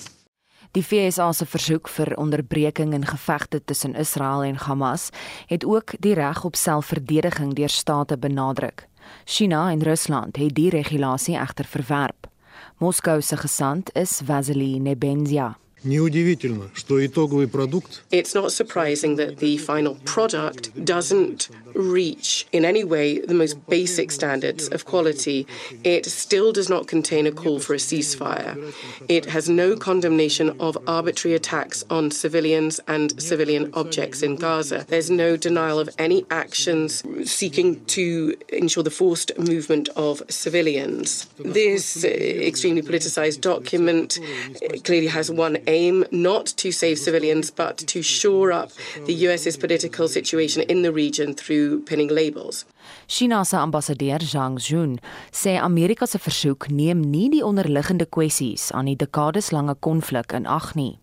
Die 0.72 0.82
FSA 0.82 1.32
se 1.32 1.44
versoek 1.46 1.88
vir 1.92 2.14
onderbreking 2.16 2.94
in 2.96 3.04
gevegte 3.04 3.60
tussen 3.64 3.94
Israel 3.94 4.42
en 4.42 4.56
Hamas 4.56 5.10
het 5.46 5.64
ook 5.64 5.92
die 6.00 6.14
reg 6.14 6.44
op 6.44 6.56
selfverdediging 6.56 7.52
deur 7.54 7.68
state 7.68 8.18
benadruk. 8.18 8.86
China 9.24 9.70
en 9.70 9.82
Rusland 9.82 10.36
het 10.36 10.54
die 10.54 10.70
regulasie 10.70 11.36
egter 11.36 11.68
verwerp. 11.68 12.30
Moskou 12.78 13.20
se 13.20 13.36
gesant 13.36 13.92
is 13.92 14.20
Vasily 14.24 14.78
Nebenzia. 14.78 15.56
Неудивительно, 15.83 16.69
что 16.73 17.05
итоговый 17.05 17.47
продукт 17.47 18.03
It's 18.11 18.33
not 18.33 18.51
surprising 18.51 19.15
that 19.17 19.37
the 19.37 19.57
final 19.57 19.95
product 20.05 20.71
doesn't 20.83 21.49
reach 21.77 22.47
in 22.51 22.65
any 22.65 22.83
way 22.83 23.19
the 23.19 23.35
most 23.35 23.55
basic 23.67 24.11
standards 24.11 24.67
of 24.69 24.85
quality. 24.85 25.45
It 25.83 26.05
still 26.07 26.51
does 26.51 26.69
not 26.69 26.87
contain 26.87 27.27
a 27.27 27.31
call 27.31 27.59
for 27.59 27.73
a 27.75 27.77
ceasefire. 27.77 28.73
It 29.07 29.27
has 29.27 29.47
no 29.47 29.75
condemnation 29.75 30.55
of 30.59 30.77
arbitrary 30.87 31.35
attacks 31.35 31.83
on 31.89 32.09
civilians 32.09 32.79
and 32.87 33.21
civilian 33.21 33.69
objects 33.73 34.23
in 34.23 34.35
Gaza. 34.35 34.85
There's 34.87 35.11
no 35.11 35.37
denial 35.37 35.79
of 35.79 35.89
any 35.99 36.25
actions 36.31 37.03
seeking 37.25 37.85
to 37.85 38.35
ensure 38.49 38.83
the 38.83 38.89
forced 38.89 39.37
movement 39.37 39.89
of 39.95 40.23
civilians. 40.29 41.27
This 41.37 42.03
uh, 42.03 42.07
extremely 42.07 42.81
politicized 42.81 43.41
document 43.41 44.19
uh, 44.19 44.79
clearly 44.83 45.07
has 45.07 45.29
one 45.29 45.57
aim 45.72 46.04
not 46.10 46.46
to 46.56 46.70
save 46.70 46.98
civilians 46.98 47.50
but 47.50 47.76
to 47.86 48.02
shore 48.02 48.52
up 48.52 48.70
the 49.06 49.14
US's 49.26 49.56
political 49.56 50.08
situation 50.08 50.62
in 50.68 50.82
the 50.82 50.92
region 50.92 51.34
through 51.34 51.82
pinning 51.84 52.10
labels. 52.10 52.64
China 53.06 53.44
se 53.44 53.56
ambassadeur 53.56 54.20
Zhang 54.20 54.58
Jun 54.58 54.98
sê 55.32 55.58
Amerika 55.58 56.06
se 56.06 56.18
versoek 56.18 56.70
neem 56.70 57.00
nie 57.00 57.28
die 57.30 57.44
onderliggende 57.44 58.06
kwessies 58.06 58.70
aan 58.72 58.90
die 58.90 58.96
dekadeslange 58.96 59.76
konflik 59.80 60.32
in 60.32 60.46
ag 60.46 60.74
nie. 60.74 61.01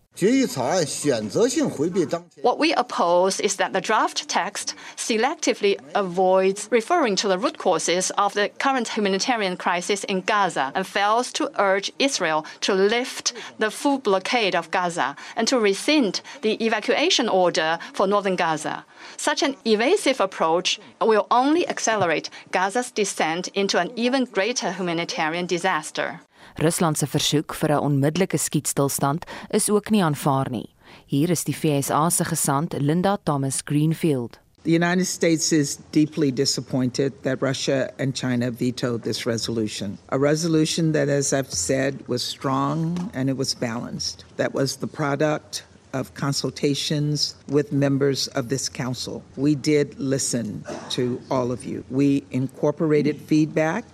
What 2.42 2.58
we 2.58 2.74
oppose 2.74 3.40
is 3.40 3.56
that 3.56 3.72
the 3.72 3.80
draft 3.80 4.28
text 4.28 4.74
selectively 4.96 5.78
avoids 5.94 6.68
referring 6.70 7.16
to 7.16 7.28
the 7.28 7.38
root 7.38 7.56
causes 7.56 8.10
of 8.18 8.34
the 8.34 8.50
current 8.58 8.88
humanitarian 8.88 9.56
crisis 9.56 10.04
in 10.04 10.20
Gaza 10.20 10.72
and 10.74 10.86
fails 10.86 11.32
to 11.34 11.50
urge 11.58 11.90
Israel 11.98 12.44
to 12.60 12.74
lift 12.74 13.32
the 13.58 13.70
full 13.70 13.98
blockade 13.98 14.54
of 14.54 14.70
Gaza 14.70 15.16
and 15.36 15.48
to 15.48 15.58
rescind 15.58 16.20
the 16.42 16.62
evacuation 16.62 17.28
order 17.28 17.78
for 17.94 18.06
northern 18.06 18.36
Gaza. 18.36 18.84
Such 19.16 19.42
an 19.42 19.56
evasive 19.64 20.20
approach 20.20 20.78
will 21.00 21.26
only 21.30 21.66
accelerate 21.66 22.28
Gaza's 22.50 22.90
descent 22.90 23.48
into 23.48 23.78
an 23.78 23.90
even 23.96 24.24
greater 24.26 24.72
humanitarian 24.72 25.46
disaster. 25.46 26.20
Rusland 26.60 26.98
se 26.98 27.06
versoek 27.06 27.54
vir 27.54 27.70
'n 27.72 27.84
onmiddellike 27.88 28.36
skietstilstand 28.36 29.24
is 29.50 29.70
ook 29.70 29.90
nie 29.90 30.02
aanvaar 30.04 30.50
nie. 30.50 30.68
Hier 31.06 31.30
is 31.30 31.44
die 31.44 31.54
FSA 31.54 32.10
se 32.10 32.24
gesant 32.24 32.74
Linda 32.78 33.16
Thomas 33.24 33.62
Greenfield. 33.64 34.38
The 34.64 34.74
United 34.74 35.06
States 35.06 35.52
is 35.52 35.78
deeply 35.90 36.30
disappointed 36.30 37.12
that 37.22 37.40
Russia 37.40 37.88
and 37.98 38.14
China 38.14 38.50
vetoed 38.50 39.02
this 39.04 39.24
resolution. 39.24 39.98
A 40.10 40.18
resolution 40.18 40.92
that, 40.92 41.08
as 41.08 41.32
I've 41.32 41.50
said, 41.50 41.94
was 42.06 42.22
strong 42.22 43.10
and 43.14 43.30
it 43.30 43.38
was 43.38 43.54
balanced. 43.54 44.24
That 44.36 44.52
was 44.52 44.76
the 44.76 44.86
product 44.86 45.64
of 45.94 46.12
consultations 46.12 47.36
with 47.48 47.72
members 47.72 48.28
of 48.34 48.48
this 48.48 48.68
council. 48.68 49.22
We 49.36 49.54
did 49.54 49.98
listen 49.98 50.62
to 50.90 51.18
all 51.30 51.52
of 51.52 51.64
you. 51.64 51.84
We 51.88 52.22
incorporated 52.30 53.16
feedback 53.16 53.84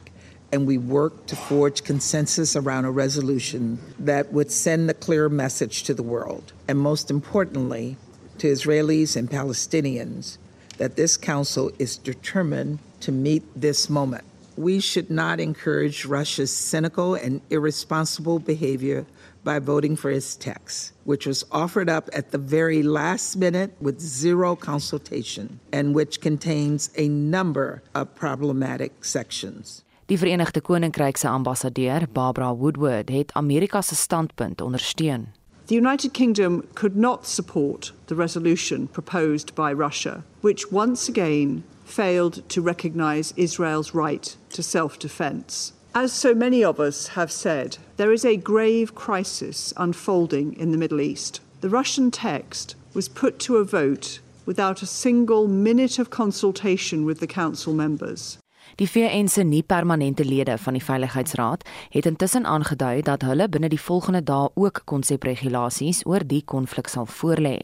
and 0.52 0.66
we 0.66 0.78
worked 0.78 1.28
to 1.28 1.36
forge 1.36 1.84
consensus 1.84 2.56
around 2.56 2.84
a 2.84 2.90
resolution 2.90 3.78
that 3.98 4.32
would 4.32 4.50
send 4.50 4.88
a 4.88 4.94
clear 4.94 5.28
message 5.28 5.82
to 5.84 5.94
the 5.94 6.02
world. 6.02 6.52
And 6.68 6.78
most 6.78 7.10
importantly, 7.10 7.96
to 8.38 8.48
Israelis 8.48 9.16
and 9.16 9.30
Palestinians, 9.30 10.38
that 10.78 10.96
this 10.96 11.16
council 11.16 11.70
is 11.78 11.96
determined 11.96 12.78
to 13.00 13.12
meet 13.12 13.42
this 13.54 13.88
moment. 13.90 14.24
We 14.56 14.80
should 14.80 15.10
not 15.10 15.40
encourage 15.40 16.06
Russia's 16.06 16.50
cynical 16.50 17.14
and 17.14 17.40
irresponsible 17.50 18.38
behavior 18.38 19.06
by 19.44 19.58
voting 19.58 19.96
for 19.96 20.10
its 20.10 20.34
text, 20.34 20.92
which 21.04 21.26
was 21.26 21.44
offered 21.52 21.88
up 21.88 22.10
at 22.12 22.30
the 22.30 22.38
very 22.38 22.82
last 22.82 23.36
minute 23.36 23.76
with 23.80 24.00
zero 24.00 24.56
consultation 24.56 25.60
and 25.72 25.94
which 25.94 26.20
contains 26.20 26.90
a 26.96 27.08
number 27.08 27.82
of 27.94 28.14
problematic 28.14 29.04
sections. 29.04 29.84
Die 30.08 30.16
Verenigde 30.16 30.60
Koninkryk 30.60 31.16
se 31.16 31.28
ambassadeur, 31.28 32.06
Barbara 32.06 32.54
Woodward, 32.54 33.10
het 33.10 33.32
Amerika 33.34 33.82
se 33.82 33.94
standpunt 33.94 34.60
ondersteun. 34.60 35.26
The 35.66 35.74
United 35.74 36.12
Kingdom 36.12 36.62
could 36.74 36.96
not 36.96 37.26
support 37.26 37.92
the 38.06 38.14
resolution 38.14 38.86
proposed 38.86 39.56
by 39.56 39.72
Russia, 39.72 40.22
which 40.42 40.70
once 40.70 41.08
again 41.08 41.64
failed 41.84 42.48
to 42.48 42.62
recognize 42.62 43.32
Israel's 43.36 43.94
right 43.94 44.36
to 44.50 44.62
self 44.62 44.96
defense. 44.96 45.72
As 45.92 46.12
so 46.12 46.34
many 46.34 46.62
of 46.64 46.78
us 46.78 47.08
have 47.08 47.32
said, 47.32 47.78
there 47.96 48.12
is 48.12 48.24
a 48.24 48.36
grave 48.36 48.94
crisis 48.94 49.72
unfolding 49.76 50.52
in 50.56 50.70
the 50.70 50.78
Middle 50.78 51.00
East. 51.00 51.40
The 51.62 51.68
Russian 51.68 52.12
text 52.12 52.76
was 52.94 53.08
put 53.08 53.40
to 53.40 53.56
a 53.56 53.64
vote 53.64 54.20
without 54.46 54.82
a 54.82 54.86
single 54.86 55.48
minute 55.48 55.98
of 55.98 56.10
consultation 56.10 57.04
with 57.04 57.18
the 57.18 57.26
council 57.26 57.74
members. 57.74 58.38
Die 58.76 58.88
VN 58.88 59.28
se 59.28 59.42
nie-permanente 59.42 60.24
lede 60.24 60.58
van 60.58 60.74
die 60.76 60.84
Veiligheidsraad 60.84 61.62
het 61.90 62.06
intussen 62.06 62.44
aangedui 62.44 63.02
dat 63.02 63.22
hulle 63.24 63.48
binne 63.48 63.70
die 63.72 63.80
volgende 63.80 64.20
dae 64.22 64.50
ook 64.54 64.82
konsepregulasies 64.84 66.02
oor 66.04 66.20
die 66.20 66.42
konflik 66.44 66.90
sal 66.92 67.06
voorlê. 67.08 67.56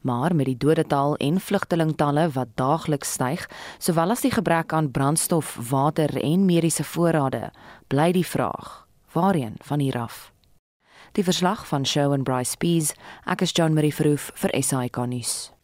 Maar 0.00 0.34
met 0.34 0.46
die 0.48 0.56
dodetal 0.56 1.16
en 1.16 1.40
vlugtelingtalle 1.40 2.30
wat 2.32 2.54
daagliks 2.54 3.12
styg, 3.12 3.44
sowel 3.78 4.14
as 4.16 4.24
die 4.24 4.32
gebrek 4.32 4.72
aan 4.72 4.88
brandstof, 4.90 5.58
water 5.70 6.16
en 6.22 6.46
mediese 6.48 6.84
voorrade, 6.84 7.50
bly 7.92 8.12
die 8.16 8.26
vraag: 8.26 8.86
waarheen 9.12 9.60
van 9.60 9.84
hier 9.84 9.98
af? 10.00 10.32
Die 11.12 11.24
verslag 11.24 11.66
van 11.68 11.84
Show 11.84 12.12
and 12.12 12.24
Bryce 12.24 12.56
Pease, 12.56 12.96
ek 13.26 13.44
is 13.44 13.52
John 13.52 13.74
Marie 13.74 13.94
Verhoef 13.94 14.30
vir 14.34 14.56
SAK 14.62 15.04
nuus. 15.06 15.55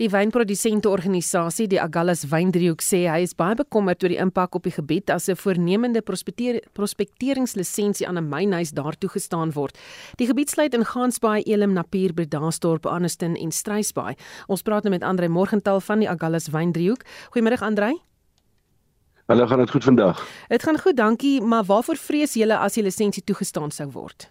Die 0.00 0.08
wynprodusente 0.08 0.88
organisasie, 0.88 1.66
die 1.68 1.76
Agulhas 1.76 2.22
Wyndriehoek 2.30 2.80
sê 2.80 3.02
hy 3.12 3.18
is 3.20 3.34
baie 3.36 3.52
bekommerd 3.58 4.00
oor 4.00 4.08
die 4.08 4.20
impak 4.22 4.56
op 4.56 4.64
die 4.64 4.72
gebied 4.72 5.10
as 5.12 5.28
'n 5.28 5.36
voornemende 5.36 6.00
prospekteringslisensie 6.00 8.08
aan 8.08 8.16
'n 8.16 8.30
mynhuis 8.30 8.72
daar 8.72 8.96
toegestaan 8.96 9.52
word. 9.52 9.76
Die 10.16 10.26
gebied 10.26 10.48
sluit 10.48 10.72
in 10.72 10.84
Gansbaai, 10.84 11.42
Elim, 11.42 11.74
Napier, 11.74 12.14
Bredasdorp, 12.14 12.86
Anniston 12.86 13.36
en 13.36 13.52
Struisbaai. 13.52 14.16
Ons 14.48 14.62
praat 14.62 14.84
nou 14.84 14.90
met 14.90 15.02
Andre 15.02 15.28
Morgenthal 15.28 15.80
van 15.80 15.98
die 15.98 16.08
Agulhas 16.08 16.48
Wyndriehoek. 16.48 17.04
Goeiemôre 17.32 17.60
Andre. 17.60 18.00
Hallo, 19.26 19.46
gaan 19.46 19.58
dit 19.58 19.70
goed 19.70 19.84
vandag? 19.84 20.26
Dit 20.48 20.62
gaan 20.62 20.78
goed, 20.78 20.96
dankie, 20.96 21.42
maar 21.42 21.64
waarvoor 21.64 21.96
vrees 21.96 22.34
julle 22.34 22.56
as 22.56 22.72
die 22.72 22.82
lisensie 22.82 23.24
toegestaan 23.24 23.70
sou 23.70 23.90
word? 23.90 24.30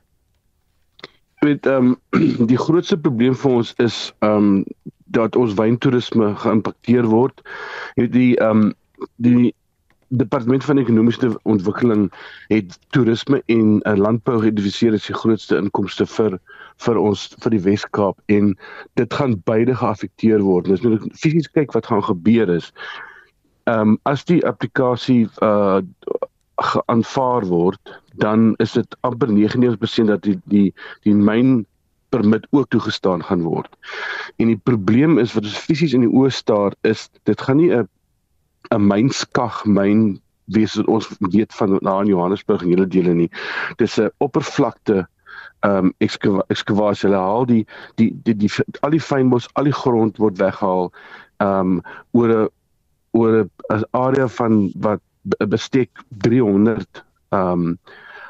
Met 1.39 1.65
ehm 1.65 1.95
um, 2.11 2.47
die 2.51 2.57
grootste 2.57 2.97
probleem 2.97 3.35
vir 3.35 3.51
ons 3.51 3.73
is 3.77 3.99
ehm 4.19 4.35
um, 4.35 4.65
dat 5.09 5.35
ons 5.35 5.55
wyntoerisme 5.57 6.35
geïmpakteer 6.35 7.07
word. 7.09 7.41
Die 7.95 8.35
ehm 8.37 8.67
um, 8.67 8.73
die 9.15 9.53
departement 10.09 10.65
van 10.65 10.77
ekonomiese 10.77 11.39
ontwikkeling 11.43 12.07
het 12.47 12.79
toerisme 12.89 13.41
en 13.45 13.79
uh, 13.87 13.93
landbou 13.95 14.39
geïdentifiseer 14.39 14.97
as 14.97 15.05
die 15.05 15.15
grootste 15.15 15.57
inkomste 15.57 16.05
vir 16.09 16.39
vir 16.85 16.97
ons 16.97 17.27
vir 17.43 17.53
die 17.53 17.61
Wes-Kaap 17.67 18.17
en 18.33 18.53
dit 18.99 19.13
gaan 19.13 19.35
beide 19.45 19.75
geaffekteer 19.75 20.41
word. 20.41 20.69
Ons 20.71 20.83
moet 20.85 21.05
fisies 21.19 21.49
kyk 21.51 21.75
wat 21.75 21.89
gaan 21.91 22.03
gebeur 22.03 22.49
is. 22.55 22.73
Ehm 23.69 23.95
um, 23.95 23.97
as 24.09 24.25
die 24.25 24.41
applikasie 24.47 25.27
uh 25.45 25.81
geaanvaar 26.59 27.45
word, 27.47 27.91
dan 28.19 28.53
is 28.63 28.75
dit 28.77 28.97
amper 29.07 29.31
99% 29.31 30.11
dat 30.11 30.23
die 30.27 30.39
die 30.51 30.69
die 31.07 31.15
myn 31.15 31.65
permit 32.09 32.47
ook 32.49 32.69
toegestaan 32.73 33.23
gaan 33.23 33.43
word. 33.45 33.69
En 34.41 34.49
die 34.49 34.57
probleem 34.57 35.19
is 35.21 35.33
wat 35.33 35.45
ons 35.45 35.65
fisies 35.69 35.93
in 35.93 36.07
die 36.07 36.11
oë 36.11 36.31
staar 36.33 36.73
is 36.81 37.09
dit 37.29 37.41
gaan 37.41 37.57
nie 37.61 37.71
'n 37.71 37.87
'n 38.75 38.87
mynskag 38.87 39.65
myn 39.65 40.19
wees 40.45 40.75
wat 40.75 40.87
ons 40.87 41.09
weet 41.19 41.53
van 41.53 41.77
na 41.81 41.99
in 42.01 42.11
Johannesburg 42.11 42.61
en 42.61 42.73
hele 42.73 42.87
dele 42.87 43.13
nie. 43.13 43.29
Dis 43.77 43.99
'n 43.99 44.11
oppervlakte 44.17 45.07
ehm 45.59 45.85
um, 45.85 45.93
ekskavasie. 45.97 47.09
Hulle 47.09 47.21
haal 47.21 47.45
die 47.45 47.65
die 47.95 48.11
die, 48.23 48.35
die 48.35 48.49
al 48.79 48.89
die 48.89 49.01
fynbos, 49.01 49.49
al 49.53 49.63
die 49.63 49.75
grond 49.75 50.17
word 50.17 50.37
weggehaal 50.37 50.91
ehm 51.37 51.77
um, 51.77 51.81
oor 52.11 52.29
'n 52.29 52.49
oor 53.11 53.43
'n 53.43 53.83
area 53.91 54.27
van 54.27 54.71
wat 54.75 55.01
bestek 55.47 55.89
300 56.09 57.03
ehm 57.29 57.51
um, 57.51 57.79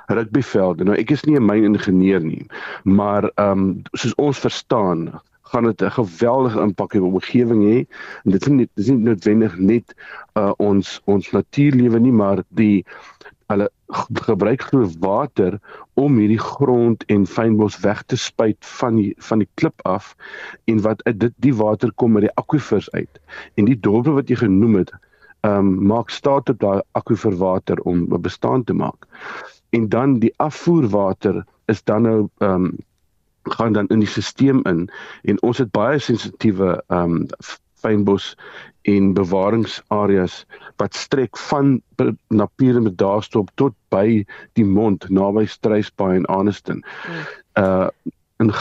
rugbyvelde. 0.10 0.84
Nou 0.84 0.98
ek 0.98 1.12
is 1.16 1.26
nie 1.28 1.38
'n 1.38 1.46
myningenieur 1.46 2.24
nie, 2.24 2.46
maar 2.84 3.32
ehm 3.36 3.52
um, 3.60 3.82
soos 3.94 4.16
ons 4.16 4.40
verstaan, 4.40 5.10
gaan 5.52 5.64
dit 5.64 5.82
'n 5.82 5.92
geweldige 5.92 6.62
impak 6.62 6.94
op 6.94 7.00
die 7.02 7.02
omgewing 7.02 7.62
hê. 7.64 7.78
En 8.24 8.32
dit 8.32 8.42
is 8.42 8.48
nie 8.48 8.58
dit 8.76 8.84
is 8.86 8.90
nie 8.90 8.98
noodwendig 8.98 9.58
net 9.58 9.96
uh 10.34 10.52
ons 10.58 11.02
ons 11.06 11.32
natuurlewe 11.32 12.00
nie, 12.00 12.12
maar 12.12 12.44
die 12.48 12.86
hulle 13.48 13.70
gebruik 14.26 14.62
glo 14.62 14.90
water 15.00 15.60
om 15.94 16.18
hierdie 16.18 16.40
grond 16.40 17.06
en 17.06 17.26
fynbos 17.26 17.80
weg 17.80 18.04
te 18.04 18.18
spuit 18.18 18.58
van 18.80 18.96
die 18.96 19.14
van 19.18 19.40
die 19.40 19.50
klip 19.54 19.82
af 19.84 20.16
en 20.66 20.82
wat 20.82 21.04
uit 21.04 21.20
dit 21.20 21.34
die 21.36 21.56
water 21.56 21.92
kom 21.96 22.12
met 22.12 22.28
die 22.28 22.36
akwifers 22.36 22.92
uit. 22.92 23.22
En 23.56 23.66
die 23.66 23.80
dorpe 23.80 24.12
wat 24.12 24.30
jy 24.30 24.36
genoem 24.36 24.76
het, 24.76 24.94
ehm 25.42 25.58
um, 25.58 25.86
maak 25.88 26.10
staat 26.10 26.50
op 26.50 26.60
daai 26.60 26.82
akwiferwater 26.92 27.82
om 27.90 28.06
bestaan 28.22 28.64
te 28.64 28.74
maak 28.74 29.08
en 29.70 29.90
dan 29.90 30.20
die 30.20 30.34
afvoerwater 30.38 31.46
is 31.66 31.84
dan 31.84 32.02
nou 32.02 32.28
ehm 32.38 32.70
um, 32.70 32.78
gaan 33.50 33.74
dan 33.74 33.88
in 33.88 34.00
die 34.00 34.08
stelsel 34.08 34.62
in 34.62 34.90
en 35.24 35.42
ons 35.42 35.58
het 35.58 35.72
baie 35.72 36.00
sensitiewe 36.00 36.84
ehm 36.88 37.16
um, 37.16 37.26
fynbos 37.80 38.36
en 38.82 39.14
bewaringsareas 39.14 40.46
wat 40.78 40.96
strek 40.96 41.38
van 41.38 41.82
Napier 42.28 42.82
met 42.82 42.98
daarstop 42.98 43.52
tot 43.56 43.76
by 43.90 44.26
die 44.54 44.66
mond 44.66 45.10
naby 45.10 45.46
Struisbaai 45.46 46.16
en 46.16 46.28
Aniston. 46.28 46.84
Hmm. 47.06 47.28
Uh 47.64 47.90
in 48.40 48.54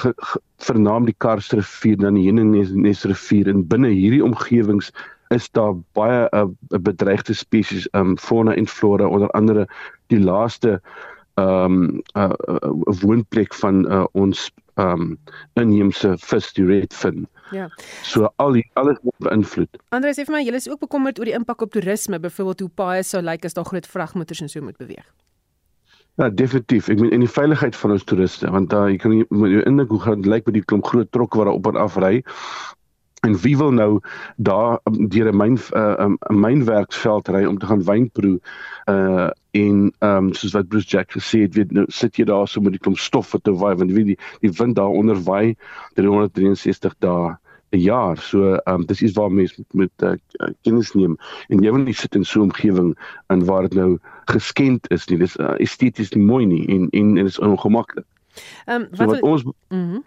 vernaam 0.58 1.04
die 1.06 1.14
Karsrivier 1.22 2.00
dan 2.02 2.16
die 2.18 2.24
Heninges 2.26 3.04
rivier 3.06 3.46
en 3.46 3.60
binne 3.70 3.92
hierdie 3.94 4.24
omgewings 4.26 4.88
is 5.34 5.50
daar 5.50 5.74
baie 5.92 6.28
'n 6.32 6.56
uh, 6.72 6.78
bedreigde 6.80 7.34
spesies 7.34 7.88
um 7.92 8.16
fauna 8.18 8.54
en 8.54 8.66
flora 8.66 9.08
onder 9.08 9.30
andere 9.30 9.68
die 10.06 10.20
laaste 10.20 10.80
um 11.34 12.02
uh, 12.16 12.30
uh, 12.48 12.70
woonplek 13.02 13.54
van 13.54 13.92
uh, 13.92 14.04
ons 14.12 14.50
um 14.74 15.18
inheemse 15.54 16.14
vis 16.18 16.52
die 16.52 16.66
redfin. 16.66 17.26
Ja. 17.50 17.68
So 18.02 18.28
al 18.36 18.52
die 18.52 18.64
alles 18.74 18.98
word 19.02 19.16
beïnvloed. 19.18 19.80
Andre 19.88 20.12
sê 20.14 20.26
vir 20.26 20.34
my 20.36 20.42
julle 20.44 20.60
is 20.60 20.68
ook 20.68 20.82
bekommerd 20.84 21.18
oor 21.18 21.30
die 21.30 21.36
impak 21.38 21.62
op 21.62 21.72
toerisme, 21.72 22.20
byvoorbeeld 22.20 22.60
hoe 22.60 22.74
paaie 22.74 23.02
sou 23.02 23.22
lyk 23.22 23.44
as 23.44 23.56
daar 23.56 23.68
groot 23.68 23.86
vragmotors 23.86 24.44
en 24.44 24.52
so 24.52 24.62
moet 24.62 24.76
beweeg. 24.76 25.06
Ja, 26.18 26.28
definitief. 26.34 26.88
Ek 26.90 26.98
meen 26.98 27.14
in 27.14 27.22
die 27.22 27.30
veiligheid 27.30 27.76
van 27.78 27.94
ons 27.94 28.04
toeriste, 28.04 28.48
want 28.50 28.72
daar 28.72 28.88
jy 28.90 28.96
kan 28.98 29.12
jy 29.14 29.60
indink 29.70 29.92
hoe 29.94 30.00
gaan 30.02 30.26
lyk 30.26 30.48
met 30.50 30.56
die 30.56 30.64
klomp 30.66 30.88
groot 30.90 31.10
trokke 31.14 31.38
wat 31.38 31.46
daar 31.46 31.58
op 31.60 31.68
en 31.70 31.78
af 31.78 31.98
ry. 32.02 32.16
En 33.20 33.36
wie 33.40 33.56
wil 33.56 33.72
nou 33.72 34.00
daar 34.36 34.80
um, 34.84 35.08
deur 35.08 35.32
'n 35.32 35.36
myn 35.36 35.52
'n 35.52 35.76
uh, 35.76 35.94
um, 35.98 36.18
mynwerksveld 36.28 37.28
ry 37.28 37.44
om 37.44 37.58
te 37.58 37.66
gaan 37.66 37.84
wyn 37.84 38.10
proe 38.10 38.40
uh 38.86 39.30
en 39.50 39.92
ehm 39.98 40.16
um, 40.16 40.32
soos 40.34 40.52
wat 40.52 40.68
Bruce 40.68 40.88
Jack 40.88 41.10
gesê 41.10 41.40
het, 41.40 41.54
weet 41.54 41.72
nou 41.72 41.84
sit 41.88 42.16
jy 42.16 42.24
daar 42.24 42.48
so 42.48 42.60
met 42.60 42.72
die 42.72 42.80
klomp 42.80 42.98
stof 42.98 43.32
wat 43.32 43.44
te 43.44 43.52
waai 43.52 43.74
want 43.74 43.92
weet 43.92 44.06
die 44.06 44.18
die 44.40 44.52
wind 44.58 44.76
daar 44.76 44.94
onder 45.00 45.22
waai 45.22 45.56
363 45.94 46.94
dae 46.98 47.36
'n 47.70 47.80
jaar. 47.80 48.18
So 48.18 48.54
ehm 48.54 48.74
um, 48.74 48.86
dis 48.86 49.02
iets 49.02 49.16
waar 49.16 49.32
mense 49.32 49.54
met 49.56 49.90
met 49.98 50.18
uh, 50.40 50.48
kennis 50.62 50.92
neem 50.92 51.16
en 51.48 51.62
jy 51.62 51.72
wil 51.72 51.82
nie 51.82 51.94
sit 51.94 52.14
in 52.14 52.24
so 52.24 52.40
'n 52.40 52.42
omgewing 52.42 52.96
in 53.28 53.44
waar 53.44 53.62
dit 53.62 53.74
nou 53.74 53.98
geskend 54.24 54.90
is 54.90 55.06
nie. 55.06 55.18
Dis 55.18 55.36
uh, 55.36 55.54
esteties 55.58 56.14
mooi 56.14 56.46
nie 56.46 56.66
en 56.66 56.88
en 56.90 57.14
dit 57.14 57.26
is 57.26 57.38
ongemaklik. 57.38 58.06
Ehm 58.64 58.82
um, 58.82 58.88
wat, 58.90 58.98
so 58.98 59.06
wat 59.06 59.22
ons 59.22 59.44
mm 59.68 60.02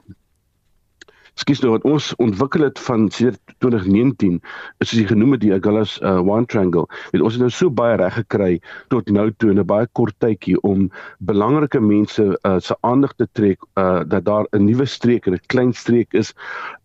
Skies 1.39 1.61
nou 1.63 1.71
wat 1.71 1.86
ons 1.88 2.09
ontwikkel 2.19 2.65
het 2.65 2.79
van 2.84 3.05
sedert 3.09 3.39
2019 3.63 4.39
is 4.84 4.89
soos 4.89 4.99
jy 4.99 5.05
genoem 5.07 5.38
het 5.38 5.41
die 5.45 5.53
Agulhas 5.55 5.93
uh, 6.03 6.19
One 6.19 6.45
Triangle. 6.51 6.84
Weet 7.13 7.23
ons 7.23 7.38
het 7.38 7.43
nou 7.45 7.51
so 7.55 7.71
baie 7.71 7.95
reg 8.01 8.17
gekry 8.19 8.49
tot 8.91 9.07
nou 9.15 9.29
toe 9.39 9.53
in 9.53 9.61
'n 9.63 9.65
baie 9.65 9.88
kort 9.95 10.15
tydjie 10.19 10.59
om 10.67 10.89
belangrike 11.32 11.79
mense 11.79 12.25
uh, 12.43 12.59
se 12.59 12.75
aandag 12.82 13.15
te 13.15 13.27
trek 13.32 13.63
uh, 13.79 14.03
dat 14.03 14.25
daar 14.25 14.45
'n 14.51 14.65
nuwe 14.65 14.86
streek 14.86 15.27
en 15.27 15.34
'n 15.34 15.47
klein 15.47 15.73
streek 15.73 16.13
is. 16.13 16.34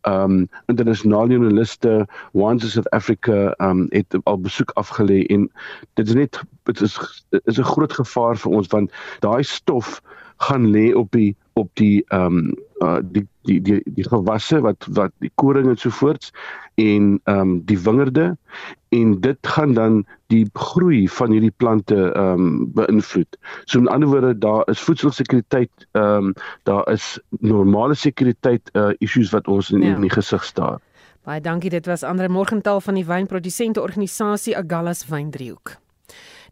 Um 0.07 0.49
internasionale 0.67 1.35
journaliste 1.35 2.07
Ones 2.33 2.65
of 2.65 2.71
South 2.71 2.91
Africa 2.91 3.55
um 3.59 3.87
het 3.91 4.15
al 4.25 4.39
besoek 4.39 4.71
afgelê 4.79 5.27
en 5.27 5.51
dit 5.95 6.09
is 6.09 6.15
net 6.15 6.41
dit 6.65 6.81
is 6.81 7.25
is 7.45 7.59
'n 7.59 7.73
groot 7.75 7.93
gevaar 7.93 8.37
vir 8.37 8.53
ons 8.53 8.69
want 8.69 8.93
daai 9.21 9.43
stof 9.43 10.01
gaan 10.37 10.71
lê 10.71 10.95
op 10.95 11.11
die 11.11 11.37
op 11.55 11.71
die 11.75 12.05
ehm 12.09 12.37
um, 12.37 12.55
uh, 12.79 12.99
die 13.03 13.27
die 13.43 13.61
die 13.63 13.81
die 13.85 14.09
gewasse 14.09 14.61
wat 14.61 14.87
wat 14.91 15.13
die 15.25 15.31
koring 15.35 15.69
en 15.71 15.77
so 15.77 15.91
voorts 15.91 16.33
en 16.75 17.21
ehm 17.25 17.41
um, 17.41 17.53
die 17.65 17.79
wingerde 17.79 18.37
en 18.89 19.21
dit 19.21 19.39
gaan 19.47 19.75
dan 19.75 20.05
die 20.33 20.45
groei 20.53 21.09
van 21.09 21.31
hierdie 21.31 21.55
plante 21.57 22.13
ehm 22.13 22.33
um, 22.33 22.73
beïnvloed. 22.75 23.39
So 23.65 23.81
met 23.81 23.93
ander 23.93 24.09
woorde 24.09 24.39
daar 24.39 24.69
is 24.71 24.81
voedselsekuriteit 24.81 25.89
ehm 25.93 26.31
um, 26.31 26.35
daar 26.63 26.89
is 26.93 27.21
normale 27.41 27.95
sekuriteit 27.95 28.71
uh 28.75 28.93
issues 28.99 29.31
wat 29.31 29.49
ons 29.49 29.71
in, 29.71 29.83
ja. 29.83 29.95
in 29.95 30.01
die 30.01 30.13
gesig 30.13 30.45
staar. 30.45 30.79
Baie 31.27 31.41
dankie 31.41 31.71
dit 31.71 31.87
was 31.87 32.03
Andre 32.03 32.29
Morgenthal 32.29 32.81
van 32.81 32.95
die 32.95 33.07
wynprodusente 33.07 33.83
organisasie 33.83 34.57
Agallas 34.57 35.07
Wyndriehoek. 35.09 35.77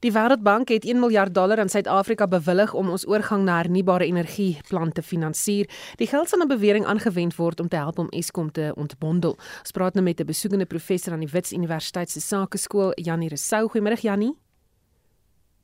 Die 0.03 0.13
Wêreldbank 0.13 0.69
het 0.69 0.85
1 0.85 0.99
miljard 1.01 1.35
dollar 1.35 1.59
aan 1.59 1.69
Suid-Afrika 1.69 2.27
bewillig 2.29 2.75
om 2.75 2.91
ons 2.91 3.07
oorgang 3.07 3.45
na 3.45 3.57
hernubare 3.57 4.07
energie 4.07 4.59
plan 4.69 4.93
te 4.93 5.03
finansier. 5.03 5.71
Die 5.97 6.07
geld 6.07 6.29
sal 6.29 6.39
na 6.39 6.47
bewering 6.47 6.87
aangewend 6.87 7.37
word 7.37 7.61
om 7.61 7.69
te 7.69 7.77
help 7.77 7.99
om 7.99 8.09
Eskom 8.09 8.51
te 8.53 8.73
ontbondel. 8.77 9.37
Ons 9.61 9.71
praat 9.71 9.95
nou 9.95 10.05
met 10.05 10.21
'n 10.21 10.27
besoekende 10.27 10.67
professor 10.67 11.13
aan 11.13 11.21
die 11.21 11.31
Wits 11.33 11.53
Universiteit 11.53 12.11
se 12.11 12.21
Sakeskool, 12.21 12.93
Janie 12.95 13.29
Resou. 13.29 13.69
Goeiemôre 13.69 14.01
Janie. 14.01 14.37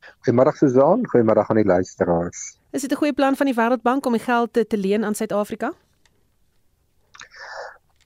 Goeiemôre 0.00 0.52
Suzan, 0.52 1.06
goeiemôre 1.06 1.44
aan 1.46 1.56
die 1.56 1.64
luisteraars. 1.64 2.58
Is 2.70 2.82
dit 2.82 2.92
'n 2.92 2.96
goeie 2.96 3.12
plan 3.12 3.36
van 3.36 3.46
die 3.46 3.54
Wêreldbank 3.54 4.06
om 4.06 4.12
die 4.12 4.22
geld 4.22 4.52
te, 4.52 4.66
te 4.66 4.76
leen 4.76 5.04
aan 5.04 5.14
Suid-Afrika? 5.14 5.72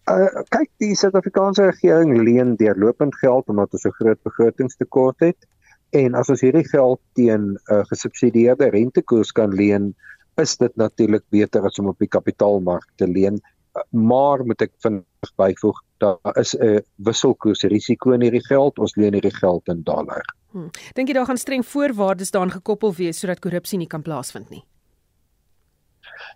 Uh, 0.05 0.43
kyk, 0.49 0.69
die 0.77 0.95
Suid-Afrikaanse 0.95 1.63
regering 1.63 2.19
leen 2.23 2.57
deurlopend 2.57 3.15
geld 3.17 3.49
omdat 3.49 3.73
ons 3.73 3.85
'n 3.85 3.91
groot 3.91 4.23
begrotingstekort 4.23 5.21
het. 5.21 5.47
En 5.95 6.15
as 6.19 6.31
ons 6.33 6.43
hierdie 6.43 6.67
geld 6.67 7.01
teen 7.15 7.55
'n 7.55 7.59
uh, 7.71 7.85
gesubsidieerde 7.91 8.71
rentekoers 8.75 9.33
kan 9.33 9.55
leen, 9.55 9.95
is 10.43 10.57
dit 10.57 10.77
natuurlik 10.77 11.23
beter 11.31 11.63
as 11.63 11.79
om 11.79 11.89
op 11.89 11.99
die 11.99 12.11
kapitaalmark 12.11 12.89
te 12.97 13.07
leen. 13.07 13.39
Maar 13.91 14.45
moet 14.47 14.63
ek 14.63 14.73
vinnig 14.83 15.35
byvoeg, 15.39 15.79
daar 15.99 16.39
is 16.39 16.55
'n 16.59 16.83
wisselkoersrisiko 16.97 18.13
in 18.13 18.23
hierdie 18.23 18.47
geld. 18.47 18.79
Ons 18.79 18.97
leen 18.97 19.13
hierdie 19.13 19.35
geld 19.35 19.69
in 19.69 19.83
dollar. 19.83 20.23
Hmm. 20.51 20.71
Dink 20.95 21.09
jy 21.09 21.15
daar 21.15 21.27
gaan 21.27 21.39
streng 21.39 21.67
voorwaardes 21.67 22.31
daaraan 22.31 22.59
gekoppel 22.59 22.95
wees 22.95 23.19
sodat 23.19 23.41
korrupsie 23.41 23.79
nie 23.79 23.87
kan 23.87 24.03
plaasvind 24.03 24.51
nie? 24.51 24.65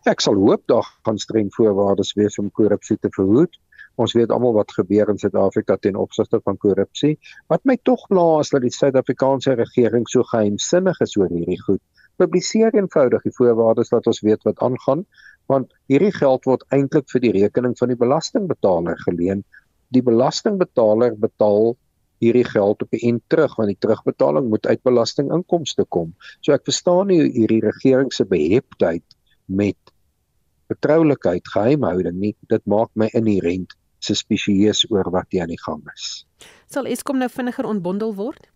Ek 0.07 0.21
sal 0.21 0.35
hoop 0.35 0.63
daar 0.67 0.87
gaan 1.03 1.19
streng 1.19 1.51
voorwaardes 1.55 2.15
wees 2.15 2.39
om 2.39 2.51
korrupsie 2.51 2.99
te 2.99 3.11
verhoed. 3.11 3.59
Ons 3.99 4.15
weet 4.15 4.31
almal 4.31 4.55
wat 4.55 4.71
gebeur 4.77 5.11
in 5.11 5.19
Suid-Afrika 5.19 5.77
ten 5.83 5.97
opsigte 5.99 6.39
van 6.45 6.59
korrupsie. 6.63 7.17
Wat 7.51 7.65
my 7.67 7.75
tog 7.83 8.05
pla 8.11 8.27
is 8.43 8.53
dat 8.55 8.63
die 8.63 8.75
Suid-Afrikaanse 8.75 9.57
regering 9.59 10.07
so 10.07 10.23
geheimsinnig 10.29 11.01
is 11.03 11.17
oor 11.19 11.33
hierdie 11.35 11.59
goed. 11.65 11.83
Publiseer 12.19 12.75
eenvoudig 12.79 13.27
die 13.27 13.35
voorwaardes 13.35 13.91
dat 13.91 14.07
ons 14.11 14.23
weet 14.27 14.47
wat 14.47 14.63
aangaan, 14.63 15.03
want 15.51 15.75
hierdie 15.91 16.13
geld 16.15 16.47
word 16.47 16.63
eintlik 16.75 17.09
vir 17.11 17.25
die 17.25 17.35
rekening 17.41 17.75
van 17.79 17.91
die 17.91 17.99
belastingbetaler 17.99 19.03
geleen. 19.03 19.43
Die 19.95 20.05
belastingbetaler 20.07 21.19
betaal 21.19 21.75
hierdie 22.23 22.47
geld 22.47 22.83
op 22.83 22.95
die 22.95 23.03
end 23.11 23.23
terug 23.33 23.55
want 23.59 23.73
die 23.73 23.81
terugbetaling 23.83 24.47
moet 24.53 24.67
uit 24.67 24.83
belastinginkomste 24.87 25.87
kom. 25.95 26.15
So 26.43 26.55
ek 26.55 26.67
verstaan 26.71 27.11
nie 27.11 27.25
hierdie 27.35 27.63
regering 27.67 28.15
se 28.15 28.27
beheptheid 28.31 29.07
met 29.47 29.95
betroulikheid, 30.69 31.47
geheimhouding 31.49 32.19
nie. 32.21 32.35
Dit 32.51 32.67
maak 32.69 32.91
my 32.95 33.09
inherënt 33.17 33.78
suspisieus 34.05 34.85
oor 34.91 35.11
wat 35.15 35.27
hier 35.31 35.45
aan 35.45 35.53
die 35.53 35.63
gang 35.63 35.83
is. 35.95 36.25
Sal 36.71 36.87
Eskom 36.87 37.19
nou 37.19 37.29
vinniger 37.33 37.67
ontbondel 37.67 38.15
word? 38.19 38.49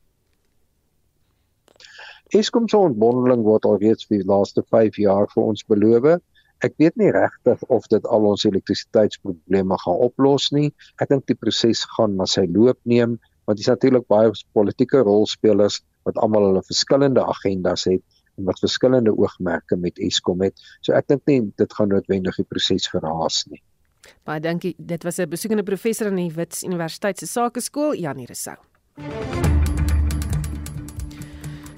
Eskom 2.33 2.69
se 2.69 2.79
ontbondeling 2.81 3.43
word 3.45 3.67
alreeds 3.69 4.07
vir 4.09 4.23
die 4.23 4.29
laaste 4.29 4.63
5 4.73 4.97
jaar 5.03 5.27
vir 5.35 5.43
ons 5.43 5.65
beloof. 5.69 6.07
Ek 6.65 6.79
weet 6.79 6.97
nie 7.01 7.11
regtig 7.13 7.61
of 7.75 7.89
dit 7.91 8.07
al 8.07 8.29
ons 8.31 8.47
elektrisiteitsprobleme 8.49 9.77
gaan 9.83 10.01
oplos 10.07 10.49
nie. 10.55 10.71
Ek 11.03 11.11
dink 11.11 11.27
die 11.29 11.37
proses 11.37 11.83
gaan 11.97 12.17
maar 12.17 12.31
sy 12.31 12.47
loop 12.49 12.79
neem 12.89 13.19
want 13.51 13.59
dis 13.59 13.69
natuurlik 13.69 14.07
baie 14.07 14.31
politieke 14.55 15.03
rolspelers 15.03 15.81
wat 16.07 16.21
almal 16.23 16.47
hulle 16.47 16.63
verskillende 16.69 17.25
agendas 17.35 17.89
het 17.91 18.03
en 18.39 18.47
wat 18.49 18.63
verskillende 18.63 19.13
oogmerke 19.19 19.77
met 19.77 19.99
Eskom 19.99 20.47
het. 20.47 20.55
So 20.81 20.95
ek 20.97 21.11
dink 21.11 21.27
nie 21.29 21.41
dit 21.59 21.77
gaan 21.77 21.91
noodwendig 21.93 22.39
die 22.39 22.49
proses 22.49 22.89
verhaas 22.95 23.43
nie. 23.51 23.61
Baie 24.25 24.41
dankie. 24.41 24.75
Dit 24.79 25.03
was 25.03 25.19
'n 25.19 25.29
besoekende 25.29 25.63
professor 25.63 26.07
aan 26.07 26.17
die 26.17 26.33
Wits 26.35 26.63
Universiteit 26.63 27.19
se 27.19 27.27
Sakeskool, 27.27 27.95
Janie 27.95 28.27
Resou. 28.27 28.57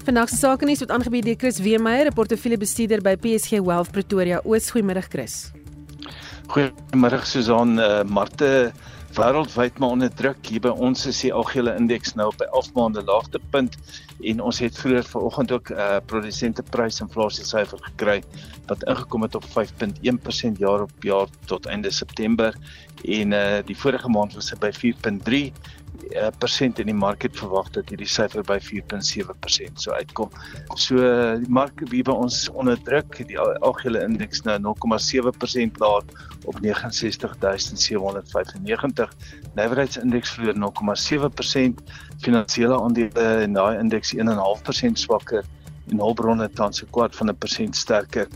Vandag 0.05 0.29
se 0.29 0.35
sake 0.35 0.65
nuus 0.65 0.79
word 0.79 0.91
aangebied 0.91 1.25
deur 1.25 1.35
Chris 1.35 1.59
Weemeyer, 1.59 2.05
'n 2.05 2.13
portefeuljebestuurder 2.13 3.01
by 3.01 3.15
PSG 3.15 3.59
Wealth 3.59 3.91
Pretoria. 3.91 4.41
Oos, 4.43 4.71
goeiemôre 4.71 5.07
Chris. 5.09 5.51
Goeiemôre 6.47 7.25
Susan, 7.25 7.79
uh, 7.79 8.03
Marte 8.03 8.71
wêreldwyd 9.15 9.77
maar 9.79 9.89
onder 9.89 10.11
druk. 10.13 10.47
Hier 10.47 10.61
by 10.61 10.71
ons 10.83 11.05
is 11.07 11.21
die 11.23 11.31
algehele 11.33 11.75
indeks 11.79 12.15
nou 12.19 12.27
op 12.33 12.41
'n 12.41 12.49
11 12.51 12.73
maande 12.73 13.03
laagtepunt 13.03 13.77
en 14.19 14.41
ons 14.41 14.59
het 14.59 14.77
vroeër 14.77 15.03
vanoggend 15.03 15.51
ook 15.51 15.69
'n 15.69 15.73
uh, 15.73 15.97
produsente 16.05 16.63
prysinflasie 16.63 17.45
syfer 17.45 17.79
gekry 17.81 18.23
wat 18.67 18.83
ingekom 18.83 19.21
het 19.21 19.35
op 19.35 19.45
5.1% 19.45 20.57
jaar 20.57 20.81
op 20.81 21.03
jaar 21.03 21.27
tot 21.45 21.65
einde 21.65 21.91
September 21.91 22.55
en 23.03 23.31
uh, 23.31 23.57
die 23.65 23.77
vorige 23.77 24.09
maand 24.09 24.33
was 24.33 24.49
dit 24.49 24.59
by 24.59 24.71
4.3 24.71 25.51
uh, 26.15 26.29
persent 26.39 26.79
in 26.79 26.85
die 26.89 26.95
mark 26.95 27.21
het 27.25 27.37
verwag 27.37 27.69
dat 27.75 27.89
hierdie 27.89 28.09
syfer 28.09 28.43
by 28.47 28.59
4.7% 28.63 29.73
sou 29.81 29.93
uitkom. 29.95 30.29
So 30.75 30.95
die 31.41 31.51
mark 31.51 31.81
wie 31.91 32.03
by 32.05 32.11
ons 32.11 32.49
onder 32.53 32.77
druk, 32.87 33.27
die 33.27 33.39
algehele 33.39 34.03
indeks 34.05 34.41
nou 34.47 34.59
0.7% 34.63 35.71
laag 35.83 36.03
op 36.45 36.55
69795. 36.61 39.09
Leverage-indeks 39.55 40.29
verloor 40.35 40.55
0.7%, 40.61 41.73
finansiële 42.25 42.75
aandele 42.81 43.25
en 43.45 43.53
daai 43.57 43.75
indeks 43.79 44.09
1.5% 44.15 44.19
swakker 45.05 45.43
en 45.91 45.97
hulpbronne 46.01 46.47
tans 46.57 46.77
'n 46.81 46.91
kwart 46.91 47.15
van 47.15 47.27
'n 47.29 47.37
persent 47.37 47.75
sterker 47.75 48.27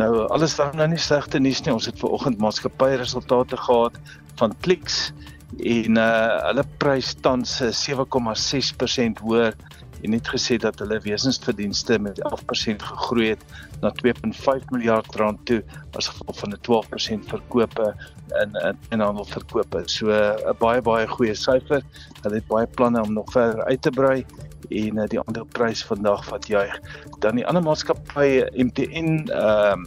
Nou 0.00 0.24
alles 0.32 0.54
was 0.56 0.72
nou 0.76 0.86
nie 0.88 1.00
slegte 1.00 1.40
nuus 1.40 1.60
nie. 1.64 1.74
Ons 1.74 1.88
het 1.90 1.98
ver 2.00 2.14
oggend 2.16 2.40
maatskappy 2.40 2.94
resultate 3.00 3.58
gehad 3.60 3.98
van 4.40 4.54
Clicks 4.64 5.10
en 5.58 5.96
uh 5.96 6.38
hulle 6.48 6.64
prys 6.78 7.14
tans 7.20 7.60
7,6% 7.62 9.20
hoër 9.26 9.56
en 10.02 10.10
net 10.10 10.28
gesê 10.34 10.56
dat 10.58 10.78
hulle 10.82 10.98
wesensverdienste 11.04 11.98
met 12.02 12.18
11% 12.26 12.82
gegroei 12.82 13.28
het 13.28 13.44
na 13.82 13.92
2.5 14.00 14.64
miljard 14.74 15.14
rand 15.20 15.44
toe 15.46 15.60
as 15.98 16.08
gevolg 16.10 16.38
van 16.38 16.52
'n 16.52 16.62
12% 16.68 17.28
verkope 17.34 17.94
in 18.42 18.56
in 18.66 18.78
in 18.90 19.00
handelverkope. 19.00 19.82
So 19.86 20.10
'n 20.10 20.56
baie 20.58 20.82
baie 20.82 21.06
goeie 21.06 21.34
syfer. 21.34 21.82
Hulle 22.22 22.34
het 22.34 22.46
baie 22.46 22.66
planne 22.66 23.02
om 23.02 23.12
nog 23.12 23.32
verder 23.32 23.64
uit 23.64 23.82
te 23.82 23.90
brei 23.90 24.24
en 24.70 24.96
uh, 24.96 25.06
die 25.06 25.20
aandeleprys 25.20 25.84
vandag 25.84 26.30
wat 26.30 26.46
juig. 26.46 26.80
Dan 27.18 27.34
die 27.36 27.46
ander 27.46 27.62
maatskappye 27.62 28.50
MTN 28.56 29.28
ehm 29.28 29.72
um, 29.72 29.86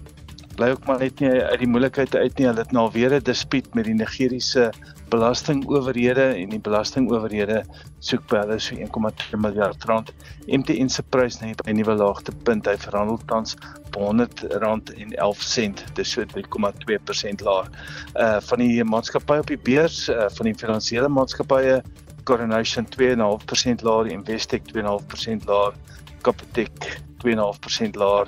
bly 0.56 0.70
ook 0.72 0.86
maar 0.88 1.00
net 1.00 1.20
nie 1.20 1.30
uit 1.30 1.60
die 1.60 1.68
moeilikheid 1.68 2.16
uit 2.16 2.38
nie. 2.38 2.48
Hulle 2.48 2.60
het 2.60 2.72
nou 2.72 2.90
weer 2.92 3.14
'n 3.14 3.24
dispuut 3.24 3.74
met 3.74 3.86
die 3.86 3.94
Nigeriese 3.94 4.72
belastingowerhede 5.10 6.26
en 6.36 6.50
die 6.50 6.60
belastingowerhede 6.60 7.64
soek 8.00 8.24
by 8.32 8.42
hulle 8.44 8.60
so 8.60 8.76
1,2 8.76 9.40
miljard 9.42 9.84
rand. 9.90 10.12
MTN 10.48 10.90
se 10.90 11.04
prys 11.04 11.40
net 11.42 11.62
by 11.64 11.72
'n 11.72 11.78
nuwe 11.80 11.96
laagtepunt. 12.00 12.68
Hy 12.68 12.78
verhandel 12.78 13.20
tans 13.26 13.56
op 13.86 13.96
R100.11. 13.98 15.84
Dis 15.94 16.12
so 16.12 16.26
3,2% 16.26 17.42
laer. 17.42 17.70
Uh 18.16 18.40
van 18.42 18.60
die 18.60 18.84
maatskappye 18.84 19.40
op 19.40 19.48
die 19.48 19.58
beurs, 19.58 20.10
uh, 20.10 20.30
van 20.30 20.46
die 20.46 20.56
finansiële 20.56 21.10
maatskappye 21.10 21.82
Coronation 22.26 22.88
2.5% 22.90 23.84
laer, 23.86 24.08
Investec 24.08 24.62
2.5% 24.74 25.46
laer, 25.46 25.74
Capitec 26.22 27.02
2.5% 27.22 27.96
laer 27.96 28.28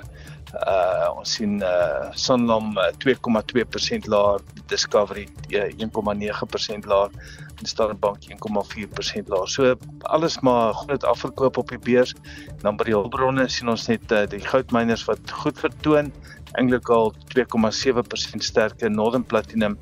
uh 0.66 1.18
ons 1.18 1.34
sien 1.38 1.60
uh 1.62 2.08
Sanlam 2.18 2.72
uh, 2.78 2.90
2,2% 3.04 4.08
laer, 4.10 4.40
Discovery 4.66 5.28
uh, 5.54 5.68
1,9% 5.78 6.88
laer 6.90 7.10
en 7.58 7.66
Standard 7.66 8.00
Bank 8.00 8.26
1,4% 8.26 9.28
laer. 9.28 9.48
So 9.48 9.76
alles 10.02 10.40
maar 10.40 10.74
groot 10.74 11.04
afverkoop 11.04 11.56
op 11.56 11.68
die 11.68 11.78
beurs. 11.78 12.14
Dan 12.62 12.76
by 12.76 12.88
die 12.90 12.96
hulpbronne 12.96 13.48
sien 13.48 13.70
ons 13.70 13.86
net 13.90 14.10
uh, 14.12 14.24
die 14.30 14.42
goudmyners 14.42 15.06
wat 15.10 15.30
goed 15.42 15.58
vertoon, 15.58 16.12
al 16.58 17.14
2,7% 17.34 18.42
sterker, 18.42 18.90
Northern 18.90 19.24
Platinum 19.24 19.78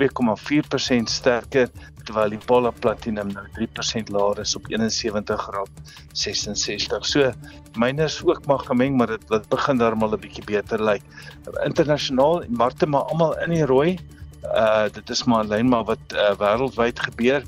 2,4% 0.00 1.10
sterker 1.12 1.68
terwyl 2.04 2.30
die 2.34 2.46
Polar 2.46 2.72
Platinum 2.72 3.28
nou 3.34 3.46
3% 3.56 4.10
laer 4.14 4.38
is 4.42 4.56
op 4.58 4.64
71,66. 4.70 7.04
So 7.06 7.32
myners 7.78 8.24
ook 8.24 8.46
maar 8.46 8.62
gemeng, 8.68 8.96
maar 8.96 9.10
dit 9.14 9.24
wat 9.28 9.48
begin 9.48 9.78
daarmal 9.78 10.14
'n 10.14 10.20
bietjie 10.20 10.44
beter 10.44 10.82
lyk. 10.82 11.02
Internasionaal 11.64 12.44
markte 12.48 12.86
maar 12.86 13.02
almal 13.12 13.38
in 13.44 13.50
die 13.50 13.66
rooi. 13.66 13.98
Uh 14.44 14.88
dit 14.92 15.10
is 15.10 15.24
maar 15.24 15.44
lyn 15.44 15.68
maar 15.68 15.84
wat 15.84 15.98
uh, 16.14 16.32
wêreldwyd 16.38 17.00
gebeur. 17.00 17.42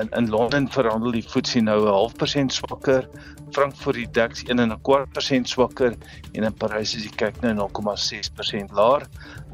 In 0.00 0.08
in 0.10 0.28
Londen 0.28 0.70
verhandel 0.70 1.10
die 1.10 1.22
FTSE 1.22 1.60
nou 1.60 1.84
'n 1.84 1.92
half 1.92 2.14
persent 2.14 2.52
swakker, 2.52 3.08
Frankfurt 3.52 3.94
die 3.94 4.10
DAX 4.10 4.42
1 4.48 4.58
en 4.58 4.72
'n 4.72 4.80
kwart 4.82 5.12
persent 5.12 5.48
swakker 5.48 5.94
en 6.32 6.44
in 6.44 6.54
Parys 6.54 6.94
is 6.96 7.02
die 7.02 7.16
kyk 7.16 7.40
nou 7.42 7.68
0,6% 7.68 8.72
laer. 8.72 9.06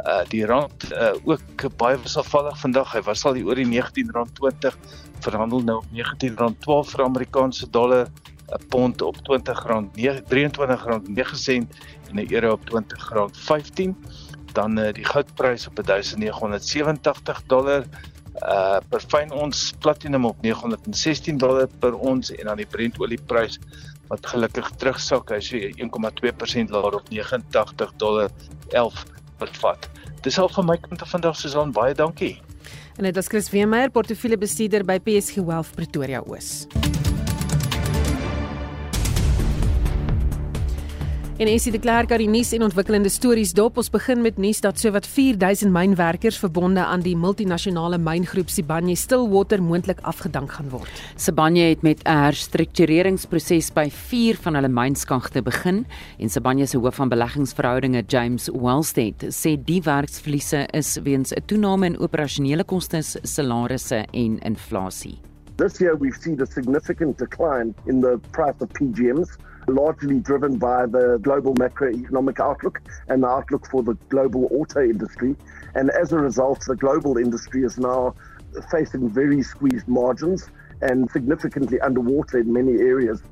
Uh 0.07 0.25
die 0.29 0.47
rand 0.47 0.93
uh 0.93 1.13
ook 1.25 1.77
baie 1.77 1.99
wisselvallig 1.99 2.59
vandag. 2.59 2.93
Hy 2.93 3.03
was 3.03 3.25
al 3.27 3.35
hier 3.35 3.47
oor 3.47 3.55
die 3.55 3.67
R19.20 3.67 4.75
verhandel 5.21 5.61
nou 5.67 5.77
op 5.83 5.87
R19.12 5.93 6.91
vir 6.95 7.05
Amerikaanse 7.05 7.71
dollar, 7.71 8.07
'n 8.49 8.67
pond 8.69 9.03
op 9.03 9.17
R20.23.9 9.17 11.37
sent 11.37 11.75
en 12.09 12.17
'n 12.17 12.33
euro 12.33 12.53
op 12.53 12.71
R20.15. 12.71 13.95
Dan 14.53 14.79
uh, 14.79 14.93
die 14.93 15.05
goudprys 15.05 15.69
op 15.69 15.77
1987 15.77 17.43
dollar 17.47 17.85
uh 18.43 18.79
per 18.91 19.03
fyn 19.13 19.33
ons 19.35 19.73
platinum 19.83 20.27
op 20.29 20.43
916 20.43 21.39
dollar 21.39 21.69
per 21.83 21.95
ons 21.95 22.31
en 22.35 22.51
dan 22.51 22.61
die 22.61 22.67
Brent 22.67 22.99
olieprys 23.03 23.59
wat 24.09 24.27
gelukkig 24.27 24.71
terugsak 24.81 25.33
hy 25.35 25.41
sê 25.45 25.63
1,2% 25.77 26.75
laer 26.75 26.99
op 27.01 27.11
89 27.13 27.97
dollar 28.01 28.31
11 28.73 29.05
per 29.39 29.53
vat. 29.63 29.89
Dis 30.25 30.39
al 30.39 30.51
van 30.55 30.67
my 30.67 30.79
kant 30.83 31.03
af 31.03 31.13
vandag 31.15 31.37
Susan 31.37 31.73
baie 31.73 31.95
dankie. 31.95 32.37
En 32.99 33.07
dit 33.07 33.17
is 33.17 33.31
Chris 33.31 33.51
Weemeyer 33.55 33.93
portefeuljebestuurder 33.95 34.85
by 34.85 34.99
PSG 34.99 35.45
Wealth 35.47 35.75
Pretoria 35.77 36.25
Oos. 36.27 36.67
En 41.39 41.47
Essie 41.47 41.71
de 41.71 41.79
Klerk 41.79 42.11
aan 42.11 42.19
die 42.19 42.27
nuus 42.27 42.49
en 42.57 42.65
ontwikkelende 42.67 43.11
stories 43.15 43.53
dop. 43.55 43.77
Ons 43.79 43.93
begin 43.95 44.25
met 44.25 44.41
nuus 44.43 44.59
dat 44.59 44.81
sowat 44.83 45.05
4000 45.07 45.71
mynwerkers 45.71 46.41
verbonde 46.43 46.83
aan 46.83 47.05
die 47.05 47.15
multinasjonale 47.15 48.01
myngroep 48.03 48.51
Sibanye 48.51 48.97
Stillwater 48.99 49.63
moontlik 49.63 50.01
afgedank 50.03 50.57
gaan 50.57 50.73
word. 50.73 51.03
Sibanye 51.15 51.69
het 51.69 51.87
met 51.87 52.03
'n 52.03 52.11
herstruktureringsproses 52.25 53.71
by 53.71 53.87
4 53.91 54.37
van 54.43 54.55
hulle 54.55 54.69
mynskagte 54.69 55.43
begin 55.43 55.87
en 56.19 56.29
Sibanye 56.29 56.67
se 56.67 56.79
hoof 56.79 56.95
van 56.95 57.09
beleggingsverhoudinge 57.09 58.03
James 58.07 58.49
Wellstead 58.49 59.23
sê 59.31 59.57
die 59.65 59.83
werksverliese 59.83 60.67
is 60.73 60.99
weens 61.03 61.33
'n 61.33 61.43
toename 61.47 61.87
in 61.87 61.99
operasionele 61.99 62.65
kostes, 62.65 63.17
salarisse 63.23 64.07
en 64.11 64.39
inflasie. 64.39 65.19
This 65.57 65.79
year 65.79 65.97
we've 65.99 66.21
seen 66.21 66.41
a 66.41 66.47
significant 66.47 67.19
decline 67.19 67.75
in 67.87 68.01
the 68.01 68.19
price 68.33 68.59
of 68.61 68.69
PGMs 68.73 69.39
largely 69.69 70.19
driven 70.21 70.59
by 70.59 70.87
the 70.87 71.19
global 71.23 71.55
macroeconomic 71.55 72.41
outlook 72.41 72.81
and 73.09 73.23
the 73.23 73.29
outlook 73.29 73.67
for 73.71 73.83
the 73.83 73.95
global 74.09 74.49
auto 74.51 74.83
industry. 74.83 75.37
And 75.75 75.91
as 75.91 76.13
a 76.13 76.19
result, 76.19 76.65
the 76.67 76.77
global 76.77 77.19
industry 77.19 77.63
is 77.63 77.79
now 77.79 78.15
facing 78.71 79.09
very 79.09 79.43
squeezed 79.43 79.87
margins 79.87 80.49
and 80.81 81.11
significantly 81.11 81.81
underwater 81.81 82.39
in 82.39 82.53
many 82.53 82.73
areas. 82.73 83.23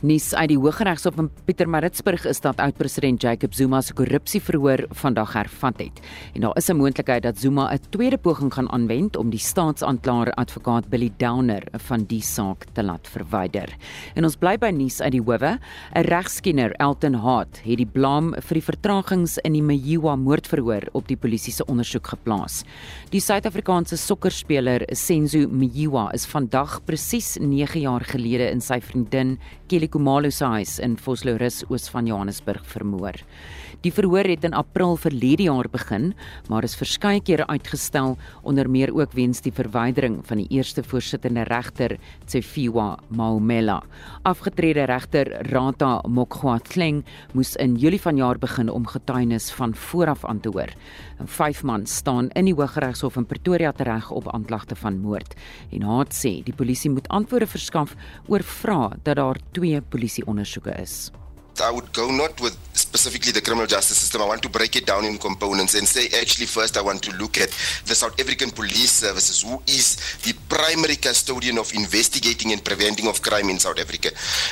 Nuus 0.00 0.30
uit 0.32 0.48
die 0.48 0.56
Hooggeregshof 0.56 1.18
in 1.20 1.26
Pietermaritzburg 1.44 2.22
is 2.24 2.38
dat 2.40 2.56
oud-president 2.64 3.20
Jacob 3.20 3.52
Zuma 3.52 3.82
se 3.84 3.92
korrupsieverhoor 3.92 4.86
vandag 4.96 5.34
hervat 5.36 5.82
het. 5.82 5.98
En 6.32 6.40
daar 6.40 6.56
is 6.56 6.70
'n 6.70 6.76
moontlikheid 6.76 7.22
dat 7.22 7.38
Zuma 7.38 7.68
'n 7.68 7.78
tweede 7.90 8.16
poging 8.16 8.54
gaan 8.54 8.72
aanwend 8.72 9.16
om 9.16 9.30
die 9.30 9.38
staatsaanklaer 9.38 10.32
advokaat 10.32 10.88
Billy 10.88 11.12
Downer 11.16 11.62
van 11.72 12.04
die 12.04 12.22
saak 12.22 12.64
te 12.72 12.82
laat 12.82 13.08
verwyder. 13.08 13.76
En 14.14 14.24
ons 14.24 14.36
bly 14.36 14.56
by 14.58 14.70
nuus 14.70 15.00
uit 15.00 15.12
die 15.12 15.22
howe. 15.22 15.58
'n 15.94 16.00
Regskenner, 16.00 16.72
Elton 16.72 17.14
Hart, 17.14 17.60
het 17.62 17.76
die 17.76 17.86
blame 17.86 18.40
vir 18.40 18.54
die 18.54 18.64
vertragings 18.64 19.38
in 19.38 19.52
die 19.52 19.62
Mayiwa 19.62 20.16
moordverhoor 20.16 20.88
op 20.92 21.08
die 21.08 21.16
polisie 21.16 21.52
se 21.52 21.64
ondersoek 21.64 22.06
geplaas. 22.06 22.64
Die 23.10 23.20
Suid-Afrikaanse 23.20 23.96
sokkerspeler 23.96 24.80
Senzo 24.92 25.48
Mayiwa 25.48 26.10
is 26.12 26.26
vandag 26.26 26.80
presies 26.84 27.36
9 27.38 27.80
jaar 27.80 28.04
gelede 28.04 28.50
in 28.50 28.60
sy 28.60 28.80
vriendin 28.80 29.38
Kelly 29.68 29.89
Khumalo 29.90 30.30
se 30.30 30.46
huis 30.46 30.76
in 30.78 30.92
Vosloorus 30.94 31.64
oos 31.66 31.88
van 31.90 32.06
Johannesburg 32.06 32.62
vermoor. 32.74 33.16
Die 33.80 33.92
verhoor 33.96 34.26
het 34.28 34.42
in 34.44 34.52
April 34.52 34.98
verlede 35.00 35.46
jaar 35.46 35.64
begin, 35.72 36.10
maar 36.52 36.66
is 36.66 36.76
verskeie 36.76 37.22
kere 37.24 37.46
uitgestel 37.48 38.18
onder 38.44 38.68
meer 38.68 38.90
ook 38.92 39.14
weens 39.16 39.40
die 39.40 39.52
verwydering 39.56 40.18
van 40.28 40.42
die 40.42 40.48
eerste 40.52 40.82
voorsittende 40.84 41.46
regter, 41.48 41.94
Tsefiwa 42.28 42.98
Maumela. 43.08 43.78
Afgetrede 44.28 44.84
regter 44.84 45.30
Rata 45.48 46.02
Mokgwatleng 46.04 47.06
moes 47.32 47.54
in 47.56 47.78
Julie 47.80 48.00
vanjaar 48.00 48.36
begin 48.42 48.68
om 48.68 48.84
getuienis 48.84 49.48
van 49.56 49.72
vooraf 49.74 50.26
aan 50.28 50.42
te 50.44 50.52
hoor. 50.52 50.76
Vyf 51.24 51.62
man 51.64 51.86
staan 51.86 52.28
in 52.36 52.50
die 52.50 52.54
Hooggeregshof 52.54 53.16
in 53.16 53.26
Pretoria 53.26 53.72
tereg 53.72 54.10
op 54.10 54.28
aanklagte 54.34 54.76
van 54.76 55.00
moord. 55.00 55.32
En 55.72 55.88
Haat 55.88 56.12
sê 56.12 56.42
die 56.44 56.56
polisie 56.56 56.92
moet 56.92 57.08
antwoorde 57.08 57.48
verskaf 57.48 57.96
oor 58.28 58.44
vrae 58.44 59.00
dat 59.02 59.16
daar 59.16 59.40
twee 59.56 59.80
polisieondersoeke 59.80 60.76
is. 60.82 61.10
I 61.60 61.70
would 61.70 61.92
go 61.92 62.10
not 62.10 62.40
with 62.40 62.56
specifically 62.74 63.32
the 63.32 63.40
criminal 63.40 63.66
justice 63.66 63.98
system. 63.98 64.22
I 64.22 64.26
want 64.26 64.42
to 64.42 64.48
break 64.48 64.76
it 64.76 64.86
down 64.86 65.04
in 65.04 65.18
components 65.18 65.74
and 65.74 65.86
say, 65.86 66.06
actually, 66.20 66.46
first, 66.46 66.76
I 66.76 66.82
want 66.82 67.02
to 67.02 67.16
look 67.16 67.38
at 67.38 67.50
the 67.86 67.94
South 67.94 68.18
African 68.20 68.50
Police 68.50 68.90
Services, 68.90 69.42
who 69.42 69.60
is 69.66 69.96
the 70.22 70.34
primary 70.48 70.96
custodian 70.96 71.58
of 71.58 71.72
investigating 71.74 72.52
and 72.52 72.64
preventing 72.64 73.08
of 73.08 73.20
crime 73.22 73.50
in 73.50 73.58
South 73.58 73.78
Africa. 73.78 74.10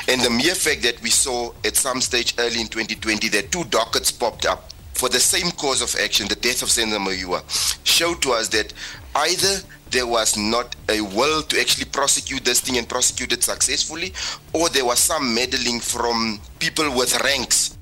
And 0.08 0.20
the 0.20 0.30
mere 0.30 0.54
fact 0.54 0.82
that 0.82 1.00
we 1.02 1.10
saw 1.10 1.52
at 1.64 1.76
some 1.76 2.00
stage 2.00 2.34
early 2.38 2.60
in 2.60 2.68
2020 2.68 3.28
that 3.28 3.52
two 3.52 3.64
dockets 3.64 4.10
popped 4.10 4.46
up 4.46 4.72
for 4.98 5.08
the 5.08 5.20
same 5.20 5.50
cause 5.52 5.80
of 5.80 5.94
action, 6.02 6.26
the 6.28 6.34
death 6.34 6.62
of 6.62 6.70
Senator 6.70 6.98
Mayua, 6.98 7.42
showed 7.84 8.20
to 8.22 8.32
us 8.32 8.48
that 8.48 8.72
either 9.14 9.62
there 9.90 10.06
was 10.06 10.36
not 10.36 10.76
a 10.88 11.00
will 11.00 11.42
to 11.42 11.60
actually 11.60 11.86
prosecute 11.86 12.44
this 12.44 12.60
thing 12.60 12.78
and 12.78 12.88
prosecute 12.88 13.32
it 13.32 13.42
successfully, 13.42 14.12
or 14.52 14.68
there 14.68 14.84
was 14.84 14.98
some 14.98 15.34
meddling 15.34 15.80
from 15.80 16.40
people 16.58 16.90
with 16.94 17.18
ranks 17.22 17.78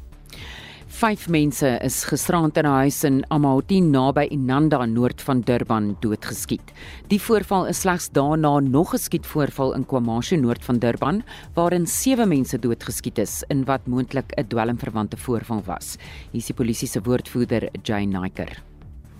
Vyf 0.97 1.27
mense 1.29 1.69
is 1.85 1.97
gisterand 2.09 2.57
in 2.57 2.65
'n 2.65 2.73
huis 2.73 3.05
in 3.05 3.17
Amahoti 3.29 3.83
naby 3.85 4.23
Inanda 4.33 4.79
noord 4.87 5.21
van 5.21 5.43
Durban 5.43 5.97
doodgeskiet. 6.01 6.73
Die 7.09 7.21
voorval 7.21 7.67
is 7.69 7.81
slegs 7.81 8.09
daarna 8.09 8.61
nog 8.61 8.95
'n 8.95 8.99
skietvoorval 8.99 9.75
in 9.75 9.85
KwaMashu 9.85 10.37
noord 10.37 10.65
van 10.65 10.79
Durban 10.79 11.23
waarin 11.55 11.87
sewe 11.87 12.25
mense 12.25 12.59
doodgeskiet 12.59 13.19
is 13.19 13.45
in 13.49 13.65
wat 13.65 13.87
moontlik 13.87 14.33
'n 14.37 14.49
dwelmverwante 14.49 15.17
voorval 15.17 15.63
was. 15.67 15.99
Hier 16.33 16.41
is 16.41 16.47
die 16.47 16.55
polisie 16.55 16.89
se 16.89 17.01
woordvoerder, 17.03 17.69
Jay 17.83 18.05
Niker. 18.07 18.76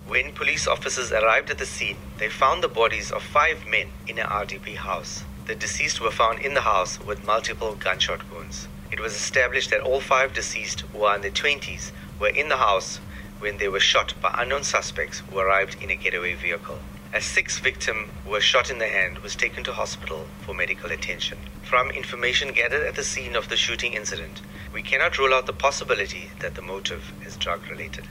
When 0.07 0.31
police 0.31 0.69
officers 0.69 1.11
arrived 1.11 1.49
at 1.49 1.57
the 1.57 1.65
scene, 1.65 1.97
they 2.17 2.29
found 2.29 2.63
the 2.63 2.69
bodies 2.69 3.11
of 3.11 3.21
five 3.21 3.67
men 3.67 3.87
in 4.07 4.17
an 4.17 4.25
RDP 4.27 4.77
house. 4.77 5.25
The 5.47 5.53
deceased 5.53 5.99
were 5.99 6.11
found 6.11 6.39
in 6.39 6.53
the 6.53 6.61
house 6.61 6.97
with 7.05 7.25
multiple 7.25 7.75
gunshot 7.75 8.21
wounds. 8.31 8.69
It 8.89 9.01
was 9.01 9.13
established 9.13 9.69
that 9.71 9.81
all 9.81 9.99
five 9.99 10.33
deceased, 10.33 10.85
who 10.93 11.03
are 11.03 11.17
in 11.17 11.23
their 11.23 11.31
20s, 11.31 11.91
were 12.21 12.29
in 12.29 12.47
the 12.47 12.55
house 12.55 13.01
when 13.39 13.57
they 13.57 13.67
were 13.67 13.81
shot 13.81 14.13
by 14.21 14.33
unknown 14.37 14.63
suspects 14.63 15.23
who 15.29 15.39
arrived 15.39 15.75
in 15.83 15.91
a 15.91 15.95
getaway 15.97 16.35
vehicle. 16.35 16.79
A 17.13 17.19
sixth 17.19 17.61
victim 17.61 18.09
who 18.23 18.31
was 18.31 18.45
shot 18.45 18.71
in 18.71 18.79
the 18.79 18.87
hand 18.87 19.17
was 19.19 19.35
taken 19.35 19.65
to 19.65 19.73
hospital 19.73 20.27
for 20.39 20.55
medical 20.55 20.89
attention. 20.89 21.37
From 21.63 21.89
information 21.91 22.53
gathered 22.53 22.87
at 22.87 22.95
the 22.95 23.03
scene 23.03 23.35
of 23.35 23.49
the 23.49 23.57
shooting 23.57 23.91
incident, 23.91 24.41
we 24.73 24.81
cannot 24.81 25.17
rule 25.17 25.33
out 25.33 25.47
the 25.47 25.53
possibility 25.53 26.31
that 26.39 26.55
the 26.55 26.61
motive 26.61 27.11
is 27.25 27.35
drug 27.35 27.59
related. 27.69 28.05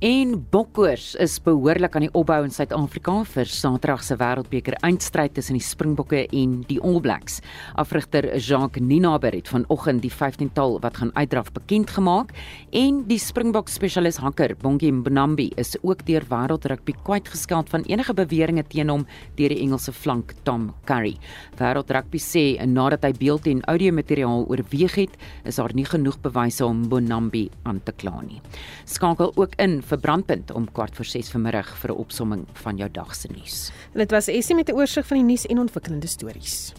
En 0.00 0.46
bokkoors 0.48 1.10
is 1.20 1.34
behoorlik 1.44 1.92
aan 1.92 2.06
die 2.06 2.14
opbou 2.16 2.38
in 2.46 2.54
Suid-Afrika 2.56 3.18
vir 3.34 3.50
Saterdag 3.52 4.00
se 4.00 4.14
Wêreldbeker 4.16 4.78
eindstryd 4.80 5.34
tussen 5.36 5.58
die 5.58 5.64
Springbokke 5.66 6.22
en 6.24 6.54
die 6.70 6.78
All 6.80 7.02
Blacks. 7.04 7.42
Afrigter 7.76 8.24
Jacques 8.38 8.80
Ninaber 8.80 9.36
het 9.36 9.50
vanoggend 9.52 10.00
die 10.00 10.12
15-tal 10.14 10.78
wat 10.80 10.96
gaan 11.02 11.12
uitdraf 11.18 11.50
bekend 11.52 11.92
gemaak 11.92 12.32
en 12.72 13.02
die 13.10 13.18
Springbok 13.20 13.68
spesialis 13.68 14.16
hakker 14.24 14.54
Bongie 14.62 14.88
Mbonambi 14.88 15.50
is 15.60 15.74
ook 15.82 16.06
deur 16.08 16.24
Wêreldrugby 16.32 16.96
kwytgeskeld 17.04 17.68
van 17.68 17.84
enige 17.84 18.16
beweringe 18.16 18.64
teen 18.72 18.88
hom 18.88 19.04
deur 19.36 19.52
die 19.52 19.60
Engelse 19.66 19.92
flank 19.92 20.32
Tom 20.48 20.70
Curry. 20.88 21.18
Wêreldrugby 21.60 22.22
sê 22.24 22.46
nadat 22.64 23.04
hy 23.04 23.12
beeld 23.20 23.50
en 23.52 23.60
audio 23.68 23.92
materiaal 23.92 24.48
oorweeg 24.48 24.96
het, 25.02 25.20
is 25.44 25.60
daar 25.60 25.76
nie 25.76 25.84
genoeg 25.84 26.16
bewyse 26.24 26.64
om 26.64 26.86
Mbonambi 26.86 27.50
aan 27.68 27.84
te 27.84 27.92
kla 27.92 28.16
nie. 28.24 28.40
Skakel 28.88 29.36
ook 29.36 29.60
in 29.60 29.82
vir 29.90 29.98
brandpunt 29.98 30.52
om 30.54 30.68
kwart 30.72 30.96
voor 30.96 31.08
6 31.08 31.30
vanmiddag 31.34 31.74
vir 31.82 31.90
'n 31.90 31.98
opsomming 31.98 32.46
van 32.62 32.76
jou 32.76 32.90
dag 32.90 33.14
se 33.14 33.28
nuus. 33.28 33.72
En 33.92 33.98
dit 33.98 34.10
was 34.10 34.28
Essie 34.28 34.56
met 34.56 34.68
'n 34.68 34.74
oorsig 34.74 35.06
van 35.06 35.16
die 35.16 35.26
nuus 35.26 35.46
en 35.46 35.58
ontwikkelende 35.58 36.06
stories. 36.06 36.72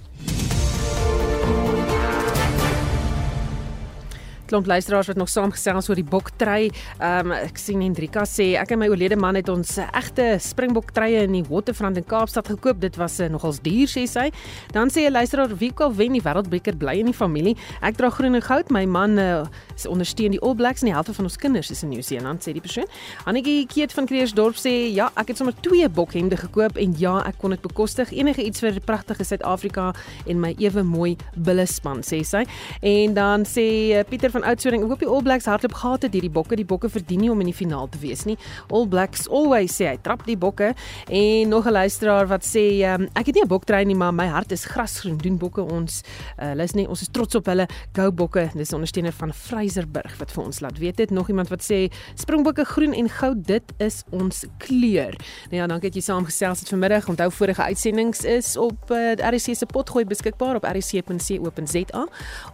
klomp 4.51 4.67
luisteraars 4.67 5.07
wat 5.07 5.19
nog 5.19 5.29
saamgesels 5.31 5.87
oor 5.89 5.99
die 5.99 6.07
boktrei. 6.07 6.69
Ehm 6.99 7.31
um, 7.31 7.35
ek 7.37 7.59
sien 7.61 7.81
Hendrika 7.83 8.25
sê 8.27 8.51
ek 8.59 8.73
en 8.75 8.81
my 8.81 8.89
oorlede 8.91 9.15
man 9.19 9.39
het 9.39 9.49
ons 9.51 9.77
egte 9.85 10.25
springboktreie 10.43 11.23
in 11.27 11.37
die 11.37 11.43
Waterfront 11.47 11.99
in 11.99 12.07
Kaapstad 12.07 12.51
gekoop. 12.51 12.81
Dit 12.83 12.99
was 12.99 13.19
uh, 13.23 13.29
nogals 13.31 13.61
duur 13.63 13.87
sê 13.91 14.03
sy. 14.09 14.27
Dan 14.75 14.91
sê 14.91 15.07
'n 15.07 15.15
luisteraar 15.15 15.55
wie 15.55 15.71
kan 15.71 15.95
wen 15.95 16.17
die 16.17 16.23
wêreldbeker 16.23 16.75
bly 16.75 16.99
in 16.99 17.11
die 17.11 17.15
familie. 17.15 17.55
Ek 17.81 17.95
dra 17.97 18.09
groen 18.09 18.35
en 18.35 18.43
goud. 18.43 18.71
My 18.71 18.85
man 18.85 19.17
uh, 19.17 19.45
ondersteun 19.85 20.31
die 20.31 20.41
All 20.41 20.55
Blacks 20.55 20.81
en 20.81 20.91
die 20.91 20.93
helfte 20.93 21.13
van 21.13 21.25
ons 21.25 21.37
kinders 21.37 21.71
is 21.71 21.83
in 21.83 21.89
Nieu-Seeland 21.89 22.43
sê 22.43 22.53
die 22.53 22.61
persoon. 22.63 22.87
Annetjie 23.25 23.65
Keet 23.67 23.93
van 23.93 24.05
Kreersdorp 24.09 24.57
sê 24.59 24.73
ja, 24.93 25.09
ek 25.19 25.31
het 25.31 25.41
sommer 25.41 25.55
twee 25.61 25.87
bokhemde 25.89 26.37
gekoop 26.37 26.77
en 26.81 26.93
ja, 26.99 27.17
ek 27.27 27.39
kon 27.41 27.55
dit 27.55 27.61
bekostig. 27.61 28.11
Enige 28.11 28.43
iets 28.45 28.63
vir 28.63 28.79
pragtige 28.85 29.25
Suid-Afrika 29.27 29.91
en 30.25 30.41
my 30.41 30.53
ewe 30.59 30.83
mooi 30.83 31.15
bulle 31.35 31.65
span 31.69 32.03
sê 32.05 32.21
sy. 32.27 32.43
En 32.81 33.15
dan 33.17 33.45
sê 33.47 33.65
uh, 33.97 34.03
Pieter 34.07 34.33
van 34.33 34.45
Oudtshoorn. 34.51 34.81
Ek 34.81 34.93
hoop 34.93 35.03
die 35.03 35.09
All 35.09 35.25
Blacks 35.25 35.49
hardloop 35.49 35.77
gehad 35.79 36.07
het 36.07 36.17
hierdie 36.17 36.31
bokke. 36.33 36.57
Die 36.59 36.67
bokke 36.67 36.91
verdien 36.91 37.23
nie 37.25 37.31
om 37.31 37.41
in 37.43 37.51
die 37.51 37.57
finaal 37.57 37.89
te 37.91 38.01
wees 38.01 38.25
nie. 38.29 38.37
All 38.69 38.87
Blacks 38.91 39.27
always 39.29 39.75
sê 39.77 39.91
hy 39.91 39.97
trap 40.03 40.25
die 40.27 40.37
bokke 40.39 40.73
en 41.07 41.49
nog 41.49 41.67
'n 41.67 41.73
luisteraar 41.73 42.27
wat 42.27 42.43
sê 42.45 42.83
um, 42.93 43.07
ek 43.15 43.31
het 43.31 43.35
nie 43.35 43.43
'n 43.43 43.47
boktrein 43.47 43.87
nie, 43.87 43.95
maar 43.95 44.13
my 44.13 44.27
hart 44.27 44.51
is 44.51 44.65
grasgroen. 44.65 45.17
Doen 45.17 45.37
bokke 45.37 45.61
ons. 45.61 46.03
Uh, 46.37 46.51
hulle 46.51 46.63
is 46.63 46.73
nie 46.73 46.87
ons 46.87 47.01
is 47.01 47.09
trots 47.11 47.35
op 47.35 47.45
hulle. 47.45 47.67
Go 47.93 48.11
bokke. 48.11 48.49
Dis 48.53 48.73
ondersteuner 48.73 49.13
van 49.13 49.33
Freyserburg 49.71 50.17
wat 50.19 50.31
vir 50.35 50.43
ons 50.43 50.59
laat 50.63 50.79
weet 50.79 50.97
dit. 50.97 51.11
Nog 51.11 51.29
iemand 51.29 51.49
wat 51.49 51.63
sê 51.63 51.87
springbokke 52.19 52.65
groen 52.65 52.93
en 52.93 53.09
goud, 53.09 53.43
dit 53.47 53.73
is 53.79 54.03
ons 54.11 54.43
kleur. 54.59 55.15
Nou 55.51 55.61
ja, 55.61 55.67
dankie 55.67 55.89
dat 55.89 55.99
jy 55.99 56.03
saamgesels 56.05 56.63
het 56.63 56.71
vanmiddag. 56.73 57.07
Onthou 57.11 57.29
vorige 57.31 57.63
uitsendings 57.63 58.23
is 58.27 58.57
op 58.57 58.91
uh, 58.91 59.13
RC 59.15 59.55
se 59.55 59.65
potgooi 59.65 60.05
beskikbaar 60.05 60.59
op 60.59 60.67
rc.co.za. 60.67 62.05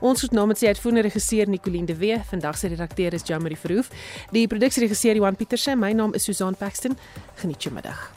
Ons 0.02 0.22
het 0.22 0.32
namens 0.32 0.62
die 0.62 0.70
uitvoerende 0.70 1.08
regisseur 1.08 1.50
Nicoline 1.50 1.90
de 1.90 1.98
Wee. 1.98 2.22
Vandag 2.30 2.58
se 2.58 2.68
redakteur 2.68 3.14
is 3.14 3.26
Jamie 3.26 3.58
Verhoef. 3.58 3.90
Die 4.32 4.48
produksieregisseur 4.48 5.16
Johan 5.16 5.36
Pieterse. 5.36 5.76
My 5.76 5.92
naam 5.92 6.14
is 6.14 6.24
Susan 6.24 6.56
Paxton. 6.56 6.98
Geniet 7.42 7.64
jou 7.64 7.74
middag. 7.74 8.17